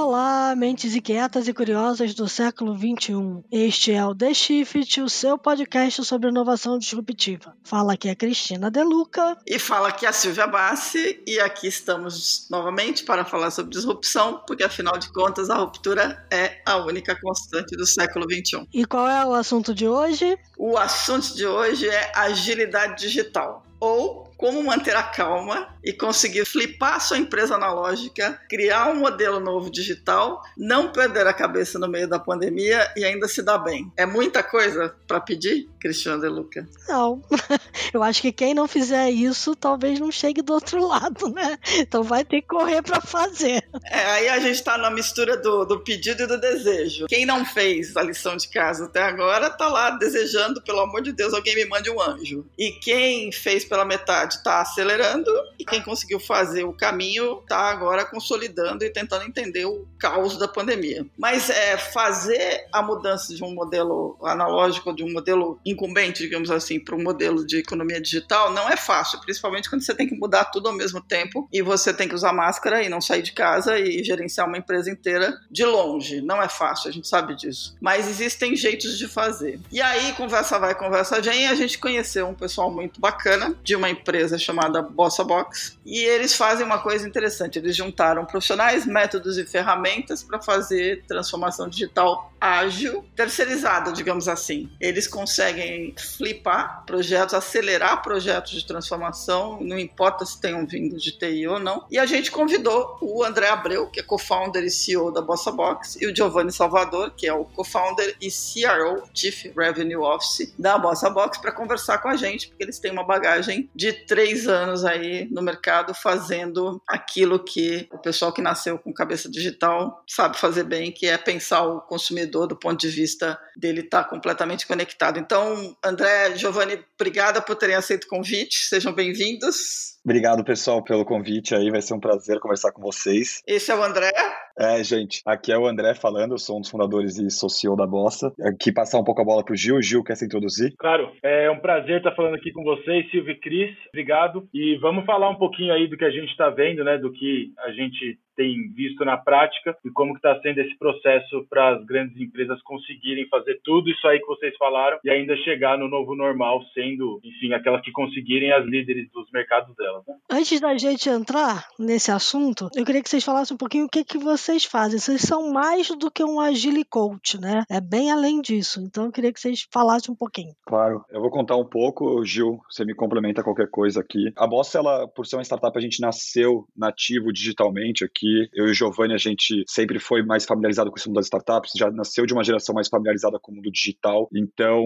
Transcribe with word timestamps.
Olá, 0.00 0.54
mentes 0.56 0.94
inquietas 0.94 1.48
e 1.48 1.52
curiosas 1.52 2.14
do 2.14 2.28
século 2.28 2.72
XXI. 2.72 3.42
Este 3.50 3.92
é 3.92 4.06
o 4.06 4.14
The 4.14 4.32
Shift, 4.32 5.00
o 5.00 5.08
seu 5.08 5.36
podcast 5.36 6.04
sobre 6.04 6.28
inovação 6.28 6.78
disruptiva. 6.78 7.56
Fala 7.64 7.94
aqui 7.94 8.08
a 8.08 8.14
Cristina 8.14 8.70
Deluca. 8.70 9.36
E 9.44 9.58
fala 9.58 9.88
aqui 9.88 10.06
a 10.06 10.12
Silvia 10.12 10.46
Bassi. 10.46 11.20
E 11.26 11.40
aqui 11.40 11.66
estamos 11.66 12.46
novamente 12.48 13.02
para 13.02 13.24
falar 13.24 13.50
sobre 13.50 13.72
disrupção, 13.72 14.40
porque 14.46 14.62
afinal 14.62 14.96
de 14.98 15.12
contas 15.12 15.50
a 15.50 15.56
ruptura 15.56 16.24
é 16.30 16.62
a 16.64 16.76
única 16.76 17.20
constante 17.20 17.76
do 17.76 17.84
século 17.84 18.24
XXI. 18.32 18.68
E 18.72 18.84
qual 18.84 19.08
é 19.08 19.26
o 19.26 19.34
assunto 19.34 19.74
de 19.74 19.88
hoje? 19.88 20.38
O 20.56 20.78
assunto 20.78 21.34
de 21.34 21.44
hoje 21.44 21.88
é 21.88 22.12
agilidade 22.14 23.02
digital. 23.02 23.66
Ou 23.80 24.27
como 24.38 24.62
manter 24.62 24.96
a 24.96 25.02
calma 25.02 25.68
e 25.82 25.92
conseguir 25.92 26.46
flipar 26.46 27.00
sua 27.00 27.18
empresa 27.18 27.56
analógica, 27.56 28.40
criar 28.48 28.88
um 28.88 28.94
modelo 28.94 29.40
novo 29.40 29.68
digital, 29.68 30.40
não 30.56 30.92
perder 30.92 31.26
a 31.26 31.32
cabeça 31.32 31.76
no 31.76 31.88
meio 31.88 32.08
da 32.08 32.20
pandemia 32.20 32.88
e 32.96 33.04
ainda 33.04 33.26
se 33.26 33.42
dar 33.42 33.58
bem. 33.58 33.92
É 33.96 34.06
muita 34.06 34.40
coisa 34.40 34.94
para 35.08 35.20
pedir, 35.20 35.68
Cristiano 35.78 36.20
De 36.20 36.28
Luca? 36.28 36.68
Não. 36.88 37.22
Eu 37.92 38.02
acho 38.02 38.20
que 38.20 38.32
quem 38.32 38.54
não 38.54 38.68
fizer 38.68 39.10
isso 39.10 39.54
talvez 39.56 39.98
não 39.98 40.10
chegue 40.10 40.42
do 40.42 40.52
outro 40.52 40.84
lado, 40.86 41.28
né? 41.30 41.58
Então 41.78 42.02
vai 42.02 42.24
ter 42.24 42.42
que 42.42 42.48
correr 42.48 42.82
para 42.82 43.00
fazer. 43.00 43.62
É, 43.84 44.04
aí 44.10 44.28
a 44.28 44.38
gente 44.38 44.56
está 44.56 44.76
na 44.76 44.90
mistura 44.90 45.36
do, 45.36 45.64
do 45.64 45.80
pedido 45.80 46.22
e 46.22 46.26
do 46.26 46.38
desejo. 46.38 47.06
Quem 47.06 47.24
não 47.24 47.44
fez 47.44 47.96
a 47.96 48.02
lição 48.02 48.36
de 48.36 48.48
casa 48.48 48.86
até 48.86 49.02
agora 49.02 49.50
tá 49.50 49.68
lá 49.68 49.90
desejando, 49.90 50.62
pelo 50.62 50.80
amor 50.80 51.02
de 51.02 51.12
Deus, 51.12 51.32
alguém 51.32 51.54
me 51.54 51.64
mande 51.64 51.90
um 51.90 52.00
anjo. 52.00 52.46
E 52.58 52.72
quem 52.72 53.32
fez 53.32 53.64
pela 53.64 53.84
metade 53.84 54.34
está 54.34 54.60
acelerando 54.60 55.30
e 55.58 55.64
quem 55.64 55.82
conseguiu 55.82 56.20
fazer 56.20 56.64
o 56.64 56.72
caminho 56.72 57.40
está 57.42 57.70
agora 57.70 58.04
consolidando 58.04 58.84
e 58.84 58.90
tentando 58.90 59.24
entender 59.24 59.64
o 59.64 59.86
caos 59.98 60.38
da 60.38 60.48
pandemia. 60.48 61.06
Mas 61.16 61.50
é, 61.50 61.76
fazer 61.76 62.66
a 62.72 62.82
mudança 62.82 63.34
de 63.34 63.42
um 63.42 63.54
modelo 63.54 64.16
analógico, 64.22 64.94
de 64.94 65.02
um 65.02 65.12
modelo 65.12 65.60
incumbente, 65.70 66.22
digamos 66.22 66.50
assim, 66.50 66.78
para 66.78 66.94
um 66.94 67.02
modelo 67.02 67.46
de 67.46 67.58
economia 67.58 68.00
digital 68.00 68.52
não 68.52 68.68
é 68.68 68.76
fácil, 68.76 69.20
principalmente 69.20 69.70
quando 69.70 69.82
você 69.82 69.94
tem 69.94 70.08
que 70.08 70.14
mudar 70.14 70.46
tudo 70.46 70.68
ao 70.68 70.74
mesmo 70.74 71.00
tempo 71.00 71.48
e 71.52 71.62
você 71.62 71.92
tem 71.94 72.08
que 72.08 72.14
usar 72.14 72.32
máscara 72.32 72.82
e 72.82 72.88
não 72.88 73.00
sair 73.00 73.22
de 73.22 73.32
casa 73.32 73.78
e 73.78 74.02
gerenciar 74.02 74.46
uma 74.46 74.58
empresa 74.58 74.90
inteira 74.90 75.38
de 75.50 75.64
longe. 75.64 76.20
Não 76.20 76.42
é 76.42 76.48
fácil, 76.48 76.88
a 76.88 76.92
gente 76.92 77.08
sabe 77.08 77.34
disso. 77.34 77.76
Mas 77.80 78.08
existem 78.08 78.54
jeitos 78.56 78.98
de 78.98 79.08
fazer. 79.08 79.60
E 79.70 79.80
aí, 79.80 80.12
conversa 80.12 80.58
vai, 80.58 80.74
conversa 80.74 81.20
vem, 81.38 81.46
a 81.46 81.54
gente 81.54 81.78
conheceu 81.78 82.26
um 82.26 82.34
pessoal 82.34 82.70
muito 82.70 83.00
bacana 83.00 83.54
de 83.62 83.76
uma 83.76 83.88
empresa 83.88 84.38
chamada 84.38 84.82
Bossa 84.82 85.22
Box 85.22 85.78
e 85.84 86.00
eles 86.00 86.34
fazem 86.34 86.64
uma 86.66 86.78
coisa 86.78 87.06
interessante. 87.06 87.58
Eles 87.58 87.76
juntaram 87.76 88.24
profissionais, 88.24 88.86
métodos 88.86 89.38
e 89.38 89.46
ferramentas 89.46 90.22
para 90.22 90.40
fazer 90.40 91.04
transformação 91.06 91.68
digital 91.68 92.32
ágil, 92.40 93.04
terceirizada, 93.14 93.92
digamos 93.92 94.28
assim. 94.28 94.68
Eles 94.80 95.06
conseguem 95.06 95.57
flipar 95.96 96.84
projetos, 96.84 97.34
acelerar 97.34 98.02
projetos 98.02 98.52
de 98.52 98.66
transformação, 98.66 99.58
não 99.60 99.78
importa 99.78 100.24
se 100.24 100.40
tenham 100.40 100.66
vindo 100.66 100.96
de 100.96 101.12
TI 101.12 101.46
ou 101.46 101.58
não. 101.58 101.84
E 101.90 101.98
a 101.98 102.06
gente 102.06 102.30
convidou 102.30 102.98
o 103.00 103.22
André 103.24 103.48
Abreu, 103.48 103.88
que 103.88 104.00
é 104.00 104.02
co-founder 104.02 104.64
e 104.64 104.70
CEO 104.70 105.12
da 105.12 105.20
Bossa 105.20 105.50
Box, 105.50 105.98
e 106.00 106.06
o 106.06 106.14
Giovanni 106.14 106.52
Salvador, 106.52 107.12
que 107.16 107.26
é 107.26 107.32
o 107.32 107.44
co-founder 107.44 108.16
e 108.20 108.28
CRO, 108.28 109.02
Chief 109.14 109.46
Revenue 109.56 109.96
Office 109.96 110.52
da 110.58 110.78
Bossa 110.78 111.10
Box, 111.10 111.38
para 111.38 111.52
conversar 111.52 111.98
com 111.98 112.08
a 112.08 112.16
gente, 112.16 112.48
porque 112.48 112.64
eles 112.64 112.78
têm 112.78 112.92
uma 112.92 113.04
bagagem 113.04 113.68
de 113.74 113.92
três 113.92 114.48
anos 114.48 114.84
aí 114.84 115.28
no 115.30 115.42
mercado 115.42 115.94
fazendo 115.94 116.80
aquilo 116.86 117.38
que 117.38 117.88
o 117.92 117.98
pessoal 117.98 118.32
que 118.32 118.42
nasceu 118.42 118.78
com 118.78 118.92
cabeça 118.92 119.28
digital 119.30 120.02
sabe 120.06 120.38
fazer 120.38 120.64
bem, 120.64 120.92
que 120.92 121.06
é 121.06 121.16
pensar 121.16 121.62
o 121.62 121.80
consumidor 121.80 122.46
do 122.46 122.56
ponto 122.56 122.80
de 122.80 122.88
vista 122.88 123.38
dele 123.56 123.80
estar 123.80 124.04
tá 124.04 124.08
completamente 124.08 124.66
conectado. 124.66 125.18
Então, 125.18 125.47
André, 125.84 126.36
Giovanni, 126.36 126.78
obrigada 126.98 127.40
por 127.40 127.56
terem 127.56 127.76
aceito 127.76 128.04
o 128.04 128.08
convite. 128.08 128.66
Sejam 128.68 128.92
bem-vindos. 128.92 129.98
Obrigado, 130.04 130.44
pessoal, 130.44 130.82
pelo 130.82 131.04
convite 131.04 131.54
aí. 131.54 131.70
Vai 131.70 131.82
ser 131.82 131.94
um 131.94 132.00
prazer 132.00 132.40
conversar 132.40 132.72
com 132.72 132.80
vocês. 132.80 133.42
Esse 133.46 133.70
é 133.70 133.74
o 133.74 133.82
André. 133.82 134.10
É, 134.58 134.82
gente, 134.82 135.22
aqui 135.24 135.52
é 135.52 135.58
o 135.58 135.66
André 135.66 135.94
falando, 135.94 136.32
eu 136.32 136.38
sou 136.38 136.56
um 136.56 136.60
dos 136.60 136.70
fundadores 136.70 137.16
e 137.18 137.30
socio 137.30 137.76
da 137.76 137.86
Bossa. 137.86 138.32
Aqui 138.42 138.72
passar 138.72 138.98
um 138.98 139.04
pouco 139.04 139.20
a 139.20 139.24
bola 139.24 139.44
para 139.44 139.52
o 139.52 139.56
Gil. 139.56 139.80
Gil, 139.80 140.02
quer 140.02 140.16
se 140.16 140.24
introduzir? 140.24 140.74
Claro, 140.78 141.12
é 141.22 141.50
um 141.50 141.60
prazer 141.60 141.98
estar 141.98 142.14
falando 142.14 142.34
aqui 142.34 142.50
com 142.52 142.64
vocês, 142.64 143.08
Silvio 143.10 143.32
e 143.32 143.40
Cris. 143.40 143.76
Obrigado. 143.88 144.48
E 144.52 144.76
vamos 144.78 145.04
falar 145.04 145.30
um 145.30 145.38
pouquinho 145.38 145.72
aí 145.72 145.86
do 145.86 145.96
que 145.96 146.04
a 146.04 146.10
gente 146.10 146.30
está 146.30 146.50
vendo, 146.50 146.82
né? 146.82 146.98
Do 146.98 147.12
que 147.12 147.52
a 147.58 147.70
gente 147.70 148.18
tem 148.38 148.70
visto 148.72 149.04
na 149.04 149.16
prática 149.16 149.76
e 149.84 149.90
como 149.90 150.14
está 150.14 150.40
sendo 150.40 150.60
esse 150.60 150.78
processo 150.78 151.44
para 151.50 151.70
as 151.74 151.84
grandes 151.84 152.16
empresas 152.20 152.62
conseguirem 152.62 153.26
fazer 153.28 153.60
tudo 153.64 153.90
isso 153.90 154.06
aí 154.06 154.20
que 154.20 154.26
vocês 154.26 154.56
falaram 154.56 155.00
e 155.04 155.10
ainda 155.10 155.36
chegar 155.38 155.76
no 155.76 155.88
novo 155.88 156.14
normal, 156.14 156.62
sendo, 156.72 157.20
enfim, 157.24 157.52
aquelas 157.52 157.82
que 157.82 157.90
conseguirem 157.90 158.52
as 158.52 158.64
líderes 158.64 159.10
dos 159.10 159.28
mercados 159.32 159.74
delas. 159.74 160.04
Né? 160.06 160.14
Antes 160.30 160.60
da 160.60 160.78
gente 160.78 161.08
entrar 161.08 161.66
nesse 161.76 162.12
assunto, 162.12 162.68
eu 162.76 162.84
queria 162.84 163.02
que 163.02 163.08
vocês 163.08 163.24
falassem 163.24 163.56
um 163.56 163.58
pouquinho 163.58 163.86
o 163.86 163.88
que, 163.88 164.04
que 164.04 164.18
vocês 164.18 164.64
fazem. 164.64 165.00
Vocês 165.00 165.22
são 165.22 165.52
mais 165.52 165.88
do 165.88 166.08
que 166.08 166.22
um 166.22 166.38
agile 166.38 166.84
coach, 166.84 167.40
né? 167.40 167.64
É 167.68 167.80
bem 167.80 168.12
além 168.12 168.40
disso. 168.40 168.80
Então 168.80 169.06
eu 169.06 169.12
queria 169.12 169.32
que 169.32 169.40
vocês 169.40 169.66
falassem 169.72 170.12
um 170.12 170.16
pouquinho. 170.16 170.54
Claro, 170.64 171.04
eu 171.10 171.20
vou 171.20 171.30
contar 171.30 171.56
um 171.56 171.66
pouco, 171.68 172.24
Gil, 172.24 172.60
você 172.70 172.84
me 172.84 172.94
complementa 172.94 173.42
qualquer 173.42 173.68
coisa 173.68 174.00
aqui. 174.00 174.32
A 174.36 174.46
Boss, 174.46 174.76
ela, 174.76 175.08
por 175.08 175.26
ser 175.26 175.34
uma 175.34 175.42
startup, 175.42 175.76
a 175.76 175.80
gente 175.80 176.00
nasceu 176.00 176.64
nativo 176.76 177.32
digitalmente 177.32 178.04
aqui 178.04 178.27
eu 178.52 178.66
e 178.66 178.70
o 178.70 178.74
Giovanni, 178.74 179.14
a 179.14 179.18
gente 179.18 179.64
sempre 179.66 179.98
foi 179.98 180.22
mais 180.22 180.44
familiarizado 180.44 180.90
com 180.90 180.96
esse 180.96 181.06
mundo 181.06 181.16
das 181.16 181.26
startups, 181.26 181.72
já 181.76 181.90
nasceu 181.90 182.26
de 182.26 182.32
uma 182.32 182.44
geração 182.44 182.74
mais 182.74 182.88
familiarizada 182.88 183.38
com 183.40 183.52
o 183.52 183.54
mundo 183.56 183.70
digital. 183.70 184.28
Então, 184.34 184.84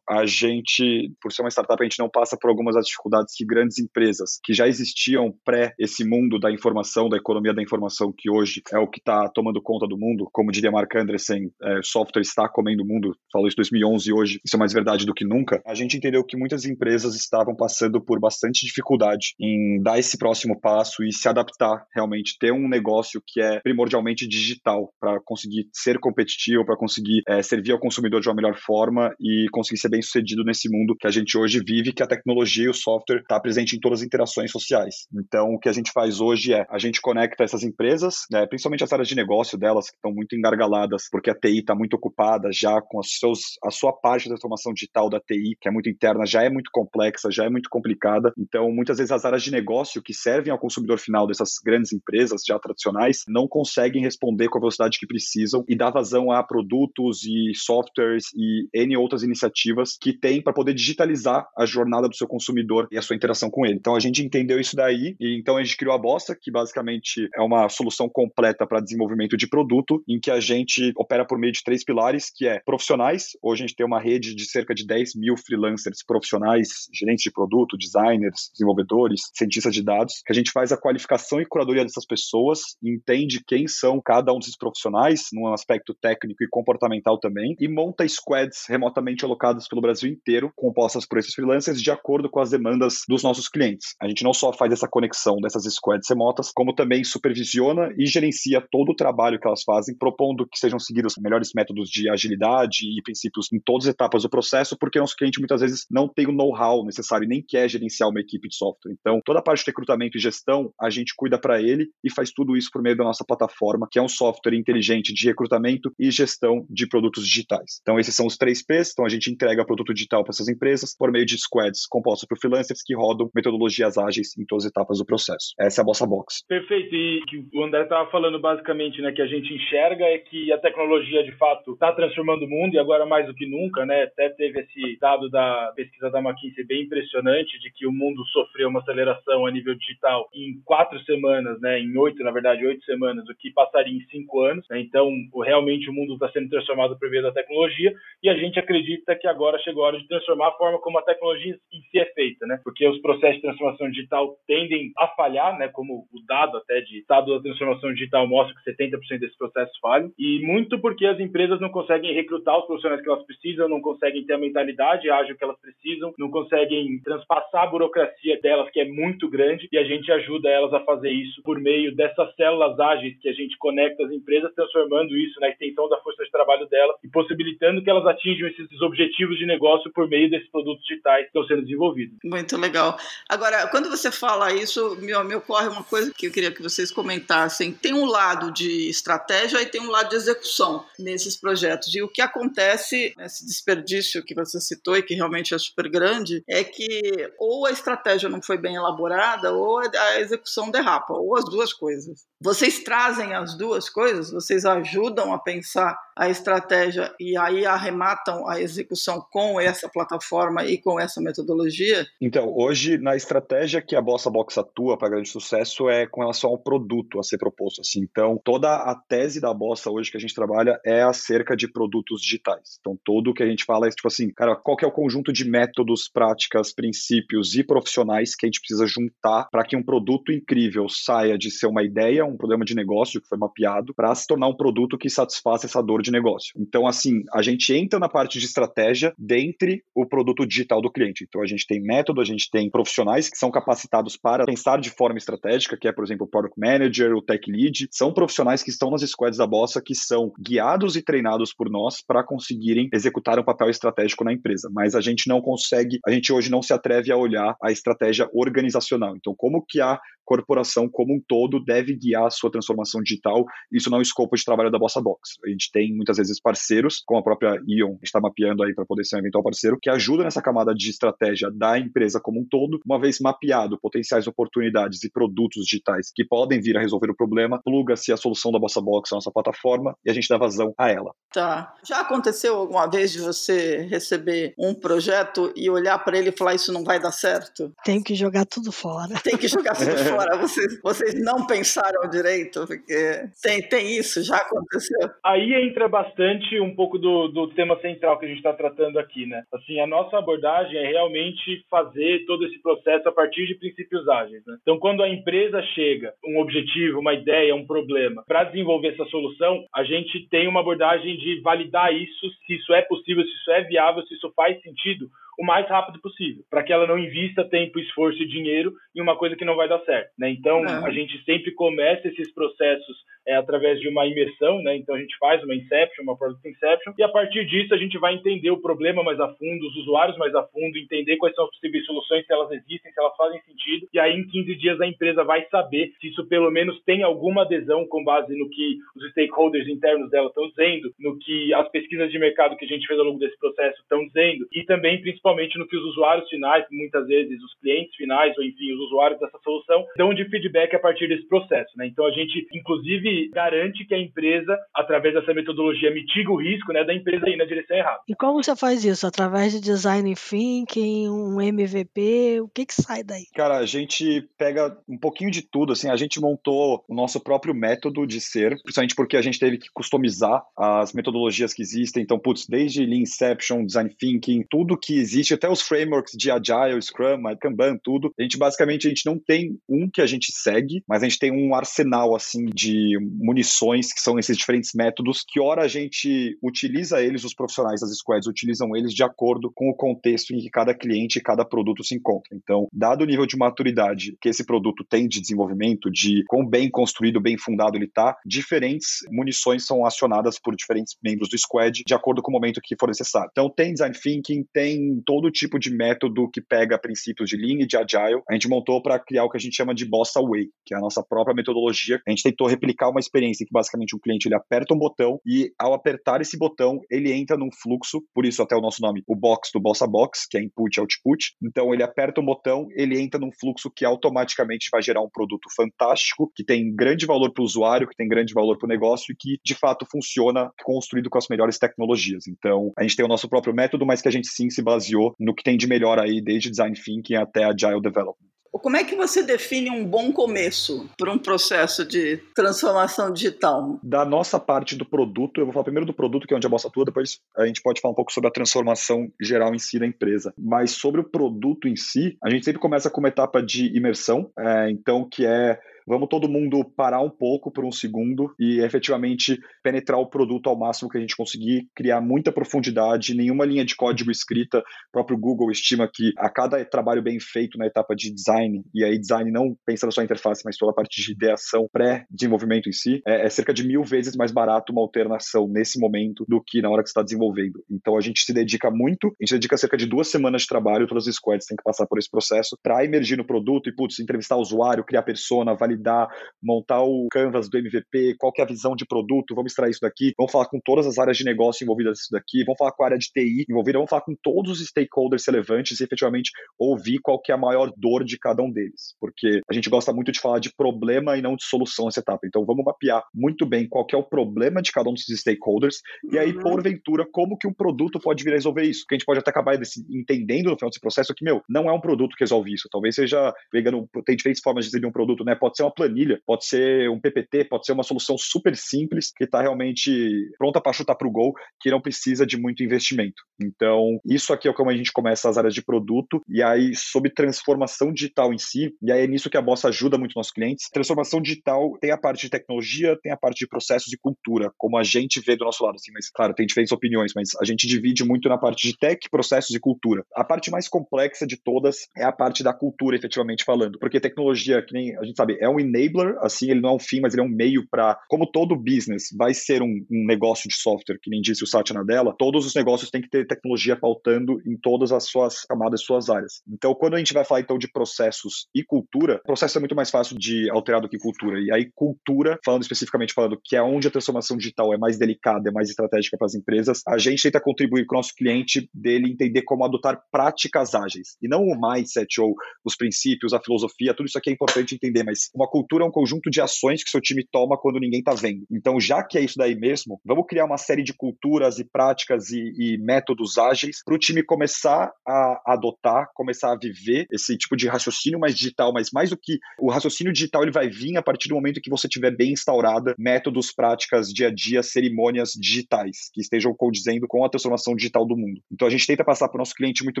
a 0.08 0.26
gente, 0.26 1.12
por 1.20 1.32
ser 1.32 1.42
uma 1.42 1.50
startup, 1.50 1.80
a 1.80 1.84
gente 1.84 1.98
não 1.98 2.08
passa 2.08 2.36
por 2.40 2.50
algumas 2.50 2.74
das 2.74 2.86
dificuldades 2.86 3.34
que 3.36 3.44
grandes 3.44 3.78
empresas 3.78 4.38
que 4.42 4.52
já 4.52 4.66
existiam 4.66 5.34
pré 5.44 5.74
esse 5.78 6.04
mundo 6.04 6.38
da 6.38 6.50
informação, 6.50 7.08
da 7.08 7.16
economia 7.16 7.54
da 7.54 7.62
informação, 7.62 8.12
que 8.16 8.30
hoje 8.30 8.62
é 8.72 8.78
o 8.78 8.88
que 8.88 8.98
está 8.98 9.28
tomando 9.28 9.60
conta 9.62 9.86
do 9.86 9.98
mundo. 9.98 10.28
Como 10.32 10.52
diria 10.52 10.70
Mark 10.70 10.94
Andreessen, 10.94 11.50
é, 11.62 11.80
software 11.82 12.22
está 12.22 12.48
comendo 12.48 12.82
o 12.82 12.86
mundo. 12.86 13.16
Falou 13.32 13.48
isso 13.48 13.54
em 13.54 13.62
2011 13.62 14.08
e 14.08 14.12
hoje 14.12 14.40
isso 14.44 14.56
é 14.56 14.58
mais 14.58 14.72
verdade 14.72 15.06
do 15.06 15.14
que 15.14 15.24
nunca. 15.24 15.62
A 15.66 15.74
gente 15.74 15.96
entendeu 15.96 16.24
que 16.24 16.36
muitas 16.36 16.64
empresas 16.64 17.14
estavam 17.14 17.54
passando 17.54 18.00
por 18.00 18.20
bastante 18.20 18.66
dificuldade 18.66 19.34
em 19.40 19.82
dar 19.82 19.98
esse 19.98 20.16
próximo 20.18 20.60
passo 20.60 21.02
e 21.02 21.12
se 21.12 21.28
adaptar 21.28 21.86
realmente, 21.94 22.36
ter 22.38 22.52
um 22.52 22.68
negócio 22.68 22.83
negócio 22.84 23.22
que 23.26 23.40
é 23.40 23.60
primordialmente 23.60 24.28
digital 24.28 24.92
para 25.00 25.18
conseguir 25.24 25.66
ser 25.72 25.98
competitivo, 25.98 26.66
para 26.66 26.76
conseguir 26.76 27.22
é, 27.26 27.42
servir 27.42 27.72
ao 27.72 27.78
consumidor 27.80 28.20
de 28.20 28.28
uma 28.28 28.34
melhor 28.34 28.56
forma 28.56 29.14
e 29.18 29.46
conseguir 29.50 29.80
ser 29.80 29.88
bem 29.88 30.02
sucedido 30.02 30.44
nesse 30.44 30.68
mundo 30.68 30.94
que 30.98 31.06
a 31.06 31.10
gente 31.10 31.38
hoje 31.38 31.60
vive, 31.66 31.92
que 31.92 32.02
a 32.02 32.06
tecnologia 32.06 32.66
e 32.66 32.68
o 32.68 32.74
software 32.74 33.20
está 33.20 33.40
presente 33.40 33.74
em 33.76 33.80
todas 33.80 34.00
as 34.00 34.06
interações 34.06 34.50
sociais. 34.50 35.06
Então, 35.14 35.54
o 35.54 35.58
que 35.58 35.68
a 35.68 35.72
gente 35.72 35.90
faz 35.92 36.20
hoje 36.20 36.52
é 36.52 36.66
a 36.68 36.78
gente 36.78 37.00
conecta 37.00 37.42
essas 37.42 37.62
empresas, 37.62 38.26
né, 38.30 38.46
principalmente 38.46 38.84
as 38.84 38.92
áreas 38.92 39.08
de 39.08 39.16
negócio 39.16 39.56
delas, 39.56 39.86
que 39.86 39.96
estão 39.96 40.12
muito 40.12 40.36
engargaladas, 40.36 41.04
porque 41.10 41.30
a 41.30 41.34
TI 41.34 41.60
está 41.60 41.74
muito 41.74 41.94
ocupada 41.94 42.50
já 42.52 42.80
com 42.82 42.98
os 42.98 43.18
seus, 43.18 43.40
a 43.64 43.70
sua 43.70 43.92
parte 43.92 44.24
da 44.24 44.34
transformação 44.34 44.72
digital 44.74 45.08
da 45.08 45.20
TI, 45.20 45.56
que 45.60 45.68
é 45.68 45.72
muito 45.72 45.88
interna, 45.88 46.26
já 46.26 46.42
é 46.42 46.50
muito 46.50 46.70
complexa, 46.72 47.30
já 47.30 47.44
é 47.44 47.48
muito 47.48 47.70
complicada. 47.70 48.32
Então, 48.38 48.70
muitas 48.70 48.98
vezes 48.98 49.12
as 49.12 49.24
áreas 49.24 49.42
de 49.42 49.50
negócio 49.50 50.02
que 50.02 50.12
servem 50.12 50.52
ao 50.52 50.58
consumidor 50.58 50.98
final 50.98 51.26
dessas 51.26 51.54
grandes 51.64 51.92
empresas 51.92 52.42
já 52.46 52.58
tradicionais 52.74 53.24
não 53.28 53.46
conseguem 53.48 54.02
responder 54.02 54.48
com 54.48 54.58
a 54.58 54.60
velocidade 54.60 54.98
que 54.98 55.06
precisam 55.06 55.64
e 55.68 55.76
dar 55.76 55.90
vazão 55.90 56.30
a 56.30 56.42
produtos 56.42 57.24
e 57.24 57.54
softwares 57.54 58.26
e 58.34 58.68
N 58.74 58.96
outras 58.96 59.22
iniciativas 59.22 59.96
que 60.00 60.12
tem 60.12 60.42
para 60.42 60.52
poder 60.52 60.74
digitalizar 60.74 61.46
a 61.56 61.64
jornada 61.64 62.08
do 62.08 62.16
seu 62.16 62.26
consumidor 62.26 62.88
e 62.90 62.98
a 62.98 63.02
sua 63.02 63.16
interação 63.16 63.50
com 63.50 63.64
ele. 63.64 63.76
Então 63.76 63.94
a 63.94 64.00
gente 64.00 64.22
entendeu 64.22 64.60
isso 64.60 64.76
daí 64.76 65.16
e 65.18 65.38
então 65.38 65.56
a 65.56 65.62
gente 65.62 65.76
criou 65.76 65.94
a 65.94 65.98
Bossa, 65.98 66.36
que 66.38 66.50
basicamente 66.50 67.28
é 67.34 67.40
uma 67.40 67.68
solução 67.68 68.08
completa 68.08 68.66
para 68.66 68.80
desenvolvimento 68.80 69.36
de 69.36 69.48
produto, 69.48 70.02
em 70.08 70.18
que 70.18 70.30
a 70.30 70.40
gente 70.40 70.92
opera 70.96 71.24
por 71.24 71.38
meio 71.38 71.52
de 71.52 71.62
três 71.62 71.84
pilares, 71.84 72.30
que 72.34 72.46
é 72.46 72.60
profissionais. 72.64 73.28
Hoje 73.42 73.62
a 73.62 73.66
gente 73.66 73.76
tem 73.76 73.86
uma 73.86 74.00
rede 74.00 74.34
de 74.34 74.44
cerca 74.44 74.74
de 74.74 74.86
10 74.86 75.14
mil 75.14 75.36
freelancers 75.36 76.04
profissionais, 76.04 76.88
gerentes 76.92 77.22
de 77.22 77.30
produto, 77.30 77.76
designers, 77.76 78.50
desenvolvedores, 78.52 79.22
cientistas 79.34 79.74
de 79.74 79.82
dados, 79.82 80.22
que 80.24 80.32
a 80.32 80.34
gente 80.34 80.50
faz 80.50 80.72
a 80.72 80.76
qualificação 80.76 81.40
e 81.40 81.46
curadoria 81.46 81.82
dessas 81.82 82.06
pessoas 82.06 82.63
entende 82.82 83.42
quem 83.46 83.66
são 83.66 84.00
cada 84.00 84.32
um 84.32 84.38
desses 84.38 84.56
profissionais, 84.56 85.28
num 85.32 85.52
aspecto 85.52 85.94
técnico 85.94 86.42
e 86.42 86.48
comportamental 86.48 87.18
também, 87.18 87.56
e 87.60 87.68
monta 87.68 88.06
squads 88.06 88.64
remotamente 88.68 89.24
alocadas 89.24 89.68
pelo 89.68 89.82
Brasil 89.82 90.10
inteiro, 90.10 90.52
compostas 90.56 91.06
por 91.06 91.18
esses 91.18 91.34
freelancers 91.34 91.80
de 91.80 91.90
acordo 91.90 92.28
com 92.30 92.40
as 92.40 92.50
demandas 92.50 93.02
dos 93.08 93.22
nossos 93.22 93.48
clientes. 93.48 93.94
A 94.00 94.08
gente 94.08 94.24
não 94.24 94.32
só 94.32 94.52
faz 94.52 94.72
essa 94.72 94.88
conexão 94.88 95.36
dessas 95.36 95.64
squads 95.74 96.08
remotas, 96.08 96.50
como 96.52 96.74
também 96.74 97.04
supervisiona 97.04 97.92
e 97.98 98.06
gerencia 98.06 98.64
todo 98.70 98.90
o 98.92 98.96
trabalho 98.96 99.38
que 99.38 99.46
elas 99.46 99.62
fazem, 99.62 99.96
propondo 99.96 100.46
que 100.46 100.58
sejam 100.58 100.78
seguidos 100.78 101.14
melhores 101.18 101.50
métodos 101.54 101.88
de 101.88 102.08
agilidade 102.10 102.86
e 102.86 103.02
princípios 103.02 103.52
em 103.52 103.60
todas 103.60 103.86
as 103.86 103.94
etapas 103.94 104.22
do 104.22 104.30
processo, 104.30 104.76
porque 104.78 104.98
nosso 104.98 105.16
cliente 105.16 105.38
muitas 105.38 105.60
vezes 105.60 105.86
não 105.90 106.08
tem 106.08 106.26
o 106.26 106.32
know-how 106.32 106.84
necessário 106.84 107.24
e 107.24 107.28
nem 107.28 107.42
quer 107.46 107.68
gerenciar 107.68 108.08
uma 108.08 108.20
equipe 108.20 108.48
de 108.48 108.56
software. 108.56 108.92
Então, 108.92 109.20
toda 109.24 109.38
a 109.38 109.42
parte 109.42 109.60
de 109.60 109.70
recrutamento 109.70 110.16
e 110.16 110.20
gestão, 110.20 110.72
a 110.80 110.90
gente 110.90 111.14
cuida 111.16 111.38
para 111.38 111.60
ele 111.60 111.88
e 112.02 112.12
faz 112.12 112.30
tudo 112.32 112.43
tudo 112.44 112.56
isso 112.56 112.68
por 112.70 112.82
meio 112.82 112.96
da 112.96 113.04
nossa 113.04 113.24
plataforma, 113.26 113.88
que 113.90 113.98
é 113.98 114.02
um 114.02 114.08
software 114.08 114.54
inteligente 114.54 115.14
de 115.14 115.26
recrutamento 115.26 115.90
e 115.98 116.10
gestão 116.10 116.66
de 116.68 116.86
produtos 116.86 117.26
digitais. 117.26 117.80
Então, 117.80 117.98
esses 117.98 118.14
são 118.14 118.26
os 118.26 118.36
três 118.36 118.64
P's. 118.64 118.92
Então, 118.92 119.06
a 119.06 119.08
gente 119.08 119.30
entrega 119.30 119.64
produto 119.64 119.94
digital 119.94 120.22
para 120.22 120.32
essas 120.32 120.48
empresas 120.48 120.94
por 120.96 121.10
meio 121.10 121.24
de 121.24 121.38
squads 121.38 121.86
compostos 121.88 122.28
por 122.28 122.38
freelancers 122.38 122.82
que 122.84 122.94
rodam 122.94 123.30
metodologias 123.34 123.96
ágeis 123.96 124.36
em 124.38 124.44
todas 124.44 124.66
as 124.66 124.70
etapas 124.70 124.98
do 124.98 125.06
processo. 125.06 125.54
Essa 125.58 125.80
é 125.80 125.82
a 125.82 125.84
Bossa 125.84 126.06
Box. 126.06 126.44
Perfeito. 126.46 126.94
E 126.94 127.22
que 127.26 127.46
o 127.54 127.64
André 127.64 127.84
estava 127.84 128.10
falando 128.10 128.38
basicamente, 128.38 129.00
né, 129.00 129.12
que 129.12 129.22
a 129.22 129.26
gente 129.26 129.52
enxerga 129.54 130.04
é 130.04 130.18
que 130.18 130.52
a 130.52 130.58
tecnologia 130.58 131.24
de 131.24 131.32
fato 131.38 131.72
está 131.72 131.92
transformando 131.92 132.44
o 132.44 132.48
mundo 132.48 132.74
e 132.74 132.78
agora 132.78 133.06
mais 133.06 133.26
do 133.26 133.34
que 133.34 133.46
nunca, 133.46 133.86
né? 133.86 134.02
Até 134.02 134.28
teve 134.30 134.60
esse 134.60 134.98
dado 135.00 135.30
da 135.30 135.72
pesquisa 135.74 136.10
da 136.10 136.20
McKinsey 136.20 136.66
bem 136.66 136.82
impressionante 136.82 137.58
de 137.60 137.72
que 137.72 137.86
o 137.86 137.92
mundo 137.92 138.22
sofreu 138.26 138.68
uma 138.68 138.80
aceleração 138.80 139.46
a 139.46 139.50
nível 139.50 139.74
digital 139.74 140.28
em 140.34 140.60
quatro 140.64 141.02
semanas, 141.04 141.60
né? 141.60 141.78
Em 141.80 141.96
oito, 141.96 142.22
na 142.22 142.32
verdade, 142.34 142.66
oito 142.66 142.84
semanas, 142.84 143.28
o 143.28 143.34
que 143.34 143.50
passaria 143.52 143.96
em 143.96 144.04
cinco 144.10 144.42
anos. 144.42 144.66
Né? 144.68 144.80
Então, 144.80 145.10
realmente 145.42 145.88
o 145.88 145.92
mundo 145.92 146.14
está 146.14 146.28
sendo 146.30 146.50
transformado 146.50 146.98
por 146.98 147.08
meio 147.08 147.22
da 147.22 147.32
tecnologia 147.32 147.94
e 148.22 148.28
a 148.28 148.34
gente 148.34 148.58
acredita 148.58 149.16
que 149.16 149.26
agora 149.26 149.58
chegou 149.60 149.84
a 149.84 149.88
hora 149.88 149.98
de 149.98 150.08
transformar 150.08 150.48
a 150.48 150.56
forma 150.58 150.78
como 150.80 150.98
a 150.98 151.02
tecnologia 151.02 151.56
em 151.72 151.80
si 151.90 151.98
é 151.98 152.06
feita, 152.12 152.46
né? 152.46 152.60
Porque 152.62 152.86
os 152.86 153.00
processos 153.00 153.36
de 153.36 153.42
transformação 153.42 153.90
digital 153.90 154.36
tendem 154.46 154.92
a 154.98 155.08
falhar, 155.08 155.58
né? 155.58 155.68
Como 155.68 156.06
o 156.12 156.26
dado 156.26 156.58
até 156.58 156.80
de 156.80 156.98
estado 156.98 157.34
da 157.34 157.42
transformação 157.42 157.92
digital 157.92 158.26
mostra 158.26 158.54
que 158.62 158.70
70% 158.70 159.18
desses 159.18 159.36
processos 159.36 159.76
falham 159.78 160.12
e 160.18 160.40
muito 160.44 160.78
porque 160.78 161.06
as 161.06 161.18
empresas 161.20 161.60
não 161.60 161.68
conseguem 161.68 162.14
recrutar 162.14 162.58
os 162.58 162.66
profissionais 162.66 163.02
que 163.02 163.08
elas 163.08 163.24
precisam, 163.24 163.68
não 163.68 163.80
conseguem 163.80 164.24
ter 164.24 164.34
a 164.34 164.38
mentalidade 164.38 165.10
ágil 165.10 165.36
que 165.36 165.44
elas 165.44 165.60
precisam, 165.60 166.12
não 166.18 166.30
conseguem 166.30 167.00
transpassar 167.00 167.64
a 167.64 167.66
burocracia 167.66 168.40
delas 168.40 168.70
que 168.70 168.80
é 168.80 168.84
muito 168.84 169.28
grande 169.28 169.68
e 169.70 169.78
a 169.78 169.84
gente 169.84 170.10
ajuda 170.10 170.48
elas 170.48 170.72
a 170.72 170.80
fazer 170.80 171.10
isso 171.10 171.42
por 171.42 171.60
meio 171.60 171.94
dessas 172.24 172.34
células 172.36 172.78
ágeis 172.78 173.16
que 173.20 173.28
a 173.28 173.32
gente 173.32 173.56
conecta 173.58 174.04
às 174.04 174.10
empresas, 174.10 174.52
transformando 174.54 175.16
isso 175.16 175.38
na 175.40 175.48
extensão 175.50 175.88
da 175.88 175.98
força 175.98 176.24
de 176.24 176.30
trabalho 176.30 176.66
delas 176.68 176.96
e 177.04 177.08
possibilitando 177.08 177.82
que 177.82 177.90
elas 177.90 178.06
atinjam 178.06 178.48
esses 178.48 178.80
objetivos 178.80 179.38
de 179.38 179.46
negócio 179.46 179.92
por 179.92 180.08
meio 180.08 180.30
desses 180.30 180.48
produtos 180.50 180.84
digitais 180.86 181.22
que 181.22 181.26
estão 181.28 181.46
sendo 181.46 181.62
desenvolvidos. 181.62 182.18
Muito 182.24 182.56
legal. 182.56 182.96
Agora, 183.28 183.68
quando 183.68 183.90
você 183.90 184.10
fala 184.10 184.52
isso, 184.52 184.96
me, 184.96 185.12
me 185.24 185.34
ocorre 185.34 185.68
uma 185.68 185.84
coisa 185.84 186.12
que 186.16 186.26
eu 186.26 186.32
queria 186.32 186.52
que 186.52 186.62
vocês 186.62 186.90
comentassem. 186.90 187.72
Tem 187.72 187.92
um 187.92 188.06
lado 188.06 188.52
de 188.52 188.88
estratégia 188.88 189.60
e 189.60 189.66
tem 189.66 189.80
um 189.80 189.90
lado 189.90 190.10
de 190.10 190.16
execução 190.16 190.84
nesses 190.98 191.36
projetos. 191.36 191.94
E 191.94 192.02
o 192.02 192.08
que 192.08 192.22
acontece 192.22 193.14
nesse 193.16 193.46
desperdício 193.46 194.24
que 194.24 194.34
você 194.34 194.60
citou 194.60 194.96
e 194.96 195.02
que 195.02 195.14
realmente 195.14 195.54
é 195.54 195.58
super 195.58 195.88
grande 195.88 196.42
é 196.48 196.62
que 196.62 197.32
ou 197.38 197.66
a 197.66 197.70
estratégia 197.70 198.28
não 198.28 198.42
foi 198.42 198.56
bem 198.56 198.76
elaborada 198.76 199.52
ou 199.52 199.78
a 199.78 200.20
execução 200.20 200.70
derrapa, 200.70 201.14
ou 201.14 201.36
as 201.36 201.44
duas 201.44 201.72
coisas. 201.72 202.13
Vocês 202.40 202.82
trazem 202.82 203.34
as 203.34 203.56
duas 203.56 203.88
coisas, 203.88 204.30
vocês 204.30 204.64
ajudam 204.64 205.32
a 205.32 205.38
pensar 205.38 205.98
a 206.16 206.28
estratégia 206.28 207.12
e 207.18 207.36
aí 207.36 207.66
arrematam 207.66 208.48
a 208.48 208.60
execução 208.60 209.24
com 209.30 209.60
essa 209.60 209.88
plataforma 209.88 210.64
e 210.64 210.78
com 210.78 210.98
essa 210.98 211.20
metodologia? 211.20 212.06
Então, 212.20 212.52
hoje, 212.54 212.98
na 212.98 213.16
estratégia 213.16 213.82
que 213.82 213.96
a 213.96 214.02
Bossa 214.02 214.30
Box 214.30 214.58
atua 214.58 214.96
para 214.96 215.08
grande 215.08 215.28
sucesso 215.28 215.88
é 215.88 216.06
com 216.06 216.20
relação 216.20 216.50
ao 216.50 216.58
produto 216.58 217.18
a 217.18 217.22
ser 217.22 217.38
proposto. 217.38 217.80
Assim. 217.80 218.00
Então, 218.00 218.40
toda 218.42 218.74
a 218.74 218.94
tese 218.94 219.40
da 219.40 219.52
Bossa 219.52 219.90
hoje 219.90 220.10
que 220.10 220.16
a 220.16 220.20
gente 220.20 220.34
trabalha 220.34 220.78
é 220.84 221.02
acerca 221.02 221.56
de 221.56 221.70
produtos 221.70 222.20
digitais. 222.20 222.78
Então, 222.80 222.98
tudo 223.04 223.30
o 223.30 223.34
que 223.34 223.42
a 223.42 223.46
gente 223.46 223.64
fala 223.64 223.86
é 223.86 223.90
tipo 223.90 224.08
assim, 224.08 224.30
cara, 224.30 224.56
qual 224.56 224.76
que 224.76 224.84
é 224.84 224.88
o 224.88 224.92
conjunto 224.92 225.32
de 225.32 225.48
métodos, 225.48 226.08
práticas, 226.08 226.72
princípios 226.72 227.54
e 227.54 227.64
profissionais 227.64 228.34
que 228.34 228.46
a 228.46 228.48
gente 228.48 228.60
precisa 228.60 228.86
juntar 228.86 229.48
para 229.50 229.64
que 229.64 229.76
um 229.76 229.82
produto 229.82 230.32
incrível 230.32 230.88
saia 230.88 231.36
de 231.36 231.50
ser 231.50 231.66
uma 231.66 231.82
ideia, 231.82 232.24
um 232.24 232.36
problema 232.36 232.64
de 232.64 232.74
negócio 232.74 233.20
que 233.20 233.28
foi 233.28 233.38
mapeado, 233.38 233.94
para 233.94 234.14
se 234.14 234.26
tornar 234.26 234.48
um 234.48 234.56
produto 234.56 234.98
que 234.98 235.10
satisfaça 235.10 235.66
essa 235.66 235.82
dor 235.82 236.02
de 236.04 236.12
negócio. 236.12 236.52
Então, 236.56 236.86
assim, 236.86 237.22
a 237.32 237.42
gente 237.42 237.72
entra 237.74 237.98
na 237.98 238.08
parte 238.08 238.38
de 238.38 238.46
estratégia 238.46 239.12
dentre 239.18 239.82
o 239.94 240.06
produto 240.06 240.46
digital 240.46 240.80
do 240.80 240.90
cliente. 240.90 241.24
Então, 241.26 241.42
a 241.42 241.46
gente 241.46 241.66
tem 241.66 241.80
método, 241.80 242.20
a 242.20 242.24
gente 242.24 242.48
tem 242.50 242.70
profissionais 242.70 243.28
que 243.28 243.36
são 243.36 243.50
capacitados 243.50 244.16
para 244.16 244.44
pensar 244.44 244.80
de 244.80 244.90
forma 244.90 245.18
estratégica, 245.18 245.76
que 245.76 245.88
é, 245.88 245.92
por 245.92 246.04
exemplo, 246.04 246.26
o 246.26 246.28
Product 246.28 246.58
Manager, 246.58 247.14
o 247.14 247.22
Tech 247.22 247.50
Lead. 247.50 247.88
São 247.90 248.12
profissionais 248.12 248.62
que 248.62 248.70
estão 248.70 248.90
nas 248.90 249.02
squads 249.02 249.38
da 249.38 249.46
Bossa 249.46 249.82
que 249.84 249.94
são 249.94 250.32
guiados 250.40 250.96
e 250.96 251.02
treinados 251.02 251.52
por 251.52 251.70
nós 251.70 252.02
para 252.06 252.24
conseguirem 252.24 252.88
executar 252.92 253.38
um 253.38 253.44
papel 253.44 253.70
estratégico 253.70 254.24
na 254.24 254.32
empresa. 254.32 254.68
Mas 254.72 254.94
a 254.94 255.00
gente 255.00 255.28
não 255.28 255.40
consegue, 255.40 255.98
a 256.06 256.10
gente 256.10 256.32
hoje 256.32 256.50
não 256.50 256.62
se 256.62 256.72
atreve 256.72 257.10
a 257.10 257.16
olhar 257.16 257.56
a 257.62 257.70
estratégia 257.70 258.28
organizacional. 258.32 259.16
Então, 259.16 259.34
como 259.36 259.64
que 259.66 259.80
a 259.80 259.98
corporação 260.24 260.88
como 260.88 261.14
um 261.14 261.20
todo 261.26 261.62
deve 261.62 261.94
guiar 261.96 262.26
a 262.26 262.30
sua 262.30 262.50
transformação 262.50 263.02
digital. 263.02 263.44
Isso 263.70 263.90
não 263.90 263.98
é 263.98 264.00
o 264.00 264.02
escopo 264.02 264.36
de 264.36 264.44
trabalho 264.44 264.70
da 264.70 264.78
Bossa 264.78 265.00
Box. 265.00 265.34
A 265.44 265.48
gente 265.48 265.70
tem 265.72 265.94
muitas 265.94 266.16
vezes 266.16 266.40
parceiros, 266.40 267.02
como 267.06 267.20
a 267.20 267.22
própria 267.22 267.60
Ion 267.66 267.96
está 268.02 268.20
mapeando 268.20 268.62
aí 268.62 268.74
para 268.74 268.86
poder 268.86 269.04
ser 269.04 269.16
um 269.16 269.18
eventual 269.20 269.44
parceiro, 269.44 269.78
que 269.80 269.90
ajuda 269.90 270.24
nessa 270.24 270.42
camada 270.42 270.74
de 270.74 270.90
estratégia 270.90 271.50
da 271.50 271.78
empresa 271.78 272.20
como 272.20 272.40
um 272.40 272.46
todo, 272.48 272.80
uma 272.84 273.00
vez 273.00 273.18
mapeado 273.20 273.78
potenciais 273.80 274.26
oportunidades 274.26 275.04
e 275.04 275.10
produtos 275.10 275.64
digitais 275.64 276.10
que 276.14 276.24
podem 276.24 276.60
vir 276.60 276.76
a 276.76 276.80
resolver 276.80 277.10
o 277.10 277.16
problema, 277.16 277.60
pluga-se 277.62 278.12
a 278.12 278.16
solução 278.16 278.50
da 278.50 278.58
Bossa 278.58 278.80
Box 278.80 279.12
à 279.12 279.16
nossa 279.16 279.30
plataforma 279.30 279.96
e 280.04 280.10
a 280.10 280.14
gente 280.14 280.28
dá 280.28 280.38
vazão 280.38 280.72
a 280.78 280.90
ela. 280.90 281.12
Tá. 281.32 281.74
Já 281.86 282.00
aconteceu 282.00 282.56
alguma 282.56 282.86
vez 282.86 283.12
de 283.12 283.20
você 283.20 283.82
receber 283.82 284.54
um 284.58 284.74
projeto 284.74 285.52
e 285.56 285.68
olhar 285.68 285.98
para 285.98 286.18
ele 286.18 286.30
e 286.30 286.36
falar 286.36 286.54
isso 286.54 286.72
não 286.72 286.84
vai 286.84 287.00
dar 287.00 287.12
certo? 287.12 287.72
Tem 287.84 288.02
que 288.02 288.14
jogar 288.14 288.46
tudo 288.46 288.72
fora. 288.72 289.14
Tem 289.22 289.36
que 289.36 289.48
jogar 289.48 289.74
tudo 289.74 289.96
fora 289.96 290.13
fora, 290.16 290.36
vocês, 290.36 290.80
vocês 290.82 291.24
não 291.24 291.46
pensaram 291.46 292.08
direito, 292.10 292.66
porque 292.66 293.28
tem, 293.42 293.62
tem 293.62 293.98
isso, 293.98 294.22
já 294.22 294.36
aconteceu. 294.36 295.10
Aí 295.24 295.54
entra 295.54 295.88
bastante 295.88 296.58
um 296.60 296.74
pouco 296.74 296.98
do, 296.98 297.28
do 297.28 297.48
tema 297.48 297.78
central 297.80 298.18
que 298.18 298.26
a 298.26 298.28
gente 298.28 298.38
está 298.38 298.52
tratando 298.52 298.98
aqui, 298.98 299.26
né? 299.26 299.42
Assim, 299.52 299.80
a 299.80 299.86
nossa 299.86 300.18
abordagem 300.18 300.76
é 300.76 300.86
realmente 300.86 301.64
fazer 301.70 302.24
todo 302.26 302.44
esse 302.46 302.60
processo 302.62 303.08
a 303.08 303.12
partir 303.12 303.46
de 303.46 303.54
princípios 303.54 304.08
ágeis, 304.08 304.42
né? 304.46 304.56
Então, 304.62 304.78
quando 304.78 305.02
a 305.02 305.08
empresa 305.08 305.62
chega, 305.74 306.14
um 306.24 306.40
objetivo, 306.40 307.00
uma 307.00 307.14
ideia, 307.14 307.54
um 307.54 307.66
problema, 307.66 308.24
para 308.26 308.44
desenvolver 308.44 308.88
essa 308.88 309.04
solução, 309.06 309.64
a 309.74 309.84
gente 309.84 310.28
tem 310.28 310.48
uma 310.48 310.60
abordagem 310.60 311.16
de 311.16 311.40
validar 311.40 311.94
isso, 311.94 312.30
se 312.46 312.54
isso 312.54 312.72
é 312.72 312.82
possível, 312.82 313.24
se 313.24 313.30
isso 313.30 313.50
é 313.50 313.62
viável, 313.62 314.02
se 314.06 314.14
isso 314.14 314.32
faz 314.34 314.60
sentido, 314.62 315.08
o 315.38 315.44
mais 315.44 315.68
rápido 315.68 316.00
possível, 316.00 316.44
para 316.48 316.62
que 316.62 316.72
ela 316.72 316.86
não 316.86 316.98
invista 316.98 317.44
tempo, 317.44 317.78
esforço 317.78 318.22
e 318.22 318.28
dinheiro 318.28 318.72
em 318.94 319.00
uma 319.00 319.16
coisa 319.16 319.36
que 319.36 319.44
não 319.44 319.56
vai 319.56 319.68
dar 319.68 319.80
certo. 319.80 320.03
Né? 320.18 320.30
Então, 320.30 320.62
a 320.64 320.90
gente 320.90 321.22
sempre 321.24 321.52
começa 321.52 322.08
esses 322.08 322.32
processos 322.32 322.96
é, 323.26 323.36
através 323.36 323.80
de 323.80 323.88
uma 323.88 324.06
imersão, 324.06 324.62
né? 324.62 324.76
então 324.76 324.94
a 324.94 325.00
gente 325.00 325.16
faz 325.18 325.42
uma 325.42 325.54
Inception, 325.54 326.02
uma 326.02 326.16
Product 326.16 326.46
Inception, 326.46 326.92
e 326.98 327.02
a 327.02 327.08
partir 327.08 327.44
disso 327.46 327.74
a 327.74 327.78
gente 327.78 327.98
vai 327.98 328.14
entender 328.14 328.50
o 328.50 328.60
problema 328.60 329.02
mais 329.02 329.18
a 329.20 329.28
fundo, 329.34 329.66
os 329.66 329.76
usuários 329.76 330.16
mais 330.18 330.34
a 330.34 330.42
fundo, 330.44 330.76
entender 330.76 331.16
quais 331.16 331.34
são 331.34 331.44
as 331.44 331.50
possíveis 331.50 331.86
soluções, 331.86 332.26
se 332.26 332.32
elas 332.32 332.50
existem, 332.50 332.92
se 332.92 333.00
elas 333.00 333.16
fazem 333.16 333.40
sentido, 333.42 333.88
e 333.92 333.98
aí 333.98 334.18
em 334.18 334.26
15 334.26 334.54
dias 334.56 334.80
a 334.80 334.86
empresa 334.86 335.24
vai 335.24 335.46
saber 335.48 335.92
se 336.00 336.08
isso 336.08 336.26
pelo 336.26 336.50
menos 336.50 336.80
tem 336.84 337.02
alguma 337.02 337.42
adesão 337.42 337.86
com 337.86 338.04
base 338.04 338.36
no 338.36 338.48
que 338.50 338.78
os 338.96 339.10
stakeholders 339.10 339.68
internos 339.68 340.10
dela 340.10 340.28
estão 340.28 340.48
dizendo, 340.48 340.92
no 340.98 341.18
que 341.18 341.52
as 341.54 341.68
pesquisas 341.70 342.10
de 342.10 342.18
mercado 342.18 342.56
que 342.56 342.64
a 342.64 342.68
gente 342.68 342.86
fez 342.86 342.98
ao 342.98 343.06
longo 343.06 343.18
desse 343.18 343.38
processo 343.38 343.80
estão 343.80 344.06
dizendo, 344.06 344.46
e 344.52 344.64
também, 344.64 345.00
principalmente, 345.00 345.58
no 345.58 345.66
que 345.66 345.76
os 345.76 345.84
usuários 345.84 346.28
finais, 346.28 346.64
muitas 346.70 347.06
vezes 347.06 347.42
os 347.42 347.54
clientes 347.60 347.94
finais, 347.96 348.36
ou 348.36 348.44
enfim, 348.44 348.72
os 348.72 348.80
usuários 348.80 349.20
dessa 349.20 349.38
solução, 349.38 349.86
dão 349.96 350.12
de 350.12 350.24
feedback 350.26 350.74
a 350.74 350.78
partir 350.78 351.08
desse 351.08 351.26
processo. 351.26 351.76
Né? 351.76 351.86
Então 351.86 352.04
a 352.06 352.10
gente, 352.10 352.46
inclusive, 352.52 353.13
garante 353.32 353.84
que 353.84 353.94
a 353.94 353.98
empresa, 353.98 354.56
através 354.74 355.14
dessa 355.14 355.34
metodologia, 355.34 355.92
mitiga 355.92 356.30
o 356.30 356.40
risco 356.40 356.72
né, 356.72 356.84
da 356.84 356.94
empresa 356.94 357.28
ir 357.28 357.36
na 357.36 357.44
direção 357.44 357.76
errada. 357.76 358.00
E 358.08 358.14
como 358.14 358.42
você 358.42 358.54
faz 358.54 358.84
isso? 358.84 359.06
Através 359.06 359.52
de 359.52 359.60
design 359.60 360.14
thinking, 360.14 361.08
um 361.08 361.40
MVP, 361.40 362.40
o 362.40 362.48
que, 362.48 362.66
que 362.66 362.74
sai 362.74 363.02
daí? 363.02 363.24
Cara, 363.34 363.58
a 363.58 363.66
gente 363.66 364.28
pega 364.38 364.76
um 364.88 364.98
pouquinho 364.98 365.30
de 365.30 365.42
tudo, 365.42 365.72
assim, 365.72 365.88
a 365.88 365.96
gente 365.96 366.20
montou 366.20 366.84
o 366.88 366.94
nosso 366.94 367.20
próprio 367.20 367.54
método 367.54 368.06
de 368.06 368.20
ser, 368.20 368.56
principalmente 368.62 368.94
porque 368.94 369.16
a 369.16 369.22
gente 369.22 369.38
teve 369.38 369.58
que 369.58 369.68
customizar 369.72 370.42
as 370.56 370.92
metodologias 370.92 371.52
que 371.52 371.62
existem, 371.62 372.02
então, 372.02 372.18
putz, 372.18 372.46
desde 372.46 372.84
Lean 372.84 373.00
Inception, 373.00 373.64
Design 373.64 373.90
Thinking, 373.98 374.44
tudo 374.48 374.78
que 374.78 374.98
existe 374.98 375.24
existe 375.24 375.34
até 375.34 375.48
os 375.48 375.62
frameworks 375.62 376.12
de 376.16 376.30
Agile, 376.30 376.80
Scrum, 376.80 377.22
Kanban, 377.40 377.78
tudo. 377.82 378.12
A 378.18 378.22
gente 378.22 378.36
basicamente 378.36 378.86
a 378.86 378.90
gente 378.90 379.06
não 379.06 379.18
tem 379.18 379.58
um 379.68 379.88
que 379.88 380.00
a 380.00 380.06
gente 380.06 380.32
segue, 380.32 380.82
mas 380.86 381.02
a 381.02 381.08
gente 381.08 381.18
tem 381.18 381.32
um 381.32 381.54
arsenal 381.54 382.14
assim 382.14 382.46
de 382.46 382.98
munições, 383.12 383.92
que 383.92 384.00
são 384.00 384.18
esses 384.18 384.36
diferentes 384.36 384.72
métodos, 384.74 385.24
que 385.26 385.40
ora 385.40 385.62
a 385.62 385.68
gente 385.68 386.36
utiliza 386.42 387.02
eles, 387.02 387.24
os 387.24 387.34
profissionais 387.34 387.80
das 387.80 387.96
squads 387.96 388.28
utilizam 388.28 388.74
eles 388.76 388.92
de 388.92 389.02
acordo 389.02 389.50
com 389.54 389.68
o 389.70 389.74
contexto 389.74 390.34
em 390.34 390.40
que 390.40 390.50
cada 390.50 390.74
cliente 390.74 391.18
e 391.18 391.22
cada 391.22 391.44
produto 391.44 391.84
se 391.84 391.94
encontra. 391.94 392.34
Então, 392.34 392.68
dado 392.72 393.02
o 393.02 393.06
nível 393.06 393.26
de 393.26 393.36
maturidade 393.36 394.16
que 394.20 394.28
esse 394.28 394.44
produto 394.44 394.84
tem 394.84 395.08
de 395.08 395.20
desenvolvimento, 395.20 395.90
de 395.90 396.24
quão 396.26 396.46
bem 396.46 396.70
construído, 396.70 397.20
bem 397.20 397.36
fundado 397.38 397.76
ele 397.76 397.86
está, 397.86 398.16
diferentes 398.24 398.98
munições 399.10 399.66
são 399.66 399.84
acionadas 399.84 400.38
por 400.38 400.54
diferentes 400.54 400.96
membros 401.02 401.28
do 401.28 401.38
squad 401.38 401.82
de 401.84 401.94
acordo 401.94 402.22
com 402.22 402.30
o 402.30 402.34
momento 402.34 402.60
que 402.62 402.76
for 402.78 402.88
necessário. 402.88 403.28
Então, 403.32 403.48
tem 403.48 403.72
design 403.72 403.94
thinking, 403.94 404.44
tem 404.52 405.02
todo 405.04 405.30
tipo 405.30 405.58
de 405.58 405.70
método 405.70 406.30
que 406.30 406.40
pega 406.40 406.78
princípios 406.78 407.28
de 407.28 407.36
Lean 407.36 407.62
e 407.62 407.66
de 407.66 407.76
Agile. 407.76 408.22
A 408.28 408.34
gente 408.34 408.48
montou 408.48 408.82
para 408.82 408.98
criar 408.98 409.24
o 409.24 409.30
que 409.30 409.36
a 409.36 409.40
gente 409.40 409.56
chama 409.56 409.74
de 409.74 409.84
Bossa 409.84 410.20
Way, 410.20 410.48
que 410.64 410.74
é 410.74 410.76
a 410.76 410.80
nossa 410.80 411.02
própria 411.02 411.34
metodologia. 411.34 412.00
A 412.06 412.10
gente 412.10 412.22
tentou 412.22 412.46
replicar 412.46 412.88
uma 412.94 413.00
experiência 413.00 413.44
que 413.44 413.52
basicamente 413.52 413.94
o 413.94 413.98
cliente 413.98 414.28
ele 414.28 414.34
aperta 414.34 414.74
um 414.74 414.78
botão 414.78 415.20
e 415.26 415.52
ao 415.58 415.74
apertar 415.74 416.20
esse 416.20 416.38
botão 416.38 416.80
ele 416.90 417.12
entra 417.12 417.36
num 417.36 417.50
fluxo, 417.52 418.02
por 418.14 418.24
isso 418.24 418.42
até 418.42 418.56
o 418.56 418.60
nosso 418.60 418.80
nome, 418.80 419.02
o 419.06 419.16
box 419.16 419.50
do 419.52 419.60
Bossa 419.60 419.86
Box, 419.86 420.26
que 420.28 420.38
é 420.38 420.42
input 420.42 420.80
output. 420.80 421.34
Então 421.42 421.72
ele 421.74 421.82
aperta 421.82 422.20
um 422.20 422.24
botão, 422.24 422.66
ele 422.74 423.00
entra 423.00 423.18
num 423.18 423.30
fluxo 423.32 423.70
que 423.74 423.84
automaticamente 423.84 424.68
vai 424.70 424.82
gerar 424.82 425.02
um 425.02 425.10
produto 425.10 425.48
fantástico, 425.54 426.30
que 426.34 426.44
tem 426.44 426.74
grande 426.74 427.06
valor 427.06 427.32
para 427.32 427.42
o 427.42 427.44
usuário, 427.44 427.88
que 427.88 427.96
tem 427.96 428.08
grande 428.08 428.32
valor 428.32 428.58
para 428.58 428.66
o 428.66 428.68
negócio 428.68 429.12
e 429.12 429.16
que 429.16 429.38
de 429.44 429.54
fato 429.54 429.86
funciona 429.90 430.50
construído 430.62 431.10
com 431.10 431.18
as 431.18 431.28
melhores 431.28 431.58
tecnologias. 431.58 432.26
Então 432.28 432.72
a 432.78 432.82
gente 432.82 432.96
tem 432.96 433.04
o 433.04 433.08
nosso 433.08 433.28
próprio 433.28 433.54
método, 433.54 433.84
mas 433.84 434.00
que 434.00 434.08
a 434.08 434.12
gente 434.12 434.28
sim 434.28 434.48
se 434.50 434.62
baseou 434.62 435.14
no 435.18 435.34
que 435.34 435.42
tem 435.42 435.56
de 435.56 435.66
melhor 435.66 435.98
aí, 435.98 436.22
desde 436.22 436.50
design 436.50 436.74
thinking 436.74 437.14
até 437.14 437.44
agile 437.44 437.80
development. 437.80 438.23
Como 438.62 438.76
é 438.76 438.84
que 438.84 438.94
você 438.94 439.22
define 439.22 439.70
um 439.70 439.84
bom 439.84 440.12
começo 440.12 440.88
para 440.96 441.12
um 441.12 441.18
processo 441.18 441.84
de 441.84 442.16
transformação 442.34 443.12
digital? 443.12 443.78
Da 443.82 444.04
nossa 444.04 444.38
parte 444.38 444.76
do 444.76 444.84
produto, 444.84 445.40
eu 445.40 445.44
vou 445.44 445.52
falar 445.52 445.64
primeiro 445.64 445.86
do 445.86 445.92
produto, 445.92 446.26
que 446.26 446.32
é 446.32 446.36
onde 446.36 446.46
a 446.46 446.50
bossa 446.50 446.68
atua, 446.68 446.84
depois 446.84 447.20
a 447.36 447.46
gente 447.46 447.62
pode 447.62 447.80
falar 447.80 447.92
um 447.92 447.96
pouco 447.96 448.12
sobre 448.12 448.28
a 448.28 448.32
transformação 448.32 449.10
geral 449.20 449.54
em 449.54 449.58
si 449.58 449.78
da 449.78 449.86
empresa. 449.86 450.32
Mas 450.38 450.70
sobre 450.70 451.00
o 451.00 451.04
produto 451.04 451.68
em 451.68 451.76
si, 451.76 452.16
a 452.22 452.30
gente 452.30 452.44
sempre 452.44 452.60
começa 452.60 452.88
com 452.88 453.00
uma 453.00 453.08
etapa 453.08 453.42
de 453.42 453.76
imersão, 453.76 454.30
é, 454.38 454.70
então 454.70 455.06
que 455.08 455.26
é 455.26 455.58
vamos 455.86 456.08
todo 456.08 456.28
mundo 456.28 456.64
parar 456.64 457.00
um 457.00 457.10
pouco 457.10 457.50
por 457.50 457.64
um 457.64 457.72
segundo 457.72 458.34
e 458.38 458.60
efetivamente 458.60 459.38
penetrar 459.62 459.98
o 459.98 460.08
produto 460.08 460.48
ao 460.48 460.58
máximo 460.58 460.88
que 460.88 460.98
a 460.98 461.00
gente 461.00 461.16
conseguir, 461.16 461.68
criar 461.74 462.00
muita 462.00 462.32
profundidade, 462.32 463.14
nenhuma 463.14 463.44
linha 463.44 463.64
de 463.64 463.76
código 463.76 464.10
escrita. 464.10 464.58
O 464.58 464.92
próprio 464.92 465.18
Google 465.18 465.50
estima 465.50 465.88
que 465.92 466.12
a 466.18 466.28
cada 466.28 466.64
trabalho 466.64 467.02
bem 467.02 467.18
feito 467.20 467.58
na 467.58 467.66
etapa 467.66 467.94
de 467.94 468.12
design, 468.12 468.62
e 468.74 468.84
aí 468.84 468.98
design 468.98 469.30
não 469.30 469.56
pensando 469.66 469.92
só 469.92 470.00
em 470.00 470.04
interface, 470.04 470.42
mas 470.44 470.56
toda 470.56 470.72
a 470.72 470.74
parte 470.74 471.02
de 471.02 471.12
ideação, 471.12 471.68
pré-desenvolvimento 471.72 472.68
em 472.68 472.72
si, 472.72 473.02
é, 473.06 473.26
é, 473.26 473.30
cerca 473.30 473.52
de 473.52 473.66
mil 473.66 473.82
vezes 473.82 474.16
mais 474.16 474.32
barato 474.32 474.72
uma 474.72 474.82
alternação 474.82 475.46
nesse 475.48 475.78
momento 475.78 476.24
do 476.28 476.42
que 476.42 476.62
na 476.62 476.70
hora 476.70 476.82
que 476.82 476.88
está 476.88 477.02
desenvolvendo. 477.02 477.62
Então 477.70 477.96
a 477.96 478.00
gente 478.00 478.22
se 478.22 478.32
dedica 478.32 478.70
muito, 478.70 479.08
a 479.08 479.24
gente 479.24 479.34
dedica 479.34 479.56
cerca 479.56 479.76
de 479.76 479.86
duas 479.86 480.08
semanas 480.08 480.42
de 480.42 480.48
trabalho, 480.48 480.86
todas 480.86 481.06
as 481.06 481.14
squads 481.14 481.46
têm 481.46 481.56
que 481.56 481.62
passar 481.62 481.86
por 481.86 481.98
esse 481.98 482.10
processo 482.10 482.58
para 482.62 482.84
emergir 482.84 483.16
no 483.16 483.26
produto 483.26 483.68
e, 483.68 483.74
putz, 483.74 483.98
entrevistar 483.98 484.36
o 484.36 484.40
usuário, 484.40 484.84
criar 484.84 485.02
persona, 485.02 485.54
validar 485.54 485.73
validar, 485.74 486.08
montar 486.42 486.82
o 486.82 487.08
canvas 487.10 487.48
do 487.48 487.58
MVP, 487.58 488.16
qual 488.18 488.32
que 488.32 488.40
é 488.40 488.44
a 488.44 488.48
visão 488.48 488.74
de 488.74 488.86
produto, 488.86 489.34
vamos 489.34 489.52
extrair 489.52 489.70
isso 489.70 489.80
daqui, 489.80 490.12
vamos 490.16 490.32
falar 490.32 490.46
com 490.46 490.60
todas 490.64 490.86
as 490.86 490.98
áreas 490.98 491.16
de 491.16 491.24
negócio 491.24 491.64
envolvidas 491.64 491.98
nisso 491.98 492.08
daqui, 492.10 492.44
vamos 492.44 492.58
falar 492.58 492.72
com 492.72 492.82
a 492.82 492.86
área 492.86 492.98
de 492.98 493.08
TI 493.08 493.44
envolvida, 493.48 493.78
vamos 493.78 493.90
falar 493.90 494.02
com 494.02 494.14
todos 494.22 494.60
os 494.60 494.68
stakeholders 494.68 495.26
relevantes 495.26 495.80
e 495.80 495.84
efetivamente 495.84 496.30
ouvir 496.58 496.98
qual 497.02 497.20
que 497.20 497.32
é 497.32 497.34
a 497.34 497.38
maior 497.38 497.72
dor 497.76 498.04
de 498.04 498.18
cada 498.18 498.42
um 498.42 498.50
deles, 498.50 498.94
porque 499.00 499.40
a 499.48 499.54
gente 499.54 499.68
gosta 499.68 499.92
muito 499.92 500.12
de 500.12 500.20
falar 500.20 500.38
de 500.38 500.52
problema 500.54 501.16
e 501.16 501.22
não 501.22 501.36
de 501.36 501.44
solução 501.44 501.86
nessa 501.86 502.00
etapa. 502.00 502.26
Então 502.26 502.44
vamos 502.44 502.64
mapear 502.64 503.02
muito 503.14 503.46
bem 503.46 503.68
qual 503.68 503.86
que 503.86 503.94
é 503.94 503.98
o 503.98 504.02
problema 504.02 504.62
de 504.62 504.72
cada 504.72 504.88
um 504.88 504.94
desses 504.94 505.20
stakeholders 505.20 505.80
e 506.10 506.18
aí, 506.18 506.32
uhum. 506.32 506.42
porventura, 506.42 507.06
como 507.10 507.36
que 507.36 507.46
um 507.46 507.52
produto 507.52 507.98
pode 507.98 508.22
vir 508.22 508.30
a 508.30 508.34
resolver 508.34 508.62
isso. 508.62 508.82
Porque 508.82 508.94
a 508.94 508.98
gente 508.98 509.06
pode 509.06 509.20
até 509.20 509.30
acabar 509.30 509.58
entendendo 509.90 510.50
no 510.50 510.56
final 510.56 510.70
desse 510.70 510.80
processo 510.80 511.14
que, 511.14 511.24
meu, 511.24 511.42
não 511.48 511.68
é 511.68 511.72
um 511.72 511.80
produto 511.80 512.14
que 512.16 512.22
resolve 512.22 512.52
isso. 512.52 512.68
Talvez 512.70 512.94
seja 512.94 513.32
pegando, 513.50 513.88
tem 514.04 514.16
diferentes 514.16 514.42
formas 514.42 514.64
de 514.64 514.70
desenvolver 514.70 514.90
um 514.90 514.92
produto, 514.92 515.24
né? 515.24 515.34
Pode 515.34 515.56
ser 515.56 515.63
uma 515.64 515.74
planilha, 515.74 516.20
pode 516.26 516.46
ser 516.46 516.88
um 516.90 517.00
PPT, 517.00 517.44
pode 517.44 517.66
ser 517.66 517.72
uma 517.72 517.82
solução 517.82 518.16
super 518.18 518.56
simples 518.56 519.12
que 519.14 519.24
está 519.24 519.40
realmente 519.40 519.90
pronta 520.38 520.60
para 520.60 520.72
chutar 520.72 520.94
para 520.94 521.08
o 521.08 521.10
gol, 521.10 521.32
que 521.60 521.70
não 521.70 521.80
precisa 521.80 522.26
de 522.26 522.38
muito 522.38 522.62
investimento. 522.62 523.22
Então, 523.42 523.98
isso 524.04 524.32
aqui 524.32 524.48
é 524.48 524.52
como 524.52 524.70
a 524.70 524.76
gente 524.76 524.92
começa 524.92 525.28
as 525.28 525.36
áreas 525.38 525.54
de 525.54 525.64
produto, 525.64 526.20
e 526.28 526.42
aí 526.42 526.74
sobre 526.74 527.10
transformação 527.10 527.92
digital 527.92 528.32
em 528.32 528.38
si, 528.38 528.74
e 528.82 528.92
aí 528.92 529.04
é 529.04 529.06
nisso 529.06 529.30
que 529.30 529.36
a 529.36 529.42
Bossa 529.42 529.68
ajuda 529.68 529.98
muito 529.98 530.14
nossos 530.16 530.32
clientes. 530.32 530.68
Transformação 530.70 531.20
digital 531.20 531.76
tem 531.80 531.90
a 531.90 531.98
parte 531.98 532.22
de 532.22 532.30
tecnologia, 532.30 532.98
tem 533.02 533.12
a 533.12 533.16
parte 533.16 533.38
de 533.38 533.48
processos 533.48 533.92
e 533.92 533.98
cultura, 533.98 534.52
como 534.56 534.76
a 534.76 534.82
gente 534.82 535.20
vê 535.20 535.36
do 535.36 535.44
nosso 535.44 535.64
lado, 535.64 535.76
assim, 535.76 535.92
mas 535.92 536.10
claro, 536.10 536.34
tem 536.34 536.46
diferentes 536.46 536.72
opiniões, 536.72 537.12
mas 537.14 537.30
a 537.40 537.44
gente 537.44 537.66
divide 537.66 538.04
muito 538.04 538.28
na 538.28 538.38
parte 538.38 538.68
de 538.68 538.76
tech, 538.76 538.98
processos 539.10 539.54
e 539.54 539.60
cultura. 539.60 540.04
A 540.14 540.24
parte 540.24 540.50
mais 540.50 540.68
complexa 540.68 541.26
de 541.26 541.36
todas 541.36 541.88
é 541.96 542.04
a 542.04 542.12
parte 542.12 542.42
da 542.42 542.52
cultura, 542.52 542.96
efetivamente 542.96 543.44
falando, 543.44 543.78
porque 543.78 544.00
tecnologia, 544.00 544.62
que 544.62 544.72
nem 544.72 544.96
a 544.96 545.04
gente 545.04 545.16
sabe, 545.16 545.36
é 545.40 545.48
um 545.48 545.53
enabler, 545.60 546.16
assim, 546.20 546.50
ele 546.50 546.60
não 546.60 546.70
é 546.70 546.74
um 546.74 546.78
fim, 546.78 547.00
mas 547.00 547.14
ele 547.14 547.22
é 547.22 547.24
um 547.24 547.28
meio 547.28 547.66
para, 547.68 547.98
como 548.08 548.26
todo 548.26 548.56
business 548.56 549.08
vai 549.16 549.34
ser 549.34 549.62
um, 549.62 549.84
um, 549.90 550.06
negócio 550.06 550.48
de 550.48 550.56
software, 550.56 550.98
que 551.02 551.10
nem 551.10 551.20
disse 551.20 551.42
o 551.42 551.46
Satya 551.46 551.74
Nadella, 551.74 552.14
todos 552.18 552.46
os 552.46 552.54
negócios 552.54 552.90
têm 552.90 553.02
que 553.02 553.08
ter 553.08 553.26
tecnologia 553.26 553.76
pautando 553.76 554.40
em 554.46 554.56
todas 554.56 554.92
as 554.92 555.04
suas 555.08 555.42
camadas, 555.42 555.82
suas 555.82 556.08
áreas. 556.08 556.42
Então, 556.48 556.74
quando 556.74 556.94
a 556.94 556.98
gente 556.98 557.12
vai 557.12 557.24
falar 557.24 557.40
então 557.40 557.58
de 557.58 557.70
processos 557.70 558.46
e 558.54 558.62
cultura, 558.62 559.20
processo 559.24 559.58
é 559.58 559.60
muito 559.60 559.74
mais 559.74 559.90
fácil 559.90 560.18
de 560.18 560.50
alterar 560.50 560.80
do 560.80 560.88
que 560.88 560.98
cultura. 560.98 561.40
E 561.40 561.52
aí, 561.52 561.70
cultura, 561.74 562.38
falando 562.44 562.62
especificamente 562.62 563.14
falando 563.14 563.40
que 563.42 563.56
é 563.56 563.62
onde 563.62 563.88
a 563.88 563.90
transformação 563.90 564.36
digital 564.36 564.72
é 564.72 564.78
mais 564.78 564.98
delicada, 564.98 565.48
é 565.48 565.52
mais 565.52 565.68
estratégica 565.70 566.16
para 566.16 566.26
as 566.26 566.34
empresas, 566.34 566.82
a 566.86 566.98
gente 566.98 567.22
tenta 567.22 567.40
contribuir 567.40 567.86
com 567.86 567.94
o 567.94 567.98
nosso 567.98 568.14
cliente 568.14 568.68
dele 568.72 569.10
entender 569.10 569.42
como 569.42 569.64
adotar 569.64 570.02
práticas 570.10 570.74
ágeis. 570.74 571.16
E 571.22 571.28
não 571.28 571.42
o 571.42 571.58
mindset 571.60 572.20
ou 572.20 572.34
os 572.64 572.76
princípios, 572.76 573.32
a 573.32 573.40
filosofia, 573.40 573.94
tudo 573.94 574.06
isso 574.06 574.18
aqui 574.18 574.30
é 574.30 574.32
importante 574.32 574.74
entender, 574.74 575.04
mas 575.04 575.30
uma 575.34 575.43
cultura 575.48 575.84
é 575.84 575.86
um 575.86 575.90
conjunto 575.90 576.30
de 576.30 576.40
ações 576.40 576.82
que 576.82 576.90
seu 576.90 577.00
time 577.00 577.26
toma 577.30 577.58
quando 577.58 577.80
ninguém 577.80 578.00
está 578.00 578.14
vendo. 578.14 578.46
Então, 578.50 578.80
já 578.80 579.02
que 579.02 579.18
é 579.18 579.20
isso 579.22 579.36
daí 579.36 579.54
mesmo, 579.54 580.00
vamos 580.04 580.26
criar 580.26 580.44
uma 580.44 580.58
série 580.58 580.82
de 580.82 580.92
culturas 580.94 581.58
e 581.58 581.64
práticas 581.64 582.30
e, 582.30 582.52
e 582.56 582.78
métodos 582.78 583.38
ágeis 583.38 583.82
para 583.84 583.94
o 583.94 583.98
time 583.98 584.22
começar 584.22 584.92
a 585.06 585.42
adotar, 585.46 586.08
começar 586.14 586.52
a 586.52 586.58
viver 586.58 587.06
esse 587.10 587.36
tipo 587.36 587.56
de 587.56 587.68
raciocínio 587.68 588.18
mais 588.18 588.34
digital, 588.34 588.72
mas 588.72 588.90
mais 588.92 589.10
do 589.10 589.16
que 589.16 589.38
o 589.58 589.70
raciocínio 589.70 590.12
digital 590.12 590.42
ele 590.42 590.52
vai 590.52 590.68
vir 590.68 590.96
a 590.96 591.02
partir 591.02 591.28
do 591.28 591.34
momento 591.34 591.60
que 591.60 591.70
você 591.70 591.88
tiver 591.88 592.10
bem 592.10 592.32
instaurada 592.32 592.94
métodos, 592.98 593.52
práticas, 593.52 594.08
dia 594.08 594.28
a 594.28 594.34
dia, 594.34 594.62
cerimônias 594.62 595.32
digitais 595.32 596.10
que 596.12 596.20
estejam 596.20 596.54
condizendo 596.54 597.06
com 597.06 597.24
a 597.24 597.28
transformação 597.28 597.74
digital 597.74 598.06
do 598.06 598.16
mundo. 598.16 598.40
Então 598.50 598.66
a 598.68 598.70
gente 598.70 598.86
tenta 598.86 599.04
passar 599.04 599.28
para 599.28 599.36
o 599.36 599.38
nosso 599.38 599.54
cliente 599.54 599.84
muito 599.84 600.00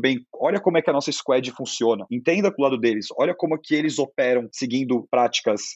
bem, 0.00 0.24
olha 0.32 0.60
como 0.60 0.78
é 0.78 0.82
que 0.82 0.90
a 0.90 0.92
nossa 0.92 1.10
squad 1.10 1.50
funciona, 1.52 2.06
entenda 2.10 2.50
do 2.50 2.62
lado 2.62 2.78
deles, 2.78 3.06
olha 3.16 3.34
como 3.34 3.54
é 3.54 3.58
que 3.62 3.74
eles 3.74 3.98
operam 3.98 4.48
seguindo 4.52 5.06
práticas 5.10 5.31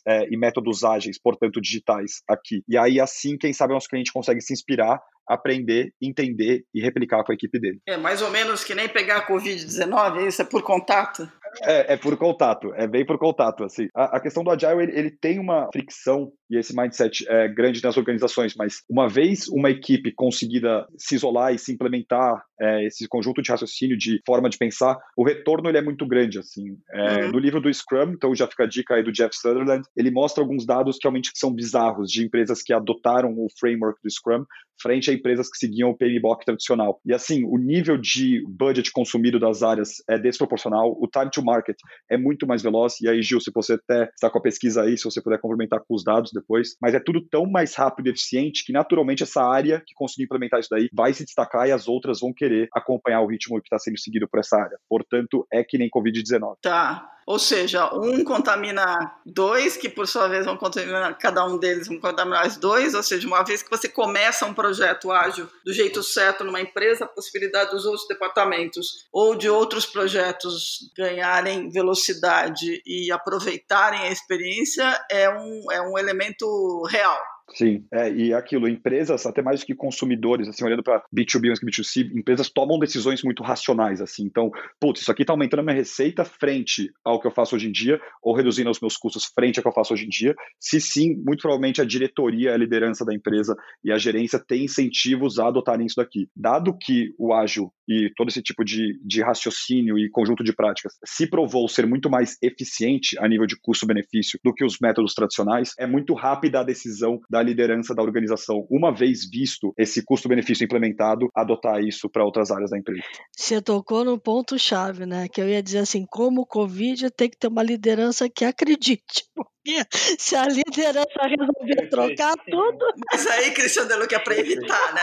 é, 0.06 0.26
e 0.30 0.36
métodos 0.36 0.84
ágeis, 0.84 1.18
portanto 1.18 1.60
digitais, 1.60 2.22
aqui. 2.28 2.62
E 2.68 2.76
aí, 2.76 3.00
assim, 3.00 3.36
quem 3.38 3.52
sabe 3.52 3.74
nosso 3.74 3.88
cliente 3.88 4.12
consegue 4.12 4.40
se 4.40 4.52
inspirar 4.52 5.00
aprender, 5.28 5.92
entender 6.00 6.64
e 6.72 6.80
replicar 6.80 7.24
com 7.24 7.32
a 7.32 7.34
equipe 7.34 7.58
dele. 7.58 7.80
É 7.86 7.96
mais 7.96 8.22
ou 8.22 8.30
menos 8.30 8.62
que 8.62 8.74
nem 8.74 8.88
pegar 8.88 9.18
a 9.18 9.26
Covid-19, 9.26 10.28
isso 10.28 10.42
é 10.42 10.44
por 10.44 10.62
contato? 10.62 11.28
É, 11.62 11.94
é, 11.94 11.96
por 11.96 12.16
contato, 12.16 12.72
é 12.74 12.86
bem 12.86 13.04
por 13.04 13.18
contato, 13.18 13.64
assim. 13.64 13.88
A, 13.94 14.16
a 14.16 14.20
questão 14.20 14.42
do 14.42 14.50
Agile, 14.50 14.82
ele, 14.82 14.98
ele, 14.98 15.10
tem 15.10 15.38
uma 15.38 15.68
fricção 15.72 16.32
e 16.50 16.56
esse 16.56 16.76
mindset 16.76 17.28
é 17.28 17.48
grande 17.48 17.82
nas 17.82 17.96
organizações, 17.96 18.54
mas 18.56 18.82
uma 18.88 19.08
vez 19.08 19.48
uma 19.48 19.70
equipe 19.70 20.12
conseguida 20.12 20.86
se 20.96 21.16
isolar 21.16 21.52
e 21.52 21.58
se 21.58 21.72
implementar 21.72 22.44
é, 22.60 22.86
esse 22.86 23.08
conjunto 23.08 23.42
de 23.42 23.50
raciocínio, 23.50 23.96
de 23.96 24.20
forma 24.24 24.48
de 24.48 24.56
pensar, 24.56 24.96
o 25.16 25.24
retorno 25.24 25.68
ele 25.68 25.78
é 25.78 25.82
muito 25.82 26.06
grande, 26.06 26.38
assim. 26.38 26.76
É, 26.92 27.24
uhum. 27.24 27.32
No 27.32 27.38
livro 27.38 27.60
do 27.60 27.72
Scrum, 27.72 28.12
então 28.12 28.34
já 28.34 28.46
fica 28.46 28.64
a 28.64 28.68
dica 28.68 28.94
aí 28.94 29.02
do 29.02 29.12
Jeff 29.12 29.34
Sutherland, 29.36 29.82
ele 29.96 30.10
mostra 30.10 30.42
alguns 30.42 30.64
dados 30.64 30.96
que 30.96 31.04
realmente 31.04 31.30
são 31.34 31.52
bizarros, 31.52 32.10
de 32.10 32.24
empresas 32.24 32.62
que 32.62 32.72
adotaram 32.72 33.32
o 33.32 33.48
framework 33.58 33.98
do 34.02 34.10
Scrum 34.10 34.44
frente 34.80 35.10
a 35.10 35.14
empresas 35.14 35.50
que 35.50 35.58
seguiam 35.58 35.90
o 35.90 35.96
PMBOK 35.96 36.44
tradicional. 36.44 37.00
E 37.04 37.12
assim, 37.12 37.44
o 37.44 37.56
nível 37.56 37.96
de 37.96 38.44
budget 38.48 38.90
consumido 38.92 39.38
das 39.38 39.62
áreas 39.62 40.02
é 40.08 40.18
desproporcional, 40.18 40.96
o 41.00 41.08
time 41.08 41.30
to 41.30 41.42
market 41.46 41.76
é 42.10 42.18
muito 42.18 42.46
mais 42.46 42.62
veloz, 42.62 43.00
e 43.00 43.08
aí, 43.08 43.22
Gil, 43.22 43.40
se 43.40 43.50
você 43.54 43.74
até 43.74 44.10
está 44.10 44.28
com 44.28 44.38
a 44.38 44.42
pesquisa 44.42 44.82
aí, 44.82 44.98
se 44.98 45.04
você 45.04 45.22
puder 45.22 45.40
complementar 45.40 45.80
com 45.80 45.94
os 45.94 46.04
dados 46.04 46.30
depois, 46.32 46.76
mas 46.82 46.94
é 46.94 47.00
tudo 47.00 47.20
tão 47.30 47.46
mais 47.46 47.74
rápido 47.74 48.08
e 48.08 48.10
eficiente 48.10 48.64
que 48.64 48.72
naturalmente 48.72 49.22
essa 49.22 49.42
área 49.42 49.82
que 49.86 49.94
conseguiu 49.94 50.24
implementar 50.24 50.60
isso 50.60 50.68
daí 50.70 50.88
vai 50.92 51.12
se 51.12 51.24
destacar 51.24 51.68
e 51.68 51.72
as 51.72 51.88
outras 51.88 52.20
vão 52.20 52.32
querer 52.32 52.68
acompanhar 52.74 53.20
o 53.20 53.26
ritmo 53.26 53.60
que 53.60 53.66
está 53.66 53.78
sendo 53.78 53.98
seguido 53.98 54.28
por 54.28 54.40
essa 54.40 54.56
área. 54.56 54.78
Portanto, 54.88 55.46
é 55.52 55.62
que 55.62 55.78
nem 55.78 55.88
Covid-19. 55.88 56.56
Tá. 56.62 57.15
Ou 57.26 57.40
seja, 57.40 57.92
um 57.92 58.22
contamina 58.22 59.12
dois, 59.26 59.76
que 59.76 59.88
por 59.88 60.06
sua 60.06 60.28
vez 60.28 60.46
vão 60.46 60.56
contaminar, 60.56 61.18
cada 61.18 61.44
um 61.44 61.58
deles 61.58 61.88
vão 61.88 61.98
contaminar 61.98 62.46
os 62.46 62.56
dois, 62.56 62.94
ou 62.94 63.02
seja, 63.02 63.26
uma 63.26 63.42
vez 63.42 63.64
que 63.64 63.70
você 63.70 63.88
começa 63.88 64.46
um 64.46 64.54
projeto 64.54 65.10
ágil 65.10 65.48
do 65.64 65.72
jeito 65.72 66.04
certo 66.04 66.44
numa 66.44 66.60
empresa, 66.60 67.04
a 67.04 67.08
possibilidade 67.08 67.72
dos 67.72 67.84
outros 67.84 68.06
departamentos 68.06 69.08
ou 69.12 69.34
de 69.34 69.50
outros 69.50 69.84
projetos 69.84 70.90
ganharem 70.96 71.68
velocidade 71.68 72.80
e 72.86 73.10
aproveitarem 73.10 74.02
a 74.02 74.12
experiência 74.12 74.96
é 75.10 75.28
um, 75.28 75.72
é 75.72 75.80
um 75.80 75.98
elemento 75.98 76.46
real. 76.88 77.35
Sim, 77.54 77.84
é, 77.92 78.12
e 78.12 78.34
aquilo, 78.34 78.68
empresas, 78.68 79.24
até 79.24 79.40
mais 79.40 79.60
do 79.60 79.66
que 79.66 79.74
consumidores, 79.74 80.48
assim, 80.48 80.64
olhando 80.64 80.82
para 80.82 81.02
B2B 81.16 81.46
mais 81.46 81.60
que 81.60 81.66
B2C, 81.66 82.10
empresas 82.14 82.50
tomam 82.50 82.78
decisões 82.78 83.22
muito 83.22 83.42
racionais, 83.42 84.00
assim, 84.00 84.24
então, 84.24 84.50
putz, 84.80 85.00
isso 85.00 85.12
aqui 85.12 85.22
está 85.22 85.32
aumentando 85.32 85.60
a 85.60 85.62
minha 85.62 85.76
receita 85.76 86.24
frente 86.24 86.90
ao 87.04 87.20
que 87.20 87.26
eu 87.26 87.30
faço 87.30 87.54
hoje 87.54 87.68
em 87.68 87.72
dia, 87.72 88.00
ou 88.20 88.34
reduzindo 88.34 88.68
os 88.68 88.80
meus 88.80 88.96
custos 88.96 89.26
frente 89.26 89.58
ao 89.58 89.62
que 89.62 89.68
eu 89.68 89.72
faço 89.72 89.94
hoje 89.94 90.06
em 90.06 90.08
dia, 90.08 90.34
se 90.60 90.80
sim, 90.80 91.14
muito 91.24 91.42
provavelmente 91.42 91.80
a 91.80 91.84
diretoria, 91.84 92.52
a 92.52 92.56
liderança 92.56 93.04
da 93.04 93.14
empresa 93.14 93.54
e 93.84 93.92
a 93.92 93.98
gerência 93.98 94.38
têm 94.38 94.64
incentivos 94.64 95.38
a 95.38 95.46
adotarem 95.46 95.86
isso 95.86 95.96
daqui. 95.96 96.28
Dado 96.34 96.76
que 96.76 97.14
o 97.16 97.32
ágil 97.32 97.72
e 97.88 98.10
todo 98.16 98.28
esse 98.28 98.42
tipo 98.42 98.64
de, 98.64 98.98
de 99.04 99.22
raciocínio 99.22 99.96
e 99.96 100.10
conjunto 100.10 100.42
de 100.42 100.52
práticas 100.52 100.94
se 101.04 101.28
provou 101.28 101.68
ser 101.68 101.86
muito 101.86 102.10
mais 102.10 102.36
eficiente 102.42 103.16
a 103.18 103.28
nível 103.28 103.46
de 103.46 103.56
custo-benefício 103.60 104.40
do 104.44 104.52
que 104.52 104.64
os 104.64 104.78
métodos 104.80 105.14
tradicionais, 105.14 105.70
é 105.78 105.86
muito 105.86 106.12
rápida 106.12 106.60
a 106.60 106.64
decisão 106.64 107.20
da 107.30 107.35
liderança 107.42 107.94
da 107.94 108.02
organização, 108.02 108.66
uma 108.70 108.92
vez 108.92 109.28
visto 109.30 109.72
esse 109.78 110.04
custo-benefício 110.04 110.64
implementado, 110.64 111.28
adotar 111.34 111.80
isso 111.82 112.08
para 112.08 112.24
outras 112.24 112.50
áreas 112.50 112.70
da 112.70 112.78
empresa. 112.78 113.02
Você 113.36 113.60
tocou 113.60 114.04
no 114.04 114.18
ponto-chave, 114.18 115.06
né? 115.06 115.28
Que 115.28 115.40
eu 115.40 115.48
ia 115.48 115.62
dizer 115.62 115.78
assim, 115.78 116.04
como 116.08 116.42
o 116.42 116.46
Covid 116.46 117.10
tem 117.10 117.28
que 117.28 117.38
ter 117.38 117.48
uma 117.48 117.62
liderança 117.62 118.28
que 118.28 118.44
acredite 118.44 119.24
se 120.18 120.36
a 120.36 120.46
liderança 120.46 121.22
resolver 121.22 121.88
trocar 121.88 122.34
tudo. 122.48 122.86
Mas 123.10 123.26
aí, 123.26 123.50
Cristiano 123.52 123.88
Deluca, 123.88 124.16
é 124.16 124.18
para 124.18 124.38
evitar, 124.38 124.94
né? 124.94 125.00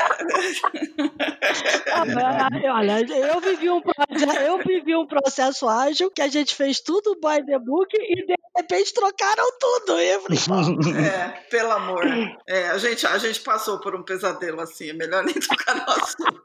Ah, 1.92 2.76
olha, 2.76 3.00
eu 3.02 3.42
vivi, 3.42 3.70
um 3.70 3.82
processo, 3.82 4.40
eu 4.40 4.58
vivi 4.60 4.96
um 4.96 5.06
processo 5.06 5.68
ágil 5.68 6.12
que 6.12 6.22
a 6.22 6.28
gente 6.28 6.56
fez 6.56 6.80
tudo 6.80 7.16
by 7.16 7.46
the 7.46 7.60
book 7.60 7.90
e 7.94 8.26
de 8.26 8.36
repente 8.58 8.94
trocaram 8.94 9.46
tudo. 9.60 10.00
E 10.00 10.10
é, 10.10 11.30
pelo 11.50 11.72
amor. 11.72 12.04
É, 12.48 12.70
a, 12.70 12.78
gente, 12.78 13.06
a 13.06 13.18
gente 13.18 13.42
passou 13.42 13.80
por 13.80 13.96
um 13.96 14.04
pesadelo 14.04 14.62
assim, 14.62 14.90
é 14.90 14.94
melhor 14.94 15.24
nem 15.24 15.36
tocar 15.40 15.76
no 15.76 15.90
assunto. 15.92 16.44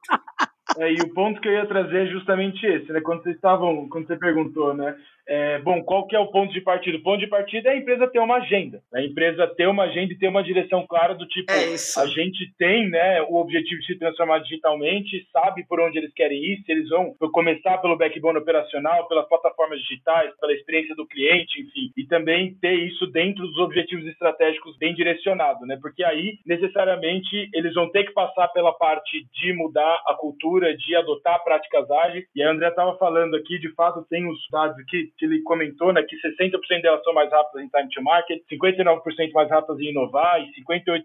É, 0.76 0.92
e 0.92 0.96
o 1.00 1.14
ponto 1.14 1.40
que 1.40 1.48
eu 1.48 1.52
ia 1.52 1.66
trazer 1.66 2.06
é 2.06 2.10
justamente 2.10 2.64
esse, 2.66 2.92
né? 2.92 3.00
Quando 3.00 3.22
vocês 3.22 3.36
estavam, 3.36 3.88
quando 3.88 4.06
você 4.06 4.16
perguntou, 4.16 4.74
né? 4.74 4.96
É, 5.28 5.58
bom, 5.58 5.82
qual 5.82 6.06
que 6.06 6.16
é 6.16 6.18
o 6.18 6.28
ponto 6.28 6.52
de 6.54 6.60
partida? 6.62 6.96
O 6.96 7.02
ponto 7.02 7.20
de 7.20 7.26
partida 7.26 7.68
é 7.68 7.72
a 7.72 7.76
empresa 7.76 8.08
ter 8.08 8.18
uma 8.18 8.36
agenda. 8.36 8.80
A 8.94 9.02
empresa 9.02 9.46
ter 9.46 9.66
uma 9.68 9.84
agenda 9.84 10.10
e 10.10 10.18
ter 10.18 10.26
uma 10.26 10.42
direção 10.42 10.86
clara 10.86 11.14
do 11.14 11.26
tipo, 11.26 11.52
é 11.52 11.74
a 11.74 12.06
gente 12.06 12.50
tem 12.56 12.88
né, 12.88 13.20
o 13.22 13.34
objetivo 13.36 13.78
de 13.80 13.86
se 13.86 13.98
transformar 13.98 14.38
digitalmente, 14.38 15.28
sabe 15.30 15.66
por 15.68 15.80
onde 15.80 15.98
eles 15.98 16.14
querem 16.14 16.42
ir, 16.42 16.62
se 16.64 16.72
eles 16.72 16.88
vão 16.88 17.14
começar 17.30 17.76
pelo 17.78 17.98
backbone 17.98 18.38
operacional, 18.38 19.06
pelas 19.06 19.28
plataformas 19.28 19.78
digitais, 19.80 20.32
pela 20.40 20.54
experiência 20.54 20.94
do 20.96 21.06
cliente, 21.06 21.60
enfim, 21.60 21.92
e 21.94 22.06
também 22.06 22.54
ter 22.54 22.74
isso 22.74 23.06
dentro 23.08 23.46
dos 23.46 23.58
objetivos 23.58 24.06
estratégicos 24.06 24.78
bem 24.78 24.94
direcionado, 24.94 25.66
né? 25.66 25.78
Porque 25.82 26.02
aí, 26.04 26.38
necessariamente, 26.46 27.50
eles 27.52 27.74
vão 27.74 27.90
ter 27.90 28.04
que 28.04 28.12
passar 28.12 28.48
pela 28.48 28.72
parte 28.72 29.26
de 29.34 29.52
mudar 29.52 30.02
a 30.06 30.14
cultura, 30.14 30.74
de 30.74 30.96
adotar 30.96 31.44
práticas 31.44 31.90
ágeis, 31.90 32.24
e 32.34 32.42
a 32.42 32.50
André 32.50 32.68
estava 32.68 32.96
falando 32.96 33.36
aqui, 33.36 33.58
de 33.58 33.70
fato, 33.74 34.06
tem 34.08 34.26
os 34.26 34.38
dados 34.50 34.78
aqui, 34.78 35.10
que 35.18 35.24
ele 35.24 35.42
comentou, 35.42 35.92
né, 35.92 36.02
que 36.02 36.16
60% 36.16 36.82
delas 36.82 37.02
são 37.02 37.12
mais 37.12 37.30
rápidas 37.30 37.64
em 37.64 37.68
time 37.68 37.88
to 37.90 38.02
market, 38.02 38.42
59% 38.50 39.32
mais 39.32 39.50
rápidas 39.50 39.80
em 39.80 39.90
inovar 39.90 40.40
e 40.40 40.62
58% 40.62 41.02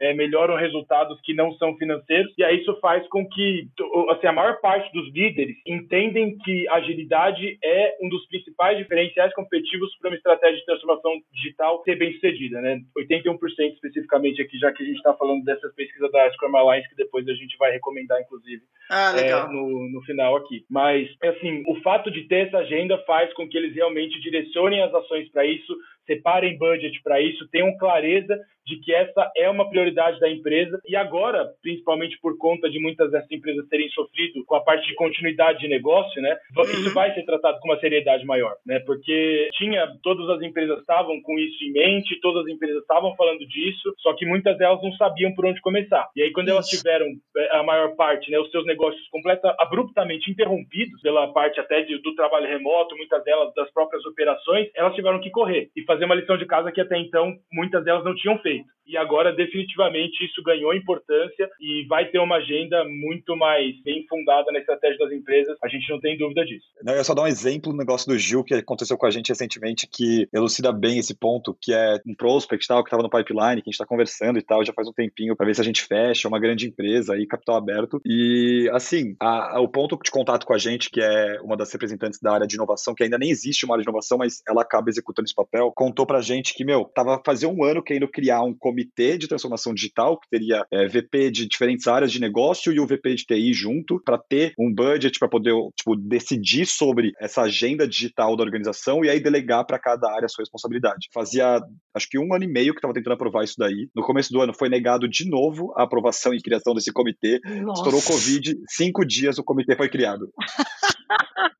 é, 0.00 0.14
melhoram 0.14 0.56
resultados 0.56 1.20
que 1.22 1.34
não 1.34 1.52
são 1.54 1.76
financeiros. 1.76 2.32
E 2.36 2.44
aí 2.44 2.60
isso 2.60 2.78
faz 2.80 3.06
com 3.08 3.26
que 3.28 3.68
assim, 4.10 4.26
a 4.26 4.32
maior 4.32 4.60
parte 4.60 4.92
dos 4.92 5.12
líderes 5.12 5.56
entendem 5.66 6.36
que 6.38 6.68
agilidade 6.68 7.58
é 7.62 7.96
um 8.02 8.08
dos 8.08 8.26
principais 8.26 8.78
diferenciais 8.78 9.32
competitivos 9.34 9.96
para 9.98 10.10
uma 10.10 10.16
estratégia 10.16 10.58
de 10.58 10.66
transformação 10.66 11.12
digital 11.32 11.82
ser 11.84 11.96
bem 11.96 12.12
sucedida, 12.14 12.60
né? 12.60 12.80
81% 12.96 13.38
especificamente 13.74 14.42
aqui, 14.42 14.58
já 14.58 14.72
que 14.72 14.82
a 14.82 14.86
gente 14.86 14.96
está 14.96 15.14
falando 15.14 15.44
dessas 15.44 15.74
pesquisas 15.74 16.10
da 16.10 16.30
Scrum 16.32 16.56
Alliance 16.56 16.88
que 16.88 16.96
depois 16.96 17.26
a 17.28 17.34
gente 17.34 17.56
vai 17.56 17.72
recomendar, 17.72 18.20
inclusive, 18.20 18.62
ah, 18.90 19.14
é, 19.16 19.48
no, 19.48 19.88
no 19.90 20.02
final 20.02 20.36
aqui. 20.36 20.64
Mas, 20.68 21.08
assim, 21.22 21.62
o 21.66 21.80
fato 21.82 22.10
de 22.10 22.24
ter 22.24 22.48
essa 22.48 22.58
agenda 22.58 22.98
faz 23.06 23.21
faz 23.22 23.32
com 23.34 23.48
que 23.48 23.56
eles 23.56 23.74
realmente 23.74 24.20
direcionem 24.20 24.82
as 24.82 24.92
ações 24.92 25.28
para 25.30 25.46
isso, 25.46 25.76
separem 26.06 26.58
budget 26.58 27.00
para 27.02 27.20
isso, 27.20 27.48
tenham 27.50 27.76
clareza 27.78 28.38
de 28.66 28.76
que 28.80 28.92
essa 28.92 29.30
é 29.36 29.48
uma 29.48 29.68
prioridade 29.68 30.18
da 30.20 30.30
empresa 30.30 30.80
e 30.86 30.94
agora, 30.96 31.50
principalmente 31.62 32.18
por 32.20 32.36
conta 32.38 32.70
de 32.70 32.78
muitas 32.78 33.10
dessas 33.10 33.30
empresas 33.30 33.68
terem 33.68 33.88
sofrido 33.90 34.44
com 34.44 34.54
a 34.54 34.60
parte 34.60 34.86
de 34.86 34.94
continuidade 34.94 35.60
de 35.60 35.68
negócio, 35.68 36.20
né, 36.22 36.36
isso 36.64 36.88
uhum. 36.88 36.94
vai 36.94 37.12
ser 37.14 37.24
tratado 37.24 37.58
com 37.60 37.68
uma 37.68 37.80
seriedade 37.80 38.24
maior, 38.24 38.54
né, 38.64 38.78
porque 38.80 39.48
tinha 39.54 39.86
todas 40.02 40.28
as 40.30 40.42
empresas 40.42 40.78
estavam 40.78 41.20
com 41.22 41.38
isso 41.38 41.64
em 41.64 41.72
mente, 41.72 42.20
todas 42.20 42.44
as 42.44 42.52
empresas 42.52 42.82
estavam 42.82 43.14
falando 43.16 43.46
disso, 43.46 43.94
só 43.98 44.14
que 44.14 44.24
muitas 44.24 44.56
delas 44.58 44.82
não 44.82 44.92
sabiam 44.92 45.34
por 45.34 45.46
onde 45.46 45.60
começar. 45.60 46.08
E 46.14 46.22
aí 46.22 46.32
quando 46.32 46.48
elas 46.48 46.68
tiveram 46.68 47.06
é, 47.36 47.56
a 47.56 47.62
maior 47.62 47.94
parte, 47.96 48.30
né, 48.30 48.38
os 48.38 48.50
seus 48.50 48.64
negócios 48.64 49.06
completa 49.08 49.54
abruptamente 49.58 50.30
interrompidos 50.30 51.00
pela 51.00 51.32
parte 51.32 51.58
até 51.58 51.82
de, 51.82 51.98
do 51.98 52.14
trabalho 52.14 52.48
remoto, 52.48 52.96
muitas 52.96 53.22
delas 53.24 53.52
das 53.54 53.70
próprias 53.72 54.04
operações, 54.06 54.68
elas 54.74 54.94
tiveram 54.94 55.20
que 55.20 55.30
correr 55.30 55.70
e 55.76 55.82
fazer 55.92 56.06
uma 56.06 56.14
lição 56.14 56.38
de 56.38 56.46
casa 56.46 56.72
que 56.72 56.80
até 56.80 56.98
então 56.98 57.36
muitas 57.52 57.84
delas 57.84 58.04
não 58.04 58.14
tinham 58.14 58.38
feito. 58.38 58.66
E 58.86 58.96
agora, 58.96 59.32
definitivamente, 59.32 60.24
isso 60.24 60.42
ganhou 60.42 60.74
importância 60.74 61.48
e 61.60 61.86
vai 61.86 62.06
ter 62.06 62.18
uma 62.18 62.36
agenda 62.36 62.84
muito 62.84 63.36
mais 63.36 63.80
bem 63.84 64.04
fundada 64.08 64.50
na 64.50 64.58
estratégia 64.58 64.98
das 64.98 65.12
empresas. 65.12 65.56
A 65.62 65.68
gente 65.68 65.88
não 65.88 66.00
tem 66.00 66.18
dúvida 66.18 66.44
disso. 66.44 66.66
Não, 66.82 66.92
eu 66.92 67.04
só 67.04 67.14
dar 67.14 67.22
um 67.22 67.26
exemplo 67.26 67.72
do 67.72 67.78
negócio 67.78 68.10
do 68.10 68.18
Gil 68.18 68.42
que 68.42 68.54
aconteceu 68.54 68.98
com 68.98 69.06
a 69.06 69.10
gente 69.10 69.28
recentemente, 69.28 69.86
que 69.86 70.28
elucida 70.32 70.72
bem 70.72 70.98
esse 70.98 71.16
ponto, 71.16 71.56
que 71.60 71.72
é 71.72 72.00
um 72.06 72.14
prospect 72.14 72.66
tal, 72.66 72.82
que 72.82 72.88
estava 72.88 73.02
no 73.02 73.10
pipeline, 73.10 73.62
que 73.62 73.68
a 73.68 73.70
gente 73.70 73.74
está 73.74 73.86
conversando 73.86 74.38
e 74.38 74.42
tal, 74.42 74.64
já 74.64 74.72
faz 74.72 74.88
um 74.88 74.92
tempinho, 74.92 75.36
para 75.36 75.46
ver 75.46 75.54
se 75.54 75.60
a 75.60 75.64
gente 75.64 75.82
fecha 75.82 76.28
uma 76.28 76.40
grande 76.40 76.66
empresa 76.66 77.14
aí, 77.14 77.26
capital 77.26 77.56
aberto. 77.56 78.00
E, 78.04 78.68
assim, 78.72 79.14
a, 79.20 79.56
a, 79.56 79.60
o 79.60 79.68
ponto 79.68 79.98
de 80.02 80.10
contato 80.10 80.44
com 80.44 80.54
a 80.54 80.58
gente, 80.58 80.90
que 80.90 81.00
é 81.00 81.40
uma 81.40 81.56
das 81.56 81.72
representantes 81.72 82.18
da 82.20 82.32
área 82.32 82.46
de 82.46 82.56
inovação, 82.56 82.94
que 82.94 83.04
ainda 83.04 83.18
nem 83.18 83.30
existe 83.30 83.64
uma 83.64 83.74
área 83.74 83.84
de 83.84 83.88
inovação, 83.88 84.18
mas 84.18 84.42
ela 84.46 84.62
acaba 84.62 84.90
executando 84.90 85.26
esse 85.26 85.34
papel, 85.34 85.72
contou 85.82 86.06
pra 86.06 86.20
gente 86.20 86.54
que, 86.54 86.64
meu, 86.64 86.84
tava 86.84 87.20
fazia 87.26 87.48
um 87.48 87.64
ano 87.64 87.82
querendo 87.82 88.06
criar 88.06 88.44
um 88.44 88.54
comitê 88.56 89.18
de 89.18 89.26
transformação 89.26 89.74
digital, 89.74 90.16
que 90.16 90.28
teria 90.30 90.64
é, 90.70 90.86
VP 90.86 91.32
de 91.32 91.48
diferentes 91.48 91.88
áreas 91.88 92.12
de 92.12 92.20
negócio 92.20 92.72
e 92.72 92.78
o 92.78 92.86
VP 92.86 93.16
de 93.16 93.26
TI 93.26 93.52
junto, 93.52 94.00
para 94.04 94.16
ter 94.16 94.52
um 94.56 94.72
budget 94.72 95.18
para 95.18 95.28
poder 95.28 95.52
tipo, 95.76 95.96
decidir 95.96 96.66
sobre 96.66 97.10
essa 97.18 97.42
agenda 97.42 97.86
digital 97.86 98.36
da 98.36 98.44
organização 98.44 99.04
e 99.04 99.10
aí 99.10 99.20
delegar 99.20 99.66
para 99.66 99.76
cada 99.76 100.08
área 100.08 100.26
a 100.26 100.28
sua 100.28 100.42
responsabilidade. 100.42 101.08
Fazia, 101.12 101.60
acho 101.92 102.08
que 102.08 102.16
um 102.16 102.32
ano 102.32 102.44
e 102.44 102.48
meio 102.48 102.72
que 102.72 102.78
estava 102.78 102.94
tentando 102.94 103.14
aprovar 103.14 103.42
isso 103.42 103.56
daí. 103.58 103.88
No 103.92 104.04
começo 104.04 104.32
do 104.32 104.40
ano 104.40 104.54
foi 104.56 104.68
negado 104.68 105.08
de 105.08 105.28
novo 105.28 105.74
a 105.76 105.82
aprovação 105.82 106.32
e 106.32 106.40
criação 106.40 106.74
desse 106.74 106.92
comitê. 106.92 107.40
Nossa. 107.44 107.80
Estourou 107.80 108.02
Covid, 108.02 108.54
cinco 108.68 109.04
dias 109.04 109.36
o 109.36 109.42
comitê 109.42 109.74
foi 109.74 109.88
criado. 109.88 110.30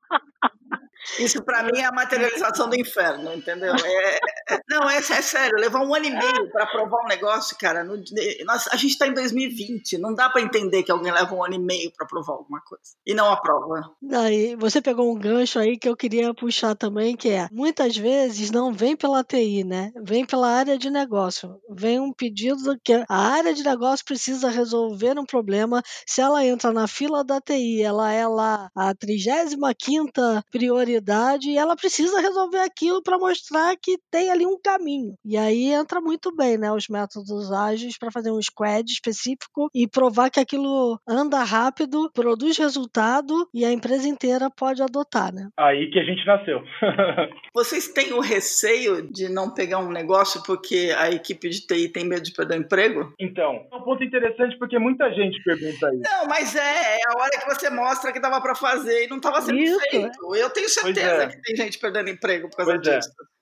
Isso 1.19 1.43
para 1.43 1.63
mim 1.63 1.79
é 1.79 1.85
a 1.85 1.91
materialização 1.91 2.69
do 2.69 2.75
inferno, 2.75 3.33
entendeu? 3.33 3.73
É, 3.75 4.15
é, 4.49 4.59
não, 4.69 4.89
é, 4.89 4.97
é, 4.97 5.01
sério, 5.01 5.59
levar 5.59 5.81
um 5.81 5.93
ano 5.93 6.05
e 6.05 6.11
meio 6.11 6.51
para 6.51 6.63
aprovar 6.63 7.03
um 7.03 7.07
negócio, 7.07 7.57
cara. 7.57 7.83
Nós, 7.83 8.67
a 8.69 8.75
gente 8.75 8.91
está 8.91 9.07
em 9.07 9.13
2020, 9.13 9.97
não 9.97 10.13
dá 10.13 10.29
para 10.29 10.41
entender 10.41 10.83
que 10.83 10.91
alguém 10.91 11.11
leva 11.11 11.33
um 11.35 11.43
ano 11.43 11.55
e 11.55 11.59
meio 11.59 11.91
para 11.91 12.05
aprovar 12.05 12.33
alguma 12.33 12.61
coisa 12.61 12.83
e 13.05 13.13
não 13.13 13.29
aprova. 13.29 13.91
Daí, 14.01 14.55
você 14.55 14.81
pegou 14.81 15.11
um 15.11 15.19
gancho 15.19 15.59
aí 15.59 15.77
que 15.77 15.87
eu 15.87 15.95
queria 15.95 16.33
puxar 16.33 16.75
também, 16.75 17.15
que 17.15 17.29
é 17.29 17.47
muitas 17.51 17.95
vezes 17.95 18.49
não 18.49 18.71
vem 18.71 18.95
pela 18.95 19.23
TI, 19.23 19.63
né? 19.63 19.91
Vem 20.03 20.25
pela 20.25 20.49
área 20.49 20.77
de 20.77 20.89
negócio. 20.89 21.59
Vem 21.69 21.99
um 21.99 22.13
pedido 22.13 22.77
que 22.83 22.93
a 22.93 23.17
área 23.17 23.53
de 23.53 23.63
negócio 23.63 24.05
precisa 24.05 24.49
resolver 24.49 25.19
um 25.19 25.25
problema. 25.25 25.81
Se 26.07 26.21
ela 26.21 26.45
entra 26.45 26.71
na 26.71 26.87
fila 26.87 27.23
da 27.23 27.39
TI, 27.41 27.81
ela 27.81 28.11
é 28.11 28.27
lá 28.27 28.69
a 28.75 28.93
35 28.95 29.73
quinta 29.77 30.43
prioridade 30.51 30.92
e 31.01 31.57
ela 31.57 31.75
precisa 31.75 32.19
resolver 32.19 32.59
aquilo 32.59 33.01
para 33.01 33.17
mostrar 33.17 33.75
que 33.81 33.97
tem 34.11 34.31
ali 34.31 34.45
um 34.45 34.59
caminho. 34.61 35.15
E 35.25 35.37
aí 35.37 35.71
entra 35.71 36.01
muito 36.01 36.35
bem, 36.35 36.57
né, 36.57 36.71
os 36.71 36.87
métodos 36.87 37.51
ágeis 37.51 37.97
para 37.97 38.11
fazer 38.11 38.31
um 38.31 38.41
squad 38.41 38.89
específico 38.91 39.69
e 39.73 39.87
provar 39.87 40.29
que 40.29 40.39
aquilo 40.39 40.99
anda 41.07 41.43
rápido, 41.43 42.09
produz 42.13 42.57
resultado 42.57 43.47
e 43.53 43.65
a 43.65 43.71
empresa 43.71 44.07
inteira 44.07 44.49
pode 44.49 44.81
adotar, 44.81 45.33
né? 45.33 45.49
Aí 45.57 45.89
que 45.91 45.99
a 45.99 46.03
gente 46.03 46.25
nasceu. 46.25 46.61
Vocês 47.53 47.87
têm 47.87 48.13
o 48.13 48.19
receio 48.19 49.11
de 49.11 49.29
não 49.29 49.53
pegar 49.53 49.79
um 49.79 49.91
negócio 49.91 50.41
porque 50.43 50.93
a 50.97 51.09
equipe 51.11 51.49
de 51.49 51.65
TI 51.65 51.89
tem 51.89 52.05
medo 52.05 52.23
de 52.23 52.33
perder 52.33 52.57
o 52.57 52.61
emprego? 52.61 53.13
Então, 53.19 53.65
é 53.71 53.75
um 53.75 53.81
ponto 53.81 54.03
interessante 54.03 54.57
porque 54.57 54.77
muita 54.79 55.11
gente 55.13 55.41
pergunta 55.43 55.93
isso. 55.93 56.03
Não, 56.03 56.27
mas 56.27 56.55
é, 56.55 56.97
é 56.97 57.01
a 57.07 57.21
hora 57.21 57.31
que 57.31 57.45
você 57.45 57.69
mostra 57.69 58.11
que 58.11 58.19
dava 58.19 58.41
para 58.41 58.55
fazer 58.55 59.05
e 59.05 59.07
não 59.07 59.17
estava 59.17 59.41
sendo 59.41 59.59
isso. 59.59 59.79
feito. 59.89 60.35
Eu 60.35 60.49
tenho 60.49 60.69
certeza 60.69 60.82
certeza 60.83 61.23
é. 61.23 61.27
que 61.27 61.41
tem 61.41 61.55
gente 61.55 61.79
perdendo 61.79 62.09
emprego 62.09 62.49
por 62.49 62.57
causa 62.57 62.73
pois 62.73 62.87
é. 62.87 62.97
disso. 62.99 63.09
É, 63.09 63.32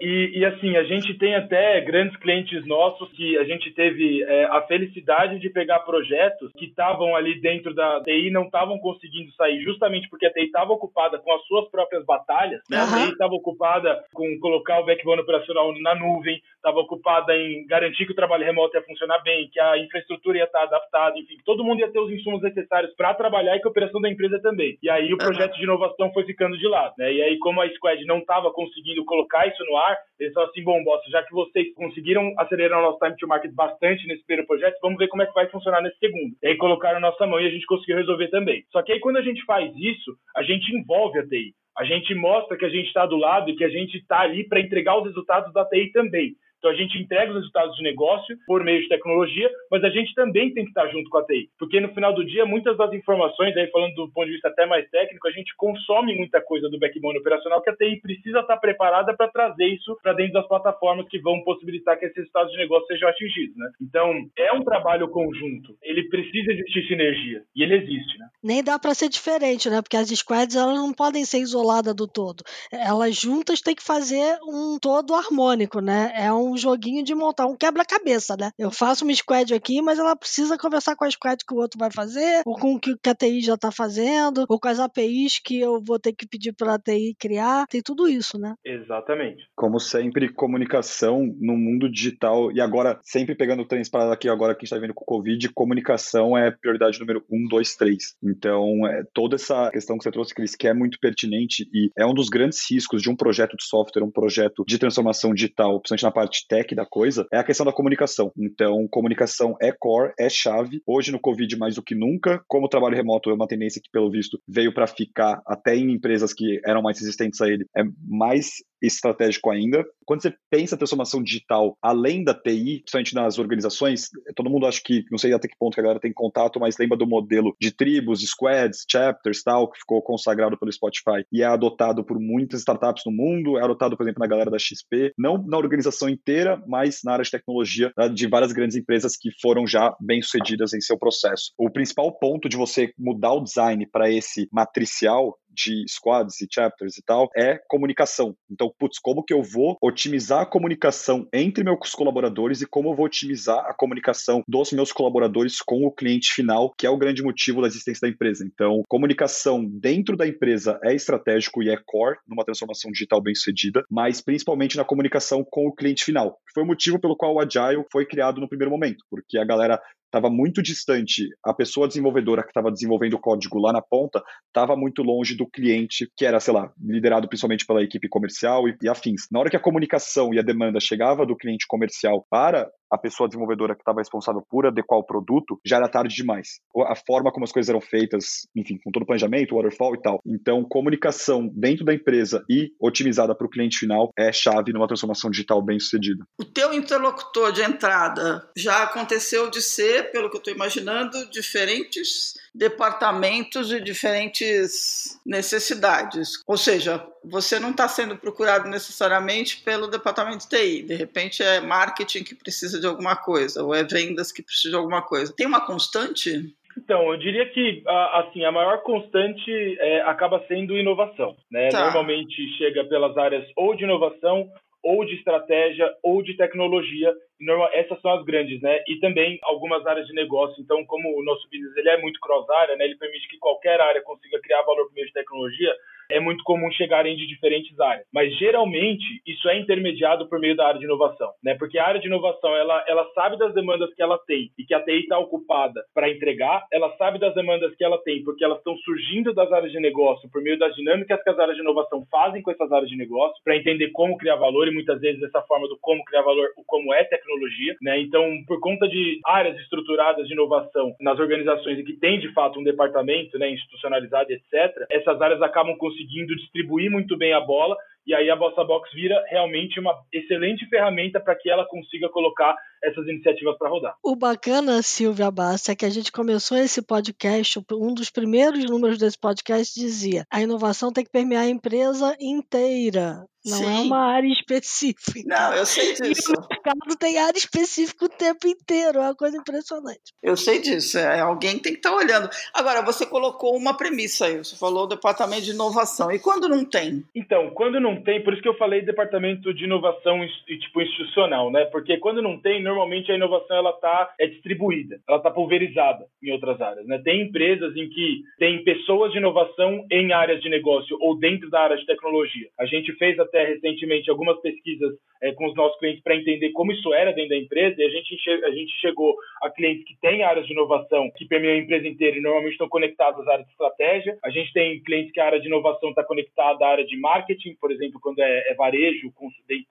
e, 0.00 0.38
e, 0.38 0.44
assim, 0.44 0.76
a 0.76 0.84
gente 0.84 1.14
tem 1.14 1.34
até 1.34 1.80
grandes 1.80 2.16
clientes 2.18 2.64
nossos 2.66 3.10
que 3.12 3.38
a 3.38 3.44
gente 3.44 3.72
teve 3.72 4.22
é, 4.22 4.44
a 4.44 4.62
felicidade 4.62 5.38
de 5.38 5.50
pegar 5.50 5.80
projetos 5.80 6.52
que 6.58 6.66
estavam 6.66 7.14
ali 7.16 7.40
dentro 7.40 7.74
da 7.74 8.00
TI 8.02 8.30
não 8.30 8.44
estavam 8.44 8.78
conseguindo 8.78 9.32
sair, 9.32 9.62
justamente 9.62 10.08
porque 10.08 10.26
a 10.26 10.32
TI 10.32 10.44
estava 10.44 10.72
ocupada 10.72 11.18
com 11.18 11.32
as 11.32 11.42
suas 11.46 11.68
próprias 11.70 12.04
batalhas, 12.04 12.60
né? 12.68 12.78
Uhum. 12.78 12.84
A 12.84 13.06
TI 13.06 13.12
estava 13.12 13.34
ocupada 13.34 14.04
com 14.12 14.38
colocar 14.40 14.80
o 14.80 14.84
backbone 14.84 15.22
operacional 15.22 15.72
na 15.80 15.94
nuvem, 15.94 16.40
estava 16.56 16.78
ocupada 16.78 17.36
em 17.36 17.66
garantir 17.66 18.06
que 18.06 18.12
o 18.12 18.16
trabalho 18.16 18.44
remoto 18.44 18.76
ia 18.76 18.82
funcionar 18.82 19.20
bem, 19.22 19.48
que 19.50 19.60
a 19.60 19.78
infraestrutura 19.78 20.38
ia 20.38 20.44
estar 20.44 20.62
adaptada, 20.62 21.18
enfim, 21.18 21.36
todo 21.44 21.64
mundo 21.64 21.80
ia 21.80 21.90
ter 21.90 22.00
os 22.00 22.10
insumos 22.10 22.42
necessários 22.42 22.94
para 22.94 23.14
trabalhar 23.14 23.56
e 23.56 23.60
que 23.60 23.66
a 23.66 23.70
operação 23.70 24.00
da 24.00 24.10
empresa 24.10 24.40
também. 24.40 24.78
E 24.82 24.90
aí 24.90 25.12
o 25.12 25.18
projeto 25.18 25.52
uhum. 25.52 25.58
de 25.58 25.64
inovação 25.64 26.12
foi 26.12 26.24
ficando 26.24 26.58
de 26.58 26.68
lado, 26.68 26.94
né? 26.98 27.12
E 27.12 27.22
aí, 27.22 27.38
como 27.38 27.60
a 27.60 27.68
Squad 27.70 28.04
não 28.04 28.18
estava 28.18 28.52
conseguindo 28.52 29.04
colocar 29.04 29.21
isso 29.46 29.64
no 29.64 29.76
ar, 29.76 29.96
eles 30.18 30.32
falaram 30.32 30.50
assim, 30.50 30.62
bom, 30.62 30.82
já 31.08 31.22
que 31.22 31.32
vocês 31.32 31.74
conseguiram 31.74 32.32
acelerar 32.38 32.78
o 32.78 32.82
nosso 32.82 32.98
time 32.98 33.16
to 33.16 33.26
market 33.26 33.52
bastante 33.54 34.06
nesse 34.06 34.24
primeiro 34.24 34.46
projeto, 34.46 34.78
vamos 34.80 34.98
ver 34.98 35.08
como 35.08 35.22
é 35.22 35.26
que 35.26 35.34
vai 35.34 35.48
funcionar 35.48 35.82
nesse 35.82 35.98
segundo. 35.98 36.34
E 36.42 36.48
aí 36.48 36.56
colocaram 36.56 37.00
nossa 37.00 37.26
mão 37.26 37.40
e 37.40 37.46
a 37.46 37.50
gente 37.50 37.66
conseguiu 37.66 37.96
resolver 37.96 38.28
também. 38.28 38.64
Só 38.70 38.82
que 38.82 38.92
aí 38.92 39.00
quando 39.00 39.16
a 39.16 39.22
gente 39.22 39.44
faz 39.44 39.72
isso, 39.76 40.16
a 40.36 40.42
gente 40.42 40.74
envolve 40.74 41.18
a 41.18 41.26
TI. 41.26 41.54
A 41.76 41.84
gente 41.84 42.14
mostra 42.14 42.56
que 42.56 42.66
a 42.66 42.68
gente 42.68 42.86
está 42.86 43.06
do 43.06 43.16
lado 43.16 43.50
e 43.50 43.56
que 43.56 43.64
a 43.64 43.70
gente 43.70 43.96
está 43.96 44.20
ali 44.20 44.46
para 44.46 44.60
entregar 44.60 44.98
os 44.98 45.04
resultados 45.04 45.52
da 45.52 45.64
TI 45.64 45.90
também. 45.92 46.34
Então 46.62 46.70
a 46.70 46.74
gente 46.74 46.96
entrega 46.96 47.32
os 47.32 47.38
resultados 47.38 47.74
de 47.74 47.82
negócio 47.82 48.38
por 48.46 48.62
meio 48.62 48.80
de 48.80 48.88
tecnologia, 48.88 49.50
mas 49.68 49.82
a 49.82 49.90
gente 49.90 50.14
também 50.14 50.54
tem 50.54 50.62
que 50.62 50.70
estar 50.70 50.86
junto 50.92 51.10
com 51.10 51.18
a 51.18 51.26
TI, 51.26 51.50
porque 51.58 51.80
no 51.80 51.92
final 51.92 52.14
do 52.14 52.24
dia 52.24 52.46
muitas 52.46 52.78
das 52.78 52.92
informações, 52.92 53.56
aí 53.56 53.68
falando 53.72 53.96
do 53.96 54.12
ponto 54.12 54.26
de 54.26 54.34
vista 54.34 54.46
até 54.46 54.64
mais 54.64 54.88
técnico, 54.88 55.26
a 55.26 55.32
gente 55.32 55.52
consome 55.56 56.16
muita 56.16 56.40
coisa 56.40 56.68
do 56.70 56.78
backbone 56.78 57.18
operacional 57.18 57.60
que 57.60 57.70
a 57.70 57.74
TI 57.74 58.00
precisa 58.00 58.38
estar 58.38 58.56
preparada 58.58 59.12
para 59.12 59.26
trazer 59.26 59.66
isso 59.66 59.98
para 60.00 60.12
dentro 60.12 60.34
das 60.34 60.46
plataformas 60.46 61.08
que 61.08 61.18
vão 61.18 61.42
possibilitar 61.42 61.98
que 61.98 62.04
esses 62.04 62.16
resultados 62.16 62.52
de 62.52 62.58
negócio 62.58 62.86
sejam 62.86 63.08
atingidos, 63.08 63.56
né? 63.56 63.68
Então 63.80 64.12
é 64.38 64.52
um 64.52 64.62
trabalho 64.62 65.08
conjunto, 65.08 65.76
ele 65.82 66.08
precisa 66.08 66.52
existir 66.52 66.86
sinergia 66.86 67.42
e 67.56 67.64
ele 67.64 67.74
existe, 67.74 68.18
né? 68.20 68.28
Nem 68.40 68.62
dá 68.62 68.78
para 68.78 68.94
ser 68.94 69.08
diferente, 69.08 69.68
né? 69.68 69.82
Porque 69.82 69.96
as 69.96 70.08
squads 70.08 70.54
elas 70.54 70.76
não 70.76 70.92
podem 70.92 71.24
ser 71.24 71.38
isoladas 71.38 71.96
do 71.96 72.06
todo, 72.06 72.44
elas 72.70 73.16
juntas 73.16 73.60
têm 73.60 73.74
que 73.74 73.82
fazer 73.82 74.38
um 74.46 74.78
todo 74.80 75.12
harmônico, 75.12 75.80
né? 75.80 76.12
É 76.14 76.32
um 76.32 76.51
um 76.52 76.56
joguinho 76.56 77.02
de 77.02 77.14
montar 77.14 77.46
um 77.46 77.56
quebra-cabeça, 77.56 78.36
né? 78.38 78.50
Eu 78.58 78.70
faço 78.70 79.04
uma 79.04 79.14
squad 79.14 79.54
aqui, 79.54 79.80
mas 79.80 79.98
ela 79.98 80.16
precisa 80.16 80.58
conversar 80.58 80.96
com 80.96 81.04
a 81.04 81.10
squad 81.10 81.44
que 81.46 81.54
o 81.54 81.58
outro 81.58 81.78
vai 81.78 81.90
fazer, 81.90 82.42
ou 82.44 82.58
com 82.58 82.74
o 82.74 82.80
que 82.80 82.96
a 83.08 83.14
TI 83.14 83.40
já 83.40 83.54
está 83.54 83.70
fazendo, 83.70 84.44
ou 84.48 84.58
com 84.58 84.68
as 84.68 84.78
APIs 84.78 85.40
que 85.42 85.60
eu 85.60 85.80
vou 85.82 85.98
ter 85.98 86.12
que 86.12 86.26
pedir 86.26 86.52
para 86.52 86.74
a 86.74 86.78
TI 86.78 87.16
criar. 87.18 87.66
Tem 87.66 87.82
tudo 87.82 88.08
isso, 88.08 88.38
né? 88.38 88.54
Exatamente. 88.64 89.44
Como 89.54 89.78
sempre, 89.78 90.32
comunicação 90.32 91.34
no 91.40 91.56
mundo 91.56 91.90
digital, 91.90 92.52
e 92.52 92.60
agora, 92.60 93.00
sempre 93.02 93.34
pegando 93.34 93.62
o 93.62 93.66
trem 93.66 93.82
para 93.90 94.12
aqui, 94.12 94.28
agora 94.28 94.54
que 94.54 94.60
a 94.60 94.64
gente 94.64 94.72
está 94.72 94.78
vendo 94.78 94.94
com 94.94 95.02
o 95.02 95.06
Covid, 95.06 95.48
comunicação 95.50 96.36
é 96.36 96.50
prioridade 96.50 97.00
número 97.00 97.24
um, 97.30 97.46
dois, 97.48 97.74
três. 97.74 98.14
Então, 98.22 98.86
é, 98.86 99.02
toda 99.12 99.36
essa 99.36 99.70
questão 99.70 99.96
que 99.96 100.04
você 100.04 100.10
trouxe, 100.10 100.34
Cris, 100.34 100.54
que 100.54 100.68
é 100.68 100.74
muito 100.74 100.98
pertinente 101.00 101.68
e 101.72 101.90
é 101.96 102.06
um 102.06 102.14
dos 102.14 102.28
grandes 102.28 102.70
riscos 102.70 103.02
de 103.02 103.10
um 103.10 103.16
projeto 103.16 103.56
de 103.56 103.64
software, 103.64 104.02
um 104.02 104.10
projeto 104.10 104.64
de 104.66 104.78
transformação 104.78 105.34
digital, 105.34 105.80
principalmente 105.80 106.02
na 106.02 106.10
parte 106.10 106.41
tech 106.46 106.74
da 106.74 106.86
coisa, 106.86 107.26
é 107.32 107.38
a 107.38 107.44
questão 107.44 107.66
da 107.66 107.72
comunicação. 107.72 108.32
Então, 108.36 108.86
comunicação 108.88 109.56
é 109.60 109.72
core, 109.72 110.12
é 110.18 110.28
chave. 110.28 110.82
Hoje, 110.86 111.12
no 111.12 111.20
Covid, 111.20 111.56
mais 111.56 111.74
do 111.74 111.82
que 111.82 111.94
nunca, 111.94 112.42
como 112.48 112.66
o 112.66 112.68
trabalho 112.68 112.96
remoto 112.96 113.30
é 113.30 113.34
uma 113.34 113.46
tendência 113.46 113.80
que, 113.82 113.90
pelo 113.90 114.10
visto, 114.10 114.40
veio 114.48 114.72
para 114.72 114.86
ficar 114.86 115.40
até 115.46 115.76
em 115.76 115.92
empresas 115.92 116.32
que 116.32 116.60
eram 116.64 116.82
mais 116.82 116.98
resistentes 116.98 117.40
a 117.40 117.48
ele, 117.48 117.66
é 117.76 117.82
mais 118.06 118.62
estratégico 118.82 119.50
ainda. 119.50 119.84
Quando 120.04 120.22
você 120.22 120.34
pensa 120.50 120.74
a 120.74 120.78
transformação 120.78 121.22
digital 121.22 121.76
além 121.80 122.24
da 122.24 122.34
TI, 122.34 122.80
principalmente 122.80 123.14
nas 123.14 123.38
organizações, 123.38 124.08
todo 124.34 124.50
mundo 124.50 124.66
acha 124.66 124.80
que, 124.84 125.04
não 125.10 125.18
sei 125.18 125.32
até 125.32 125.48
que 125.48 125.56
ponto 125.58 125.74
que 125.74 125.80
a 125.80 125.82
galera 125.82 126.00
tem 126.00 126.12
contato, 126.12 126.58
mas 126.58 126.76
lembra 126.78 126.98
do 126.98 127.06
modelo 127.06 127.54
de 127.60 127.70
tribos, 127.70 128.20
squads, 128.20 128.84
chapters, 128.90 129.42
tal, 129.42 129.70
que 129.70 129.78
ficou 129.78 130.02
consagrado 130.02 130.58
pelo 130.58 130.72
Spotify 130.72 131.24
e 131.32 131.42
é 131.42 131.46
adotado 131.46 132.04
por 132.04 132.18
muitas 132.18 132.60
startups 132.60 133.04
no 133.06 133.12
mundo, 133.12 133.58
é 133.58 133.62
adotado, 133.62 133.96
por 133.96 134.04
exemplo, 134.04 134.20
na 134.20 134.26
galera 134.26 134.50
da 134.50 134.58
XP, 134.58 135.12
não 135.16 135.42
na 135.46 135.56
organização 135.56 136.08
inteira, 136.08 136.62
mas 136.66 137.00
na 137.04 137.12
área 137.12 137.24
de 137.24 137.30
tecnologia 137.30 137.92
né, 137.96 138.08
de 138.08 138.26
várias 138.26 138.52
grandes 138.52 138.76
empresas 138.76 139.16
que 139.16 139.30
foram 139.40 139.66
já 139.66 139.94
bem-sucedidas 140.00 140.74
em 140.74 140.80
seu 140.80 140.98
processo. 140.98 141.52
O 141.58 141.70
principal 141.70 142.12
ponto 142.18 142.48
de 142.48 142.56
você 142.56 142.92
mudar 142.98 143.32
o 143.32 143.42
design 143.42 143.86
para 143.86 144.10
esse 144.10 144.48
matricial 144.52 145.38
de 145.52 145.84
squads 145.88 146.40
e 146.40 146.46
chapters 146.50 146.96
e 146.96 147.02
tal, 147.02 147.28
é 147.36 147.58
comunicação. 147.68 148.34
Então, 148.50 148.72
putz, 148.78 148.98
como 148.98 149.22
que 149.22 149.34
eu 149.34 149.42
vou 149.42 149.76
otimizar 149.80 150.40
a 150.40 150.46
comunicação 150.46 151.26
entre 151.32 151.64
meus 151.64 151.94
colaboradores 151.94 152.60
e 152.60 152.66
como 152.66 152.90
eu 152.90 152.94
vou 152.94 153.06
otimizar 153.06 153.58
a 153.66 153.74
comunicação 153.74 154.42
dos 154.48 154.72
meus 154.72 154.92
colaboradores 154.92 155.60
com 155.60 155.84
o 155.86 155.92
cliente 155.92 156.32
final, 156.32 156.72
que 156.76 156.86
é 156.86 156.90
o 156.90 156.96
grande 156.96 157.22
motivo 157.22 157.60
da 157.60 157.66
existência 157.66 158.06
da 158.06 158.12
empresa. 158.12 158.44
Então, 158.44 158.82
comunicação 158.88 159.64
dentro 159.64 160.16
da 160.16 160.26
empresa 160.26 160.78
é 160.82 160.94
estratégico 160.94 161.62
e 161.62 161.70
é 161.70 161.76
core 161.84 162.18
numa 162.26 162.44
transformação 162.44 162.90
digital 162.90 163.20
bem 163.20 163.34
sucedida, 163.34 163.84
mas 163.90 164.20
principalmente 164.20 164.76
na 164.76 164.84
comunicação 164.84 165.44
com 165.48 165.66
o 165.66 165.74
cliente 165.74 166.04
final, 166.04 166.32
que 166.46 166.54
foi 166.54 166.62
o 166.62 166.66
motivo 166.66 167.00
pelo 167.00 167.16
qual 167.16 167.34
o 167.34 167.40
Agile 167.40 167.84
foi 167.90 168.06
criado 168.06 168.40
no 168.40 168.48
primeiro 168.48 168.70
momento, 168.70 169.04
porque 169.10 169.38
a 169.38 169.44
galera 169.44 169.80
estava 170.12 170.28
muito 170.28 170.62
distante. 170.62 171.26
A 171.42 171.54
pessoa 171.54 171.88
desenvolvedora 171.88 172.42
que 172.42 172.50
estava 172.50 172.70
desenvolvendo 172.70 173.14
o 173.14 173.18
código 173.18 173.58
lá 173.58 173.72
na 173.72 173.80
ponta 173.80 174.22
estava 174.46 174.76
muito 174.76 175.02
longe 175.02 175.34
do 175.34 175.48
cliente, 175.48 176.06
que 176.14 176.26
era, 176.26 176.38
sei 176.38 176.52
lá, 176.52 176.70
liderado 176.78 177.26
principalmente 177.26 177.64
pela 177.64 177.82
equipe 177.82 178.08
comercial 178.08 178.68
e, 178.68 178.76
e 178.82 178.88
afins. 178.88 179.22
Na 179.32 179.40
hora 179.40 179.48
que 179.48 179.56
a 179.56 179.60
comunicação 179.60 180.34
e 180.34 180.38
a 180.38 180.42
demanda 180.42 180.78
chegava 180.78 181.24
do 181.24 181.34
cliente 181.34 181.66
comercial 181.66 182.26
para 182.28 182.70
a 182.92 182.98
pessoa 182.98 183.26
desenvolvedora 183.26 183.74
que 183.74 183.80
estava 183.80 184.00
responsável 184.00 184.44
por 184.50 184.66
adequar 184.66 184.98
o 184.98 185.04
produto, 185.04 185.58
já 185.64 185.76
era 185.76 185.88
tarde 185.88 186.14
demais. 186.14 186.60
A 186.86 186.94
forma 186.94 187.32
como 187.32 187.44
as 187.44 187.52
coisas 187.52 187.70
eram 187.70 187.80
feitas, 187.80 188.46
enfim, 188.54 188.78
com 188.84 188.90
todo 188.90 189.04
o 189.04 189.06
planejamento, 189.06 189.56
waterfall 189.56 189.94
e 189.94 190.02
tal. 190.02 190.20
Então, 190.26 190.62
comunicação 190.68 191.48
dentro 191.54 191.84
da 191.84 191.94
empresa 191.94 192.44
e 192.50 192.70
otimizada 192.78 193.34
para 193.34 193.46
o 193.46 193.50
cliente 193.50 193.78
final 193.78 194.10
é 194.16 194.30
chave 194.30 194.72
numa 194.72 194.86
transformação 194.86 195.30
digital 195.30 195.62
bem 195.62 195.78
sucedida. 195.78 196.24
O 196.38 196.44
teu 196.44 196.74
interlocutor 196.74 197.52
de 197.52 197.62
entrada 197.62 198.46
já 198.54 198.82
aconteceu 198.82 199.48
de 199.48 199.62
ser, 199.62 200.10
pelo 200.10 200.28
que 200.28 200.36
eu 200.36 200.40
estou 200.40 200.54
imaginando, 200.54 201.30
diferentes 201.30 202.34
departamentos 202.54 203.72
e 203.72 203.80
diferentes 203.80 205.18
necessidades. 205.24 206.42
Ou 206.46 206.58
seja, 206.58 207.06
você 207.24 207.58
não 207.58 207.70
está 207.70 207.88
sendo 207.88 208.16
procurado 208.16 208.68
necessariamente 208.68 209.62
pelo 209.62 209.86
departamento 209.86 210.38
de 210.38 210.48
TI. 210.48 210.82
De 210.82 210.94
repente 210.94 211.42
é 211.42 211.60
marketing 211.60 212.24
que 212.24 212.34
precisa 212.34 212.80
de 212.80 212.86
alguma 212.86 213.16
coisa, 213.16 213.62
ou 213.62 213.74
é 213.74 213.84
vendas 213.84 214.32
que 214.32 214.42
precisa 214.42 214.70
de 214.70 214.76
alguma 214.76 215.02
coisa. 215.02 215.34
Tem 215.34 215.46
uma 215.46 215.64
constante? 215.64 216.54
Então, 216.76 217.12
eu 217.12 217.18
diria 217.18 217.46
que 217.50 217.82
assim 217.86 218.44
a 218.44 218.52
maior 218.52 218.82
constante 218.82 219.50
é, 219.78 220.00
acaba 220.02 220.44
sendo 220.48 220.76
inovação. 220.76 221.36
Né? 221.50 221.68
Tá. 221.68 221.84
Normalmente 221.84 222.34
chega 222.56 222.84
pelas 222.84 223.16
áreas 223.16 223.46
ou 223.56 223.74
de 223.74 223.84
inovação 223.84 224.50
ou 224.82 225.04
de 225.04 225.14
estratégia 225.14 225.88
ou 226.02 226.22
de 226.22 226.36
tecnologia. 226.36 227.14
Normal, 227.40 227.70
essas 227.72 228.00
são 228.00 228.12
as 228.12 228.24
grandes, 228.24 228.60
né? 228.60 228.82
E 228.88 228.98
também 228.98 229.38
algumas 229.42 229.86
áreas 229.86 230.06
de 230.06 230.14
negócio. 230.14 230.60
Então, 230.60 230.84
como 230.86 231.08
o 231.18 231.24
nosso 231.24 231.48
business 231.50 231.76
ele 231.76 231.88
é 231.88 232.00
muito 232.00 232.18
cross-área, 232.20 232.76
né? 232.76 232.84
Ele 232.84 232.96
permite 232.96 233.28
que 233.28 233.38
qualquer 233.38 233.80
área 233.80 234.02
consiga 234.02 234.40
criar 234.40 234.62
valor 234.62 234.86
por 234.86 234.94
meio 234.94 235.06
de 235.06 235.12
tecnologia 235.12 235.72
é 236.12 236.20
muito 236.20 236.44
comum 236.44 236.70
chegarem 236.70 237.16
de 237.16 237.26
diferentes 237.26 237.78
áreas. 237.80 238.06
Mas 238.12 238.36
geralmente 238.38 239.04
isso 239.26 239.48
é 239.48 239.58
intermediado 239.58 240.28
por 240.28 240.38
meio 240.38 240.56
da 240.56 240.66
área 240.66 240.78
de 240.78 240.84
inovação, 240.84 241.30
né? 241.42 241.54
Porque 241.54 241.78
a 241.78 241.86
área 241.86 242.00
de 242.00 242.06
inovação 242.06 242.54
ela, 242.54 242.84
ela 242.88 243.08
sabe 243.14 243.38
das 243.38 243.54
demandas 243.54 243.92
que 243.94 244.02
ela 244.02 244.18
tem 244.26 244.50
e 244.58 244.64
que 244.64 244.74
a 244.74 244.80
TI 244.80 245.00
está 245.00 245.18
ocupada 245.18 245.82
para 245.94 246.10
entregar, 246.10 246.64
ela 246.72 246.94
sabe 246.96 247.18
das 247.18 247.34
demandas 247.34 247.74
que 247.76 247.84
ela 247.84 247.98
tem 247.98 248.22
porque 248.22 248.44
elas 248.44 248.58
estão 248.58 248.76
surgindo 248.78 249.34
das 249.34 249.50
áreas 249.52 249.72
de 249.72 249.80
negócio 249.80 250.28
por 250.30 250.42
meio 250.42 250.58
das 250.58 250.74
dinâmicas 250.74 251.22
que 251.22 251.30
as 251.30 251.38
áreas 251.38 251.56
de 251.56 251.62
inovação 251.62 252.04
fazem 252.10 252.42
com 252.42 252.50
essas 252.50 252.70
áreas 252.70 252.88
de 252.88 252.96
negócio 252.96 253.40
para 253.44 253.56
entender 253.56 253.90
como 253.90 254.16
criar 254.16 254.36
valor 254.36 254.68
e 254.68 254.70
muitas 254.70 255.00
vezes 255.00 255.22
essa 255.22 255.42
forma 255.42 255.68
do 255.68 255.78
como 255.80 256.04
criar 256.04 256.22
valor, 256.22 256.48
o 256.56 256.64
como 256.64 256.92
é 256.92 257.04
tecnologia, 257.04 257.76
né? 257.82 258.00
Então, 258.00 258.42
por 258.46 258.60
conta 258.60 258.88
de 258.88 259.20
áreas 259.24 259.58
estruturadas 259.60 260.26
de 260.26 260.32
inovação 260.32 260.94
nas 261.00 261.18
organizações 261.18 261.78
e 261.78 261.84
que 261.84 261.94
tem 261.94 262.18
de 262.18 262.32
fato 262.32 262.58
um 262.58 262.64
departamento, 262.64 263.38
né, 263.38 263.50
institucionalizado, 263.50 264.32
etc, 264.32 264.86
essas 264.90 265.20
áreas 265.20 265.42
acabam 265.42 265.76
conseguindo 265.76 266.01
conseguindo 266.02 266.34
distribuir 266.36 266.90
muito 266.90 267.16
bem 267.16 267.32
a 267.32 267.40
bola 267.40 267.76
e 268.06 268.14
aí 268.14 268.30
a 268.30 268.36
Bossa 268.36 268.64
Box 268.64 268.90
vira 268.94 269.22
realmente 269.28 269.78
uma 269.78 269.94
excelente 270.12 270.66
ferramenta 270.68 271.20
para 271.20 271.36
que 271.36 271.48
ela 271.48 271.66
consiga 271.66 272.08
colocar 272.08 272.56
essas 272.82 273.06
iniciativas 273.06 273.56
para 273.56 273.68
rodar. 273.68 273.96
O 274.02 274.16
bacana, 274.16 274.82
Silvia 274.82 275.30
Bassa, 275.30 275.72
é 275.72 275.76
que 275.76 275.86
a 275.86 275.90
gente 275.90 276.10
começou 276.10 276.58
esse 276.58 276.82
podcast, 276.82 277.60
um 277.72 277.94
dos 277.94 278.10
primeiros 278.10 278.64
números 278.64 278.98
desse 278.98 279.18
podcast 279.18 279.78
dizia: 279.78 280.26
a 280.30 280.42
inovação 280.42 280.92
tem 280.92 281.04
que 281.04 281.10
permear 281.10 281.44
a 281.44 281.48
empresa 281.48 282.16
inteira. 282.20 283.24
Não 283.44 283.56
é 283.56 283.60
Sim. 283.60 283.76
é 283.76 283.80
uma 283.80 284.14
área 284.14 284.28
específica. 284.28 285.22
Não, 285.26 285.54
eu 285.54 285.66
sei 285.66 285.94
disso. 285.94 286.32
E 286.32 286.38
o 286.38 286.46
mercado 286.48 286.96
tem 286.96 287.18
área 287.18 287.36
específica 287.36 288.04
o 288.04 288.08
tempo 288.08 288.46
inteiro, 288.46 288.98
é 288.98 289.02
uma 289.02 289.16
coisa 289.16 289.36
impressionante. 289.36 290.14
Eu 290.22 290.36
sei 290.36 290.60
disso, 290.60 290.96
é 290.96 291.18
alguém 291.18 291.58
tem 291.58 291.72
que 291.72 291.78
estar 291.80 291.90
tá 291.90 291.96
olhando. 291.96 292.30
Agora, 292.54 292.82
você 292.82 293.04
colocou 293.04 293.56
uma 293.56 293.76
premissa 293.76 294.26
aí, 294.26 294.38
você 294.38 294.54
falou 294.56 294.86
departamento 294.86 295.42
de 295.42 295.50
inovação. 295.50 296.12
E 296.12 296.20
quando 296.20 296.48
não 296.48 296.64
tem? 296.64 297.04
Então, 297.14 297.50
quando 297.50 297.80
não 297.80 297.91
tem, 297.96 298.22
por 298.22 298.32
isso 298.32 298.42
que 298.42 298.48
eu 298.48 298.56
falei 298.56 298.82
departamento 298.82 299.52
de 299.52 299.64
inovação 299.64 300.26
tipo 300.46 300.80
institucional, 300.80 301.50
né? 301.50 301.64
Porque 301.66 301.98
quando 301.98 302.22
não 302.22 302.40
tem, 302.40 302.62
normalmente 302.62 303.10
a 303.10 303.14
inovação 303.14 303.56
ela 303.56 303.72
tá 303.72 304.14
é 304.18 304.26
distribuída, 304.26 305.00
ela 305.08 305.18
tá 305.18 305.30
pulverizada 305.30 306.04
em 306.22 306.30
outras 306.32 306.60
áreas, 306.60 306.86
né? 306.86 307.00
Tem 307.04 307.22
empresas 307.22 307.76
em 307.76 307.88
que 307.88 308.22
tem 308.38 308.62
pessoas 308.64 309.12
de 309.12 309.18
inovação 309.18 309.86
em 309.90 310.12
áreas 310.12 310.40
de 310.40 310.48
negócio 310.48 310.96
ou 311.00 311.18
dentro 311.18 311.50
da 311.50 311.60
área 311.60 311.76
de 311.76 311.86
tecnologia. 311.86 312.48
A 312.58 312.66
gente 312.66 312.92
fez 312.94 313.18
até 313.18 313.44
recentemente 313.44 314.10
algumas 314.10 314.40
pesquisas 314.40 314.92
é, 315.22 315.32
com 315.32 315.46
os 315.46 315.54
nossos 315.54 315.78
clientes 315.78 316.02
para 316.02 316.16
entender 316.16 316.50
como 316.50 316.72
isso 316.72 316.92
era 316.92 317.12
dentro 317.12 317.30
da 317.30 317.36
empresa 317.36 317.76
e 317.78 317.84
a 317.84 317.88
gente, 317.88 318.30
a 318.44 318.50
gente 318.50 318.72
chegou 318.80 319.14
a 319.42 319.50
clientes 319.50 319.84
que 319.84 319.98
têm 320.00 320.22
áreas 320.22 320.46
de 320.46 320.52
inovação 320.52 321.10
que 321.16 321.26
permeiam 321.26 321.54
a 321.54 321.58
empresa 321.58 321.86
inteira 321.86 322.16
e 322.16 322.20
normalmente 322.20 322.52
estão 322.52 322.68
conectados 322.68 323.20
às 323.20 323.28
áreas 323.28 323.46
de 323.46 323.52
estratégia. 323.52 324.18
A 324.24 324.30
gente 324.30 324.52
tem 324.52 324.82
clientes 324.82 325.12
que 325.12 325.20
a 325.20 325.26
área 325.26 325.40
de 325.40 325.46
inovação 325.46 325.90
está 325.90 326.02
conectada 326.04 326.64
à 326.64 326.70
área 326.70 326.84
de 326.84 326.96
marketing, 326.98 327.56
por 327.60 327.70
exemplo, 327.70 327.81
quando 328.00 328.20
é, 328.20 328.50
é 328.50 328.54
varejo, 328.54 329.12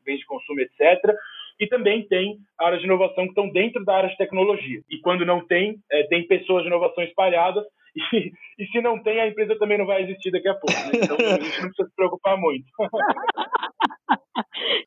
bens 0.05 0.19
de 0.19 0.25
consumo, 0.25 0.59
etc 0.59 1.15
e 1.61 1.67
também 1.67 2.07
tem 2.07 2.39
áreas 2.59 2.81
de 2.81 2.87
inovação 2.87 3.25
que 3.25 3.29
estão 3.29 3.47
dentro 3.47 3.85
da 3.85 3.95
área 3.95 4.09
de 4.09 4.17
tecnologia. 4.17 4.81
E 4.89 4.99
quando 4.99 5.23
não 5.23 5.45
tem, 5.45 5.79
é, 5.91 6.03
tem 6.07 6.25
pessoas 6.27 6.63
de 6.63 6.69
inovação 6.69 7.03
espalhadas 7.03 7.63
e, 7.95 8.31
e, 8.57 8.65
se 8.71 8.81
não 8.81 9.01
tem, 9.03 9.21
a 9.21 9.27
empresa 9.27 9.55
também 9.59 9.77
não 9.77 9.85
vai 9.85 10.01
existir 10.01 10.31
daqui 10.31 10.49
a 10.49 10.55
pouco. 10.55 10.73
Né? 10.73 10.91
Então 11.03 11.15
a 11.17 11.39
gente 11.39 11.61
não 11.61 11.67
precisa 11.67 11.87
se 11.87 11.95
preocupar 11.95 12.35
muito. 12.35 12.65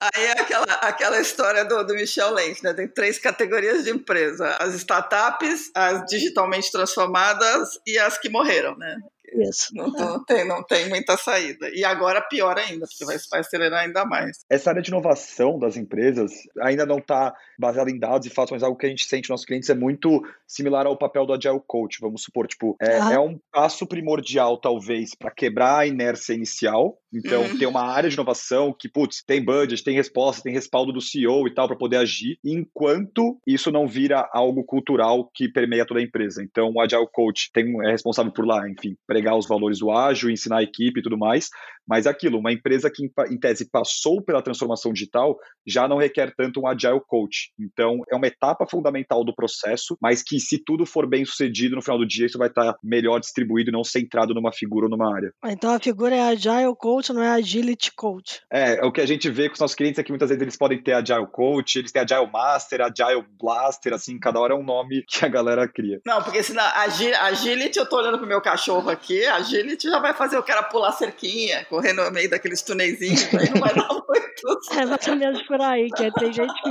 Aí 0.00 0.24
é 0.24 0.32
aquela, 0.32 0.72
aquela 0.82 1.20
história 1.20 1.64
do, 1.64 1.84
do 1.84 1.94
Michel 1.94 2.32
Lenz, 2.34 2.60
né? 2.62 2.74
Tem 2.74 2.88
três 2.88 3.18
categorias 3.18 3.84
de 3.84 3.90
empresa: 3.90 4.56
as 4.60 4.74
startups, 4.74 5.70
as 5.74 6.04
digitalmente 6.06 6.70
transformadas 6.72 7.68
e 7.86 7.98
as 7.98 8.18
que 8.18 8.28
morreram, 8.28 8.76
né? 8.76 8.96
Isso. 9.34 9.68
Não, 9.74 9.88
não, 9.88 10.24
tem, 10.24 10.46
não 10.46 10.62
tem 10.62 10.88
muita 10.88 11.16
saída. 11.16 11.68
E 11.74 11.84
agora 11.84 12.22
pior 12.22 12.56
ainda, 12.58 12.86
porque 12.86 13.04
vai, 13.04 13.16
vai 13.30 13.40
acelerar 13.40 13.84
ainda 13.84 14.04
mais. 14.04 14.44
Essa 14.50 14.70
área 14.70 14.82
de 14.82 14.88
inovação 14.88 15.58
das 15.58 15.76
empresas 15.76 16.32
ainda 16.60 16.86
não 16.86 16.98
está 16.98 17.34
baseada 17.58 17.90
em 17.90 17.98
dados 17.98 18.26
e 18.26 18.30
fatos, 18.30 18.52
mas 18.52 18.62
algo 18.62 18.76
que 18.76 18.86
a 18.86 18.88
gente 18.88 19.04
sente 19.04 19.24
nos 19.24 19.30
nossos 19.30 19.46
clientes 19.46 19.70
é 19.70 19.74
muito 19.74 20.22
similar 20.46 20.86
ao 20.86 20.96
papel 20.96 21.26
do 21.26 21.32
Agile 21.32 21.60
Coach, 21.66 21.98
vamos 22.00 22.22
supor. 22.22 22.46
Tipo, 22.46 22.76
é, 22.80 22.98
ah. 22.98 23.12
é 23.14 23.18
um 23.18 23.38
passo 23.52 23.86
primordial, 23.86 24.58
talvez, 24.58 25.14
para 25.14 25.30
quebrar 25.30 25.78
a 25.78 25.86
inércia 25.86 26.34
inicial. 26.34 26.98
Então, 27.12 27.42
uhum. 27.42 27.58
ter 27.58 27.66
uma 27.66 27.82
área 27.82 28.08
de 28.08 28.16
inovação 28.16 28.74
que, 28.76 28.88
putz, 28.88 29.22
tem 29.24 29.44
budget, 29.44 29.84
tem 29.84 29.94
resposta, 29.94 30.42
tem 30.42 30.52
respaldo 30.52 30.92
do 30.92 31.00
CEO 31.00 31.46
e 31.46 31.54
tal 31.54 31.68
para 31.68 31.76
poder 31.76 31.98
agir, 31.98 32.38
enquanto 32.44 33.38
isso 33.46 33.70
não 33.70 33.86
vira 33.86 34.28
algo 34.32 34.64
cultural 34.64 35.30
que 35.32 35.48
permeia 35.48 35.86
toda 35.86 36.00
a 36.00 36.02
empresa. 36.02 36.42
Então, 36.42 36.72
o 36.74 36.80
Agile 36.80 37.06
Coach 37.12 37.50
tem, 37.52 37.72
é 37.86 37.92
responsável 37.92 38.32
por 38.32 38.44
lá, 38.44 38.68
enfim, 38.68 38.96
pregar 39.06 39.23
os 39.32 39.48
valores 39.48 39.78
do 39.78 39.90
ágil, 39.90 40.28
ensinar 40.28 40.58
a 40.58 40.62
equipe 40.62 41.00
e 41.00 41.02
tudo 41.02 41.16
mais, 41.16 41.48
mas 41.86 42.06
aquilo, 42.06 42.38
uma 42.38 42.52
empresa 42.52 42.90
que 42.90 43.04
em 43.30 43.38
tese 43.38 43.70
passou 43.70 44.22
pela 44.22 44.42
transformação 44.42 44.92
digital 44.92 45.36
já 45.66 45.86
não 45.86 45.98
requer 45.98 46.34
tanto 46.36 46.60
um 46.60 46.66
agile 46.66 47.00
coach. 47.06 47.52
Então, 47.58 48.00
é 48.10 48.16
uma 48.16 48.26
etapa 48.26 48.66
fundamental 48.66 49.24
do 49.24 49.34
processo, 49.34 49.96
mas 50.00 50.22
que 50.22 50.40
se 50.40 50.58
tudo 50.58 50.86
for 50.86 51.06
bem 51.06 51.24
sucedido 51.24 51.76
no 51.76 51.82
final 51.82 51.98
do 51.98 52.06
dia, 52.06 52.26
isso 52.26 52.38
vai 52.38 52.48
estar 52.48 52.74
melhor 52.82 53.20
distribuído 53.20 53.70
e 53.70 53.72
não 53.72 53.84
centrado 53.84 54.34
numa 54.34 54.52
figura 54.52 54.86
ou 54.86 54.90
numa 54.90 55.14
área. 55.14 55.32
Então 55.44 55.74
a 55.74 55.78
figura 55.78 56.14
é 56.14 56.22
agile 56.22 56.74
coach, 56.76 57.12
não 57.12 57.22
é 57.22 57.30
agility 57.30 57.92
coach. 57.94 58.40
É, 58.50 58.84
o 58.84 58.90
que 58.90 59.00
a 59.00 59.06
gente 59.06 59.30
vê 59.30 59.48
com 59.48 59.54
os 59.54 59.60
nossos 59.60 59.76
clientes 59.76 59.98
é 59.98 60.02
que 60.02 60.10
muitas 60.10 60.28
vezes 60.28 60.42
eles 60.42 60.56
podem 60.56 60.82
ter 60.82 60.92
agile 60.92 61.26
coach, 61.30 61.78
eles 61.78 61.92
têm 61.92 62.02
agile 62.02 62.30
master, 62.30 62.80
agile 62.80 63.24
blaster, 63.40 63.92
assim, 63.92 64.18
cada 64.18 64.40
hora 64.40 64.54
é 64.54 64.56
um 64.56 64.64
nome 64.64 65.04
que 65.06 65.24
a 65.24 65.28
galera 65.28 65.68
cria. 65.68 66.00
Não, 66.06 66.22
porque 66.22 66.42
senão 66.42 66.64
agility, 66.64 67.78
eu 67.78 67.88
tô 67.88 67.98
olhando 67.98 68.18
pro 68.18 68.26
meu 68.26 68.40
cachorro 68.40 68.88
aqui, 68.88 69.13
agility 69.26 69.88
já 69.88 69.98
vai 69.98 70.14
fazer 70.14 70.38
o 70.38 70.42
cara 70.42 70.62
pular 70.62 70.92
cerquinha, 70.92 71.64
correr 71.66 71.92
no 71.92 72.10
meio 72.10 72.30
daqueles 72.30 72.62
tuneizinhos, 72.62 73.22
aí 73.34 73.50
não 73.50 73.60
vai 73.60 73.74
dar 73.74 73.88
muito. 73.88 74.24
É 74.76 74.84
mais 74.84 75.06
ou 75.06 75.16
menos 75.16 75.42
por 75.42 75.60
aí, 75.60 75.88
que 75.90 76.04
é, 76.04 76.10
tem 76.10 76.32
gente 76.32 76.52
que. 76.62 76.70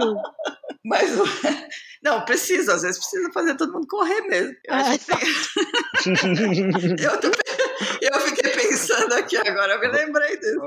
Mas 0.85 1.11
não, 2.03 2.25
precisa, 2.25 2.73
às 2.75 2.81
vezes 2.81 2.99
precisa 2.99 3.31
fazer 3.31 3.55
todo 3.55 3.71
mundo 3.71 3.87
correr 3.87 4.21
mesmo. 4.21 4.53
Eu, 4.65 4.73
ah, 4.73 4.93
eu, 6.99 7.19
tô... 7.21 7.27
eu, 8.01 8.19
fiquei 8.19 8.51
pensando 8.51 9.13
aqui 9.13 9.37
agora, 9.37 9.73
eu 9.73 9.79
me 9.79 9.87
lembrei 9.87 10.37
disso. 10.37 10.59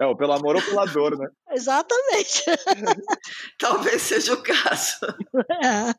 É, 0.00 0.14
pelo 0.14 0.32
amor 0.32 0.56
ou 0.56 0.62
pela 0.62 0.84
dor, 0.86 1.16
né? 1.16 1.28
Exatamente. 1.52 2.44
Talvez 3.58 4.02
seja 4.02 4.34
o 4.34 4.42
caso. 4.42 4.96
É. 5.62 5.94